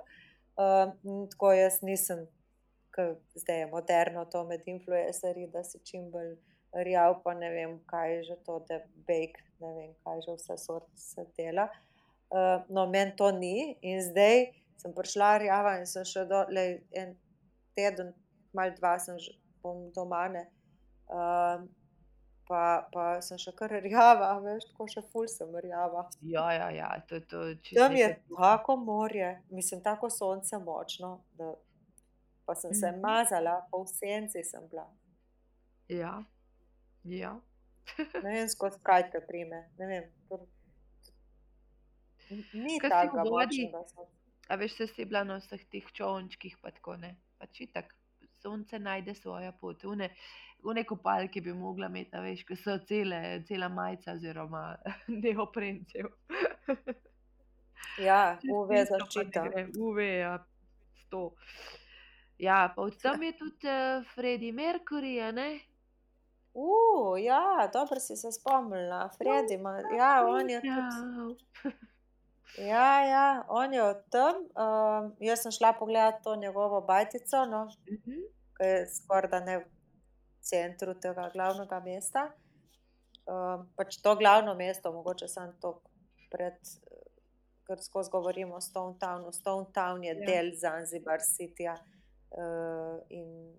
Uh, 0.56 0.94
tako 1.34 1.52
jaz 1.52 1.82
nisem, 1.84 2.24
ke 2.94 3.16
zdaj 3.36 3.60
je 3.60 3.70
moderno 3.72 4.26
to 4.26 4.44
med 4.48 4.68
influencerji, 4.70 5.48
da 5.54 5.64
si 5.64 5.80
čim 5.86 6.10
bolj 6.12 6.36
rjav, 6.74 7.20
pa 7.24 7.34
ne 7.34 7.50
vem, 7.54 7.78
kaj 7.90 8.16
je 8.16 8.24
že 8.24 8.38
to, 8.46 8.60
da 8.70 8.80
bake, 9.08 9.46
ne 9.62 9.74
vem, 9.78 9.92
kaj 10.06 10.22
že 10.26 10.38
vse 10.38 10.58
sort 10.58 10.90
se 10.96 11.26
dela. 11.38 11.68
Uh, 12.34 12.66
no, 12.70 12.88
meni 12.90 13.14
to 13.18 13.32
ni 13.32 13.78
in 13.82 14.02
zdaj 14.02 14.50
sem 14.82 14.94
prišla 14.94 15.38
rjava 15.38 15.78
in 15.80 15.86
sem 15.90 16.06
še 16.06 16.26
do, 16.30 16.42
lej, 16.50 16.80
en 16.98 17.14
teden, 17.78 18.14
mal 18.54 18.74
dva 18.80 18.98
sem 19.00 19.20
že 19.22 19.36
bom 19.62 19.90
doma, 19.96 20.26
ne. 20.34 20.48
Uh, 21.14 21.62
pa, 22.50 22.64
pa 22.94 23.06
sem 23.26 23.38
še 23.40 23.54
kar 23.58 23.72
rjava, 23.84 24.34
veš, 24.44 24.66
tako 24.72 24.88
še 24.92 25.04
ful 25.12 25.30
sem 25.30 25.54
rjava. 25.66 26.08
Ja, 26.26 26.48
ja, 26.56 26.72
ja, 26.74 26.90
to 27.08 27.20
je 27.20 27.28
to. 27.30 27.44
čisto 27.62 27.80
Tam 27.80 27.96
je 27.98 28.10
tako 28.34 28.78
morje, 28.82 29.30
mislim, 29.54 29.84
tako 29.86 30.10
sonce 30.10 30.60
močno, 30.60 31.20
da 31.38 31.54
pa 32.46 32.56
sem 32.56 32.74
se 32.74 32.92
Mhm. 32.92 33.02
mazala, 33.02 33.68
pa 33.72 33.78
v 33.78 33.88
senci 33.88 34.44
sem 34.44 34.68
bila. 34.68 34.88
Ja, 35.90 36.24
ja. 37.04 37.40
Ne 38.24 38.32
vem, 38.32 38.48
skozi 38.50 38.80
kaj 38.84 39.12
te 39.12 39.20
prime, 39.22 39.70
ne 39.80 39.88
vem. 39.88 40.04
Ni 42.54 42.80
tako 42.90 43.26
sonca. 43.26 44.06
A 44.50 44.56
veš, 44.56 44.76
se 44.78 44.88
si 44.88 45.06
bila 45.06 45.24
na 45.24 45.38
vseh 45.40 45.62
teh 45.72 45.86
čovnčkih, 45.94 46.58
pa 46.62 46.72
tako 46.72 46.96
ne. 46.98 47.16
Pač 47.40 47.62
itak, 47.62 47.94
sonce 48.42 48.80
najde 48.80 49.14
svojo 49.16 49.52
pot. 49.60 49.84
Une, 49.84 50.10
une 50.64 50.84
kopalke 50.86 51.42
bi 51.42 51.54
mogla 51.54 51.88
imeti, 51.88 52.18
veš, 52.18 52.44
ki 52.48 52.56
so 52.56 52.78
cele, 52.88 53.44
cela 53.48 53.70
majica 53.70 54.16
oziroma 54.16 54.64
neoprencev. 55.24 56.10
Ja, 58.00 58.40
UV 58.50 58.72
zaščita. 58.90 59.44
UV, 59.78 60.00
ja, 60.02 60.38
sto. 61.06 61.34
Ja, 62.44 62.74
pa 62.76 62.82
od 62.82 62.98
tam 63.02 63.24
je 63.24 63.32
tudi 63.34 63.64
uh, 63.66 64.04
Freddie 64.10 64.52
Mercury, 64.54 65.32
ne? 65.32 65.60
Uh, 66.54 67.16
ja, 67.18 67.42
dobro 67.70 68.00
si 68.00 68.16
se 68.16 68.32
spomnila, 68.32 69.10
Fredi, 69.10 69.54
ima, 69.54 69.72
ja, 69.98 70.26
on 70.28 70.50
je 70.50 70.62
tudi. 70.62 71.38
Ja, 72.60 73.02
ja, 73.04 73.26
on 73.50 73.74
je 73.74 73.84
od 73.84 73.98
tam. 74.10 74.36
Um, 74.36 75.16
jaz 75.20 75.42
sem 75.42 75.52
šla 75.52 75.74
pogledat 75.74 76.20
to 76.24 76.36
njegovo 76.36 76.82
bajtico, 76.82 77.46
no, 77.46 77.64
Mhm. 77.88 78.20
ki 78.54 78.64
je 78.64 78.86
skoraj 78.88 79.30
da 79.30 79.40
ne 79.40 79.58
v 79.58 79.66
centru 80.42 80.94
tega 80.96 81.30
glavnega 81.30 81.80
mesta. 81.80 82.28
Um, 83.26 83.66
pač 83.76 83.98
to 83.98 84.16
glavno 84.16 84.54
mesto, 84.54 84.92
mogoče 84.92 85.28
samo 85.28 85.54
to 85.62 85.82
pred, 86.32 86.54
eh, 86.54 87.10
ker 87.64 87.82
skozi 87.82 88.12
govorimo 88.12 88.56
o 88.56 88.62
Stone 88.62 89.00
Townu. 89.00 89.32
Stone 89.32 89.66
Town 89.74 90.04
je 90.04 90.14
Ja. 90.14 90.26
del 90.28 90.52
Zanzibar 90.56 91.20
Cityja 91.22 91.74
uh, 91.74 92.03
in 93.10 93.54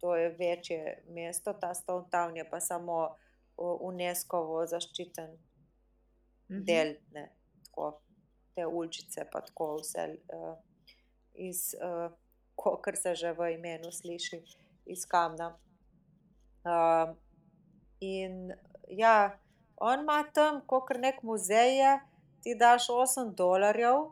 to 0.00 0.16
je 0.16 0.28
večje 0.28 1.02
mesto, 1.08 1.52
ta 1.52 1.74
Stone 1.74 2.06
Town 2.12 2.36
je 2.36 2.44
pa 2.50 2.60
samo 2.60 3.16
UNESCO-vo 3.56 4.66
zaščiten 4.66 5.38
Mhm. 6.50 6.64
del, 6.64 6.94
ne, 7.12 7.28
tako 7.64 8.00
te 8.54 8.66
uličice, 8.66 9.26
pa 9.32 9.40
tako 9.40 9.76
vse 9.76 10.04
uh, 10.32 10.56
iz, 11.34 11.74
uh, 11.74 12.12
kar 12.82 12.96
se 12.96 13.14
že 13.14 13.32
v 13.32 13.52
imenu 13.54 13.92
sliši, 13.92 14.42
iz 14.86 15.04
kamna. 15.06 15.58
Uh, 16.64 17.14
in 18.00 18.52
ja, 18.88 19.38
on 19.76 20.00
ima 20.00 20.24
tam, 20.34 20.62
kot 20.66 20.96
nek 20.96 21.22
muzej, 21.22 21.76
je, 21.78 21.92
ti 22.42 22.54
daš 22.54 22.88
8 22.88 23.34
dolarjev 23.34 24.08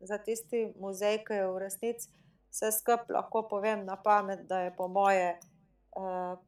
za 0.00 0.18
tisti 0.18 0.68
muzej, 0.76 1.24
ki 1.24 1.40
je 1.40 1.48
v 1.48 1.58
resnici 1.58 2.10
vse 2.54 2.72
skupaj, 2.72 3.14
lahko 3.14 3.42
povem 3.50 3.84
na 3.84 3.96
pamet, 3.96 4.46
da 4.48 4.60
je 4.60 4.74
po 4.76 4.88
moje 4.88 5.38
uh, 5.98 6.38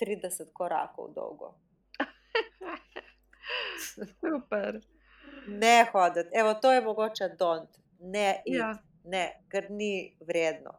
30 0.00 0.52
korakov 0.52 1.10
dolgo. 1.14 1.54
Super. 4.20 4.80
Ne 5.48 5.86
hoditi, 5.92 6.28
evo, 6.32 6.54
to 6.54 6.72
je 6.72 6.80
mogoče 6.80 7.28
don't, 7.38 7.68
ne 7.98 8.42
iti, 8.44 8.56
Ja. 8.56 8.68
ja. 8.68 8.78
ne, 9.04 9.24
ker 9.50 9.66
ni 9.70 10.16
vredno, 10.20 10.72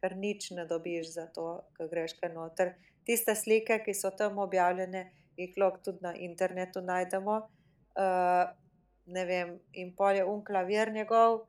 ker 0.00 0.16
nič 0.16 0.50
ne 0.50 0.64
dobiš 0.64 1.12
za 1.12 1.26
to, 1.26 1.60
ker 1.76 1.88
greš 1.90 2.14
kaj 2.20 2.32
noter. 2.32 2.72
Tiste 3.04 3.34
slike, 3.34 3.82
ki 3.84 3.94
so 3.94 4.10
tam 4.10 4.38
objavljene, 4.38 5.10
jih 5.36 5.52
lahko 5.56 5.80
tudi 5.84 5.98
na 6.02 6.14
internetu 6.14 6.80
najdemo. 6.80 7.36
Uh, 7.98 8.48
ne 9.06 9.24
vem, 9.24 9.58
in 9.72 9.94
pol 9.96 10.16
je 10.16 10.24
un 10.24 10.44
klavir 10.44 10.92
njegov 10.92 11.46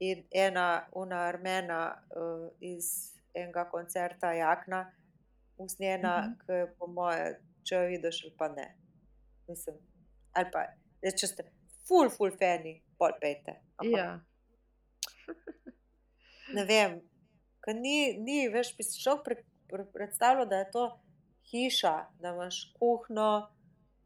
in 0.00 0.24
ena 0.30 0.86
una 0.92 1.22
armena 1.28 1.80
uh, 2.16 2.48
iz 2.60 3.12
enega 3.34 3.64
koncerta 3.70 4.32
Jakna, 4.32 4.92
usnjena, 5.58 6.14
Mhm. 6.20 6.38
ki 6.46 6.52
je 6.52 6.66
po 6.78 6.86
moje, 6.86 7.40
če 7.64 7.74
jo 7.74 7.86
vidiš 7.88 8.22
ali 8.24 8.34
pa 8.38 8.48
ne. 8.48 8.66
Mislim, 9.48 9.76
ali 10.32 10.50
pa, 10.52 10.66
zdaj, 11.00 11.16
če 11.16 11.26
ste 11.26 11.44
ful, 11.88 12.10
ful 12.10 12.30
fani, 12.30 12.82
pol 12.98 13.12
pejte. 13.20 13.54
Ja. 13.84 14.20
ne 16.54 16.64
vem, 16.64 17.00
ker 17.64 17.74
ni, 17.74 18.16
ni, 18.18 18.48
veš, 18.52 18.74
bi 18.76 18.84
si 18.86 19.00
šel 19.00 19.22
pre, 19.24 19.36
pre, 19.70 19.84
predstavljal, 19.92 20.46
da 20.48 20.60
je 20.62 20.70
to 20.70 20.84
hiša, 21.50 21.94
da 22.20 22.32
imaš 22.34 22.60
kuhno, 22.78 23.28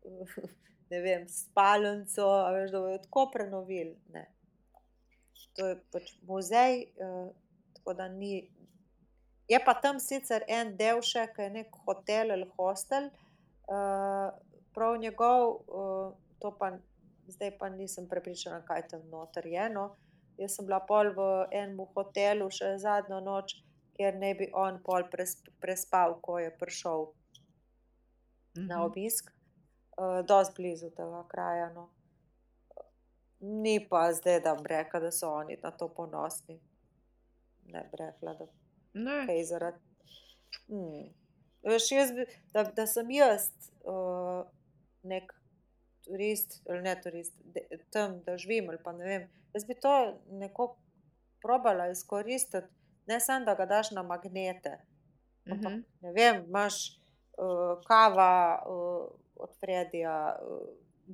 ne 0.90 1.00
vem, 1.04 1.26
spalnico, 1.28 2.26
veš, 2.54 2.70
da 2.74 2.80
bojo 2.80 2.98
tako 2.98 3.30
prenovili. 3.34 3.96
Ne. 4.14 4.26
To 5.58 5.66
je 5.66 5.76
pač 5.92 6.12
muzej, 6.28 6.86
uh, 7.02 7.30
tako 7.74 7.94
da 7.94 8.08
ni. 8.08 8.48
Je 9.50 9.58
pa 9.64 9.74
tam 9.74 9.98
sicer 10.00 10.44
en 10.48 10.76
del 10.76 11.02
še, 11.02 11.26
ki 11.34 11.42
je 11.42 11.50
nek 11.50 11.80
hotel 11.86 12.30
ali 12.30 12.46
hostel, 12.58 13.10
uh, 13.66 14.30
prav 14.74 14.98
njegov, 15.02 15.46
uh, 15.66 16.12
to 16.38 16.52
pa 16.58 16.70
zdaj 17.30 17.58
pa 17.58 17.68
nisem 17.68 18.06
prepričana, 18.08 18.62
kaj 18.66 18.88
tam 18.88 19.02
noter 19.10 19.46
je. 19.46 19.68
No. 19.70 19.96
Jaz 20.38 20.56
sem 20.56 20.66
bila 20.66 20.80
pol 20.80 21.10
v 21.14 21.26
enem 21.50 21.82
hotelu 21.94 22.48
še 22.50 22.76
zadnjo 22.78 23.20
noč, 23.20 23.58
kjer 23.98 24.16
ne 24.16 24.32
bi 24.34 24.48
on 24.56 24.78
pol 24.82 25.04
presp, 25.12 25.50
prespal, 25.60 26.16
ko 26.22 26.38
je 26.38 26.50
prišel 26.56 27.10
na 28.54 28.78
Mhm. 28.78 28.84
obisk, 28.86 29.30
uh, 29.98 30.22
dosti 30.26 30.54
blizu 30.56 30.90
tega 30.90 31.24
kraja. 31.28 31.72
No. 31.74 31.90
Ni 33.40 33.88
pa 33.90 34.12
zdaj, 34.12 34.40
da 34.40 34.54
bi 34.54 34.68
rekla, 34.68 35.00
da 35.00 35.10
so 35.10 35.30
oni 35.32 35.56
na 35.62 35.70
to 35.70 35.88
ponosni. 35.88 36.60
Ne 37.64 37.88
bi 37.90 37.96
rekla, 37.96 38.34
da 38.34 38.46
Ne. 38.94 39.26
kaj 39.26 39.44
zaradi. 39.44 39.78
Hmm. 40.68 41.08
Veš, 41.62 41.90
jaz 41.92 42.12
bi, 42.12 42.24
da, 42.52 42.64
da 42.64 42.86
sem 42.86 43.10
jaz 43.10 43.50
uh, 43.84 44.44
nek 45.02 45.32
turist, 46.04 46.62
ali 46.68 46.82
ne 46.82 47.00
turist, 47.02 47.34
de, 47.44 47.60
tam, 47.92 48.20
da 48.22 48.36
živim, 48.36 48.68
ali 48.68 48.78
pa 48.84 48.92
ne 48.92 49.04
vem. 49.04 49.28
Jaz 49.54 49.64
bi 49.64 49.74
to 49.74 49.94
nekako 50.30 50.76
probala 51.42 51.88
izkoristiti, 51.90 52.66
ne 53.06 53.20
samo 53.20 53.44
da 53.44 53.54
ga 53.54 53.66
daš 53.66 53.90
na 53.90 54.02
magnete. 54.02 54.78
Ampak, 55.50 55.72
Mhm. 55.72 55.80
ne 56.00 56.12
vem, 56.12 56.44
imaš 56.44 56.98
uh, 57.38 57.80
kava 57.86 58.32
uh, 58.66 59.10
od 59.36 59.56
Fredija, 59.60 60.36
uh, 60.42 60.68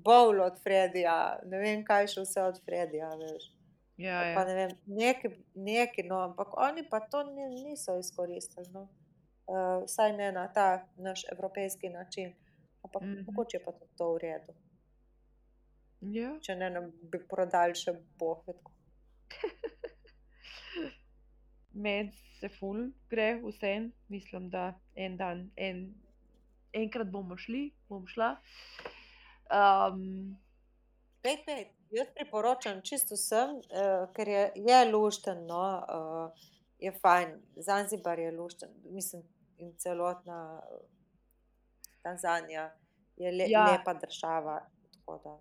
bowl 0.05 0.41
od 0.45 0.59
Fredija, 0.63 1.39
ne 1.45 1.61
vem, 1.61 1.85
kaj 1.85 2.11
še 2.13 2.25
vse 2.27 2.43
od 2.43 2.61
Fredija, 2.65 3.15
veš. 3.21 3.53
Ja, 3.97 4.21
ja. 4.29 4.45
ne 4.45 4.55
vem, 4.55 4.73
neki, 4.87 5.31
neki, 5.55 6.05
no, 6.05 6.21
ampak 6.21 6.53
oni 6.61 6.85
pa 6.89 7.01
to 7.01 7.23
ni, 7.31 7.49
niso 7.65 7.97
izkoristili. 7.99 8.69
No. 8.75 8.89
Uh, 9.47 9.87
vsaj 9.87 10.13
ne 10.19 10.29
na 10.35 10.49
ta 10.53 10.85
naš 11.01 11.25
evropejski 11.33 11.89
način. 11.89 12.35
Ampak 12.85 13.03
mm. 13.03 13.13
-hmm. 13.13 13.27
mogoče 13.27 13.59
pa 13.65 13.73
tudi 13.73 13.97
to 13.97 14.13
v 14.13 14.19
redu. 14.19 14.53
ja. 16.01 16.39
Če 16.41 16.57
ne, 16.57 16.71
nam 16.71 16.93
bi 17.13 17.19
prodali 17.29 17.75
še 17.75 17.93
bohvetko. 18.19 18.73
Med 21.85 22.13
se 22.41 22.49
ful 22.49 22.91
gre 23.11 23.41
vse, 23.43 23.91
mislim, 24.09 24.51
da 24.51 24.75
en 24.95 25.17
dan, 25.17 25.51
en, 25.57 25.95
enkrat 26.73 27.11
bomo 27.11 27.37
šli, 27.37 27.71
bom 27.89 28.07
šla. 28.07 28.37
Um, 29.51 30.37
Pej, 31.23 31.43
pej, 31.47 31.63
jaz 31.91 32.09
priporočam 32.15 32.81
čisto 32.87 33.15
vsem, 33.19 33.57
uh, 33.59 34.07
ker 34.15 34.29
je, 34.29 34.43
je 34.55 34.79
lušten, 34.93 35.47
no, 35.47 35.63
uh, 35.83 36.51
je 36.79 36.93
fajn. 37.03 37.33
Zanzibar 37.57 38.19
je 38.19 38.31
lušten, 38.33 38.71
mislim, 38.85 39.23
in 39.59 39.73
celotna 39.79 40.61
uh, 40.63 40.85
Tanzanija 42.03 42.71
je 43.17 43.33
le, 43.33 43.45
Ja. 43.49 43.65
lepa 43.73 43.95
država. 43.95 44.61
Da, 45.25 45.39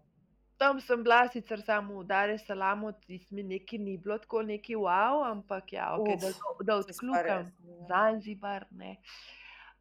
Tam 0.57 0.81
sem 0.81 1.03
bila 1.03 1.27
sicer 1.27 1.61
samo 1.61 1.99
v 1.99 2.05
Dar 2.07 2.29
es 2.29 2.45
Salamu, 2.47 2.91
tisti 3.05 3.35
mi 3.35 3.43
neki 3.43 3.77
ni 3.77 3.97
bilo 3.97 4.17
tako 4.17 4.41
neki 4.41 4.75
wow, 4.75 5.25
ampak 5.31 5.73
ja, 5.73 5.97
okay, 5.99 6.19
da, 6.21 6.27
Uf, 6.27 6.61
da 6.65 6.73
pa 6.73 6.79
odkljukam 6.79 7.51
ja. 7.67 7.87
Zanzibar, 7.89 8.65
ne. 8.71 8.95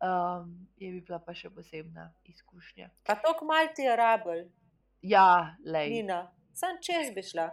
Um, 0.04 0.68
je 0.76 0.90
bi 0.92 1.00
bila 1.00 1.18
pa 1.18 1.32
še 1.34 1.48
posebna 1.50 2.12
izkušnja. 2.24 2.90
Pa 3.06 3.14
to 3.14 3.32
malo 3.42 3.68
ti 3.74 3.82
je 3.82 3.96
rabel, 3.96 4.44
Ja, 5.02 5.56
lej. 5.64 5.90
Nina, 5.90 6.30
sam 6.52 6.76
čez 6.80 7.14
bi 7.14 7.22
šla. 7.22 7.50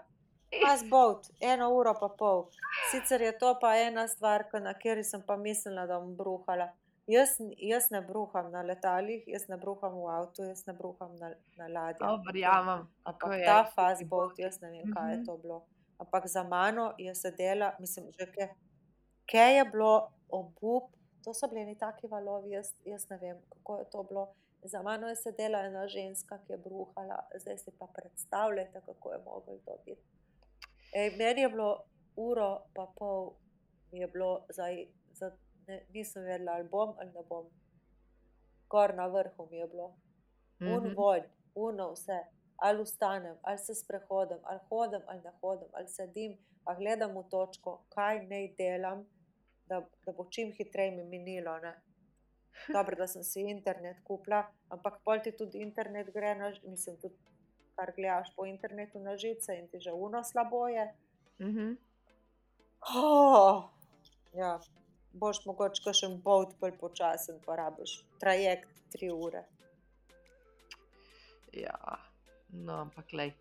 Pas 0.63 0.83
bot, 0.83 1.27
eno 1.39 1.69
uro 1.71 1.93
pa 1.93 2.09
pol. 2.09 2.49
Sicer 2.91 3.21
je 3.21 3.31
to 3.37 3.55
pa 3.59 3.75
ena 3.77 4.07
stvar, 4.07 4.43
na 4.53 4.73
kateri 4.73 5.03
sem 5.03 5.21
pa 5.21 5.35
mislila, 5.37 5.85
da 5.87 5.99
bom 5.99 6.15
bruhala. 6.15 6.69
Jaz, 7.07 7.29
jaz 7.57 7.89
ne 7.91 8.01
bruham 8.01 8.51
na 8.51 8.61
letalih, 8.61 9.23
jaz 9.27 9.47
ne 9.49 9.57
bruham 9.57 9.95
v 9.95 10.07
avtu, 10.09 10.43
jaz 10.43 10.65
ne 10.67 10.73
bruham 10.73 11.15
na, 11.15 11.31
na 11.57 11.67
ladji. 11.67 12.03
O, 12.03 12.19
verjamem, 12.23 12.87
Ampak 13.03 13.31
ta 13.45 13.57
boat, 13.75 14.03
boti. 14.05 14.41
jaz 14.41 14.61
ne 14.61 14.69
vem, 14.69 14.93
kaj 14.93 15.11
je 15.11 15.17
Mhm. 15.17 15.25
to 15.25 15.37
bilo. 15.37 15.63
Ampak 15.99 16.27
za 16.27 16.43
mano 16.43 16.93
je 16.97 17.15
sedela, 17.15 17.75
mislim, 17.79 18.11
že 18.11 18.25
kaj, 18.27 18.49
kaj 19.27 19.57
je 19.57 19.65
bilo 19.65 19.93
obup, 20.29 20.91
to 21.23 21.33
so 21.33 21.47
bili 21.47 21.75
taki 21.77 22.07
valovi, 22.07 22.51
jaz, 22.51 22.73
jaz 22.85 23.09
ne 23.09 23.17
vem, 23.17 23.41
kako 23.49 23.77
je 23.77 23.89
to 23.89 24.03
bilo. 24.03 24.33
Za 24.63 24.81
mano 24.81 25.07
je 25.07 25.15
sedela 25.15 25.59
ena 25.59 25.87
ženska, 25.87 26.37
ki 26.37 26.53
je 26.53 26.57
bruhala, 26.57 27.19
zdaj 27.35 27.57
si 27.57 27.71
pa 27.79 27.87
predstavljate, 27.87 28.81
kako 28.85 29.11
je 29.11 29.19
mogel 29.25 29.57
to 29.65 29.77
biti. 29.85 30.01
Ej, 30.93 31.15
meni 31.17 31.41
je 31.41 31.49
bilo 31.49 31.83
uro 32.15 32.61
pa 32.73 32.87
pol, 32.95 33.31
je 33.91 34.07
bilo 34.07 34.45
zdaj, 34.49 34.85
za, 35.11 35.31
ne, 35.67 35.85
nisem 35.89 36.23
vedela, 36.23 36.51
ali 36.51 36.69
bom 36.69 36.93
ali 36.99 37.11
ne 37.11 37.23
bom. 37.29 37.45
Gor 38.69 38.93
na 38.95 39.07
vrhu 39.07 39.47
mi 39.51 39.57
je 39.57 39.67
bilo. 39.67 39.95
Un 40.59 40.83
Mhm. 40.83 40.95
vonj, 40.95 41.23
uno 41.55 41.91
vse, 41.91 42.19
ali 42.57 42.83
vstanem, 42.83 43.37
ali 43.41 43.57
se 43.57 43.75
sprehodim, 43.75 44.37
ali 44.43 44.59
hodim, 44.69 45.01
ali 45.07 45.21
ne 45.21 45.31
hodim, 45.41 45.67
ali 45.73 45.87
sedim, 45.87 46.37
ali 46.63 46.77
gledam 46.77 47.17
v 47.17 47.23
točko, 47.29 47.81
kaj 47.89 48.27
naj 48.27 48.55
delam, 48.57 49.05
da, 49.71 49.79
da 50.05 50.11
bo 50.11 50.27
čim 50.29 50.51
hitreje 50.57 50.91
mi 50.91 51.03
minilo. 51.07 51.55
Ne? 51.63 51.73
Dobro, 52.67 52.95
da 52.99 53.07
sem 53.07 53.23
si 53.23 53.45
internet 53.47 54.01
kupila, 54.03 54.43
ampak 54.69 54.99
pol 55.05 55.21
ti 55.23 55.31
tudi 55.31 55.61
internet 55.63 56.11
gre, 56.13 56.35
na, 56.35 56.51
ž- 56.51 56.61
mislim, 56.67 56.97
tudi 57.01 57.15
kar 57.75 57.93
gledaš 57.95 58.33
po 58.35 58.45
internetu 58.45 58.99
na 58.99 59.15
žice 59.17 59.55
in 59.57 59.69
ti 59.71 59.79
že 59.79 59.93
uno 59.95 60.19
slabo 60.23 60.67
je. 60.67 60.83
Mhm. 61.39 61.71
Oh, 62.97 63.69
ja, 64.33 64.59
boš 65.13 65.45
mogoče 65.45 65.83
kakšen 65.85 66.19
bot 66.25 66.53
bolj 66.59 66.75
počasen, 66.81 67.39
pa 67.45 67.55
rabiš 67.55 68.01
trajekt 68.19 68.69
tri 68.91 69.09
ure. 69.13 69.45
Ja, 71.53 71.97
no, 72.49 72.81
ampak 72.85 73.13
lej. 73.13 73.33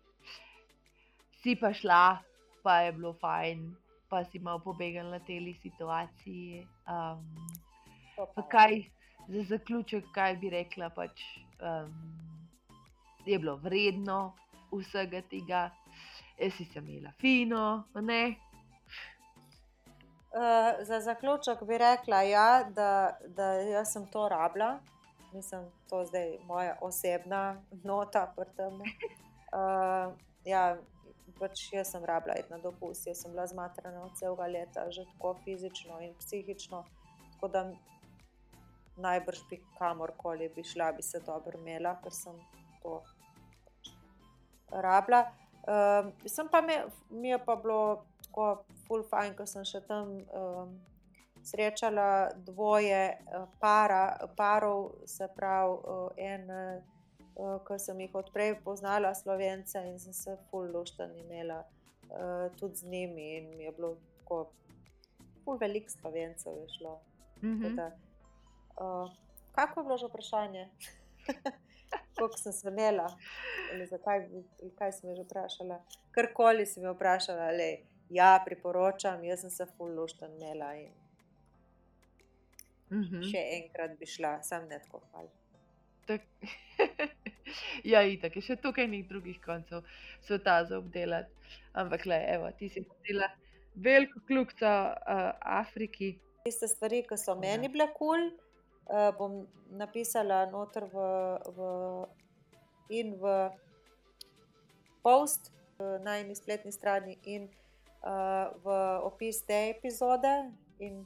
Si 1.41 1.55
pa 1.59 1.73
šla, 1.73 2.21
pa 2.63 2.81
je 2.85 2.91
bilo 2.93 3.13
fajn, 3.17 3.63
pa 4.11 4.25
si 4.27 4.39
malo 4.43 4.59
pobegnila 4.59 5.15
na 5.15 5.19
tej 5.23 5.55
situaciji. 5.63 6.67
Um, 6.83 7.23
kaj 8.51 8.83
za 9.31 9.43
zaključek, 9.55 10.11
kaj 10.11 10.35
bi 10.35 10.49
rekla, 10.51 10.89
pač 10.91 11.23
um, 11.63 11.95
je 13.25 13.39
bilo 13.39 13.55
vredno 13.63 14.33
vsega 14.71 15.21
tega, 15.31 15.69
jaz 16.35 16.53
si 16.57 16.65
se 16.65 16.79
imela 16.79 17.11
fino, 17.21 17.83
ne? 17.95 18.35
Uh, 20.31 20.83
za 20.87 20.99
zaključek 20.99 21.63
bi 21.63 21.77
rekla, 21.77 22.21
ja, 22.27 22.63
da, 22.75 23.17
da 23.27 23.53
jaz 23.53 23.93
sem 23.93 24.05
to 24.11 24.27
rabila, 24.29 24.79
mislim, 25.33 25.65
to 25.89 25.99
je 25.99 26.05
zdaj 26.05 26.37
moja 26.47 26.75
osebna 26.81 27.61
nota. 27.83 28.33
Uh, 29.51 30.13
ja, 30.45 30.77
pač 31.39 31.67
jaz 31.73 31.91
sem 31.93 32.03
rabila 32.05 32.35
iti 32.39 32.53
na 32.53 32.59
dopust, 32.61 33.07
jaz 33.07 33.23
sem 33.23 33.31
bila 33.31 33.47
zmatrana 33.47 34.03
od 34.05 34.17
celega 34.19 34.47
leta, 34.47 34.89
že 34.91 35.05
tako 35.13 35.33
fizično 35.43 35.99
in 36.01 36.13
psihično, 36.19 36.83
tako 37.33 37.47
da 37.47 37.63
najbrž 39.01 39.39
bi 39.49 39.61
kamorkoli 39.77 40.49
bi 40.55 40.63
šla, 40.63 40.91
bi 40.91 41.03
se 41.03 41.19
dobro 41.25 41.59
imela, 41.59 41.95
ker 42.03 42.13
sem 42.13 42.37
to 42.83 43.01
pač 43.65 43.93
rabila. 44.71 45.25
Um, 45.61 46.13
sem 46.25 46.47
pa 46.49 46.61
mi, 46.61 46.77
mi 47.09 47.29
je 47.29 47.39
pa 47.45 47.55
bilo 47.55 48.05
tako 48.25 48.65
ful 48.87 49.03
fajn, 49.03 49.35
ko 49.37 49.45
sem 49.45 49.65
še 49.65 49.83
tam 49.85 50.15
um, 50.33 50.71
srečala 51.45 52.31
dvoje 52.47 53.01
uh, 53.13 53.45
para, 53.61 54.17
parov, 54.37 55.05
se 55.05 55.27
pravi 55.35 55.77
uh, 55.77 56.09
en, 56.17 56.49
ki 57.67 57.77
sem 57.79 57.99
jih 57.99 58.15
odprej 58.15 58.55
poznala, 58.63 59.13
slovence 59.15 59.79
in 59.87 59.99
sem 59.99 60.13
se 60.13 60.37
ful 60.49 60.71
luštan 60.73 61.15
imela 61.17 61.63
uh, 61.63 62.51
tudi 62.59 62.75
z 62.75 62.89
njimi 62.91 63.37
in 63.37 63.49
mi 63.57 63.63
je 63.63 63.71
bilo 63.71 63.95
tako 64.17 64.51
ful 65.43 65.57
velik 65.57 65.89
slovencev 65.89 66.57
je 66.57 66.69
šlo. 66.77 66.99
Tako 67.41 67.75
Da, 67.75 67.87
uh, 68.77 69.11
kako 69.51 69.79
je 69.79 69.83
bilo 69.83 69.97
že 69.97 70.07
vprašanje? 70.07 70.69
Koliko 72.17 72.37
sem 72.37 72.53
se 72.53 72.69
imela, 72.69 73.07
ali 73.73 73.85
zakaj, 73.87 74.27
ali 74.61 74.71
kaj 74.75 74.91
si 74.91 75.07
me 75.07 75.15
že 75.15 75.23
vprašala? 75.23 75.81
Karkoli 76.11 76.65
si 76.65 76.79
me 76.79 76.91
vprašala, 76.93 77.51
le, 77.51 77.77
ja, 78.09 78.41
priporočam, 78.45 79.23
jaz 79.23 79.41
sem 79.41 79.49
se 79.49 79.65
fulluštan 79.77 80.35
imela 80.35 80.75
in 80.75 80.91
Mhm. 82.91 83.21
še 83.23 83.41
enkrat 83.55 83.95
bi 83.99 84.05
šla, 84.05 84.41
sam 84.43 84.67
ne 84.67 84.79
tako 84.83 84.99
hvala. 85.11 85.29
Tak... 86.07 86.25
ja, 87.91 88.01
itak 88.07 88.35
je 88.35 88.43
še 88.45 88.57
tukaj 88.61 88.87
nekaj 88.87 89.09
drugih 89.09 89.39
koncev 89.43 89.85
sveta 90.25 90.61
za 90.69 90.79
obdelati. 90.79 91.31
Ampak, 91.73 92.05
le, 92.05 92.19
evo, 92.33 92.51
ti 92.57 92.69
si 92.69 92.83
naredila 92.85 93.29
veliko 93.75 94.19
kljukca 94.27 94.71
uh, 94.91 95.31
Afriki. 95.59 96.13
Tiste 96.45 96.67
stvari, 96.67 97.03
ki 97.07 97.17
so 97.17 97.35
da. 97.35 97.41
meni 97.43 97.69
bile 97.71 97.87
kul, 97.95 98.27
cool, 98.27 98.27
uh, 98.89 99.11
bom 99.17 99.41
napisala 99.77 100.43
noter 100.51 100.87
v, 100.91 101.07
v, 101.55 101.71
in 103.01 103.15
v 103.21 103.35
post 105.05 105.51
uh, 105.79 105.97
na 106.03 106.19
eni 106.21 106.35
spletni 106.35 106.73
strani 106.75 107.17
in 107.23 107.47
uh, 108.03 108.51
v 108.63 108.77
opis 109.07 109.41
te 109.47 109.69
epizode. 109.71 110.33
In 110.81 111.03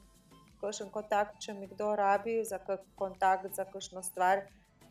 kakšen 0.60 0.90
kontakt, 0.90 1.38
če 1.44 1.54
mi 1.54 1.68
kdo 1.70 1.92
rabi, 1.98 2.40
za 2.44 2.58
kak 2.58 2.84
kontakt, 2.98 3.52
za 3.54 3.66
kakšno 3.68 4.02
stvar, 4.02 4.46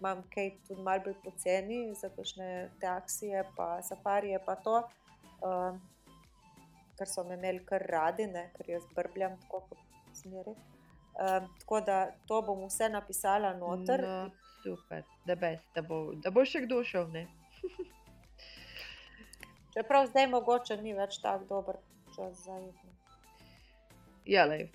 imam 0.06 0.24
kaj 0.34 0.52
tudi 0.68 0.82
malo 0.82 1.02
bolj 1.06 1.18
poceni, 1.24 1.80
za 1.98 2.10
kakšne 2.14 2.70
taksije, 2.82 3.44
pa 3.58 3.82
safarije, 3.82 4.40
pa 4.46 4.56
to. 4.56 4.78
Uh, 5.42 5.78
ker 6.98 7.10
so 7.10 7.24
me 7.24 7.36
imeli 7.36 7.66
kar 7.66 7.82
radi, 7.90 8.28
ne? 8.28 8.52
ker 8.56 8.70
jaz 8.70 8.84
brbljam 8.96 9.38
tako 9.42 9.62
kot 9.70 9.80
smeri. 10.14 10.56
Um, 11.16 11.48
tako 11.60 11.82
da 11.82 12.12
to 12.28 12.42
bom 12.42 12.66
vse 12.68 12.90
napisala 12.90 13.54
noter. 13.58 14.04
No, 14.08 14.30
super, 14.64 15.04
da, 15.26 15.36
best, 15.36 15.66
da, 15.76 15.82
bo, 15.82 16.14
da 16.24 16.32
bo 16.32 16.46
še 16.46 16.62
kdo 16.68 16.84
šel. 16.84 17.10
Čeprav 19.76 20.08
zdaj 20.12 20.28
mogoče 20.32 20.78
ni 20.84 20.94
več 20.96 21.18
tako 21.24 21.46
dober 21.50 21.80
čas 22.16 22.46
za 22.46 22.60
iti. 22.64 22.94
Ja, 24.32 24.46
le, 24.50 24.70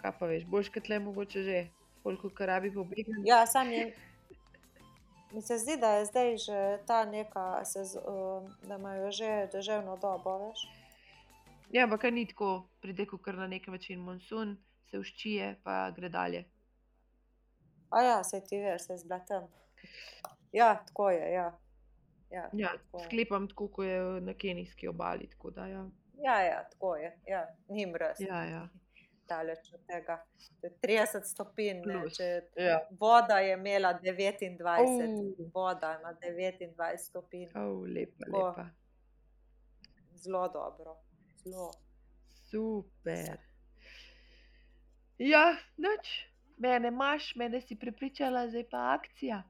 kaj 0.00 0.14
pa 0.20 0.30
veš, 0.30 0.46
boš 0.48 0.70
kot 0.74 0.88
le 0.88 1.00
mogoče 1.04 1.44
že, 1.44 1.64
koliko 2.02 2.30
karabi 2.30 2.72
pobegnil. 2.74 3.26
Ja, 3.28 3.46
sam 3.46 3.72
je. 3.72 3.90
Mi 5.32 5.42
se 5.42 5.58
zdi, 5.58 5.76
da 5.76 5.90
je 5.90 6.04
zdaj 6.04 6.36
že 6.36 6.78
ta 6.86 7.04
neka, 7.04 7.62
um, 8.06 8.54
da 8.68 8.74
imajo 8.74 9.10
že 9.10 9.48
deževno 9.52 9.96
dobo, 9.96 10.38
veš. 10.38 10.68
Ja, 11.70 11.84
ampak 11.84 12.02
ni 12.12 12.26
tako, 12.26 12.64
pride 12.80 13.06
kar 13.24 13.34
na 13.34 13.46
neki 13.46 13.70
način 13.70 14.00
monsun, 14.00 14.56
se 14.90 14.98
uščije, 14.98 15.60
pa 15.64 15.90
gre 15.90 16.08
dalje. 16.08 16.44
A 17.90 18.02
ja, 18.02 18.24
se 18.24 18.40
ti 18.44 18.56
veš, 18.56 18.86
se 18.86 18.96
zblatem. 18.96 19.42
Ja, 20.52 20.84
tako 20.86 21.10
je, 21.10 21.32
ja. 21.32 21.58
Ja, 22.30 22.50
Ja, 22.52 22.68
tako 22.68 22.98
je. 22.98 23.04
sklepam 23.04 23.48
tako, 23.48 23.68
kot 23.68 23.86
je 23.86 24.20
na 24.20 24.34
kenijski 24.34 24.88
obali. 24.88 25.30
Tako 25.30 25.50
da, 25.50 25.66
ja. 25.66 25.86
Ja, 26.24 26.40
ja, 26.42 26.68
tako 26.72 26.96
je. 26.96 27.18
Ja, 27.26 27.46
ni 27.68 27.86
mrz. 27.86 28.20
Ja, 28.20 28.44
ja. 28.44 28.68
Daleč 29.28 29.72
od 29.74 29.80
tega. 29.86 30.16
To 30.60 30.66
je 30.66 30.72
30 30.82 31.24
stopinj. 31.24 31.82
ne, 31.86 31.98
Če, 32.10 32.28
ja. 32.56 32.78
voda 32.90 33.38
je 33.38 33.52
imela 33.52 33.94
29, 34.02 34.62
Au. 34.64 35.50
voda 35.54 35.98
ima 36.00 36.14
29 36.22 36.96
stopinj. 36.98 37.48
Oh, 37.54 37.82
lepa, 37.86 38.24
Tako. 38.24 38.46
lepa. 38.46 38.66
Zelo 40.16 40.48
dobro. 40.48 40.96
Zelo. 41.44 41.70
Super. 42.50 43.38
Ja, 45.18 45.56
noč, 45.76 46.08
mene 46.56 46.88
imaš, 46.88 47.34
mene 47.36 47.60
si 47.60 47.76
prepričala, 47.76 48.48
zdaj 48.48 48.64
pa 48.70 48.94
akcija. 48.94 49.42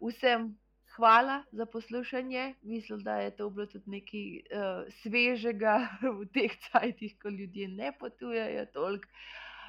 Vsem 0.00 0.58
hvala 0.96 1.42
za 1.52 1.66
poslušanje. 1.66 2.54
Mislim, 2.62 2.98
da 2.98 3.16
je 3.16 3.36
to 3.36 3.50
bilo 3.50 3.66
tudi 3.66 3.90
nekaj 3.90 4.26
uh, 4.36 4.92
svežega 5.02 5.88
v 6.20 6.26
teh 6.34 6.52
časih, 6.68 7.18
ko 7.22 7.28
ljudje 7.28 7.68
ne 7.68 7.92
potujejo 7.98 8.66
toliko. 8.66 9.08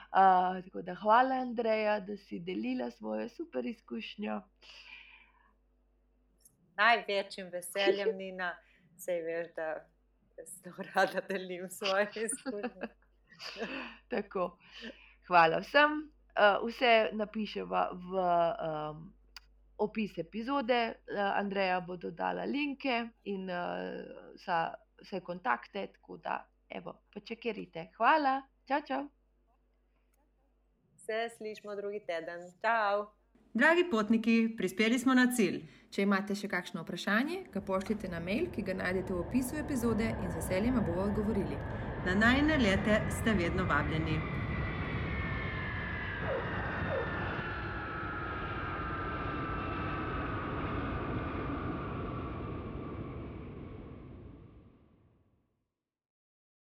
Uh, 0.08 0.64
tako 0.64 0.82
da 0.82 0.96
hvala, 0.96 1.36
Andreja, 1.36 2.00
da 2.00 2.18
si 2.18 2.40
delila 2.40 2.92
svojo 2.92 3.30
super 3.30 3.66
izkušnjo. 3.66 4.42
največjim 6.78 7.50
veseljem, 7.52 8.18
Nina, 8.18 8.56
sej 8.98 9.22
veš, 9.22 9.48
da 9.56 9.86
zelo 10.46 10.86
rada 10.96 11.22
delim 11.30 11.70
svoje 11.70 12.08
izkušnje. 12.16 12.90
Tako. 14.14 14.58
Hvala 15.28 15.60
vsem. 15.60 16.12
Uh, 16.38 16.68
vse 16.68 17.10
napišemo 17.12 17.82
v 17.92 18.22
um, 18.22 19.17
opis 19.78 20.18
epizode, 20.18 20.80
uh, 20.90 21.20
Andreja 21.38 21.80
bo 21.82 21.98
dodala 21.98 22.46
linke 22.46 22.98
in 23.24 23.50
uh, 23.50 24.34
vsa, 24.36 24.64
vse 25.04 25.22
kontakte, 25.22 25.88
tako 25.94 26.18
da, 26.18 26.40
evo, 26.70 26.96
počekajte. 27.14 27.90
Hvala, 27.98 28.42
čau, 28.68 28.82
čau. 28.88 29.04
Se 31.06 31.30
slišmo 31.38 31.76
drugi 31.76 32.02
teden. 32.08 32.50
Čau! 32.62 33.08
Dragi 33.54 33.88
potniki, 33.92 34.54
prispeli 34.58 35.00
smo 35.00 35.14
na 35.14 35.32
cilj. 35.34 35.64
Če 35.90 36.04
imate 36.04 36.36
še 36.36 36.50
kakšno 36.52 36.84
vprašanje, 36.84 37.40
ga 37.54 37.62
pošljite 37.66 38.10
na 38.12 38.20
mail, 38.22 38.52
ki 38.54 38.62
ga 38.68 38.76
najdete 38.78 39.16
v 39.16 39.22
opisu 39.24 39.58
epizode 39.58 40.12
in 40.12 40.28
z 40.30 40.36
veseljem 40.36 40.78
bomo 40.84 41.08
odgovorili. 41.08 41.58
Na 42.06 42.14
najne 42.14 42.60
lete 42.62 43.00
ste 43.18 43.34
vedno 43.40 43.66
vabljeni. 43.66 44.37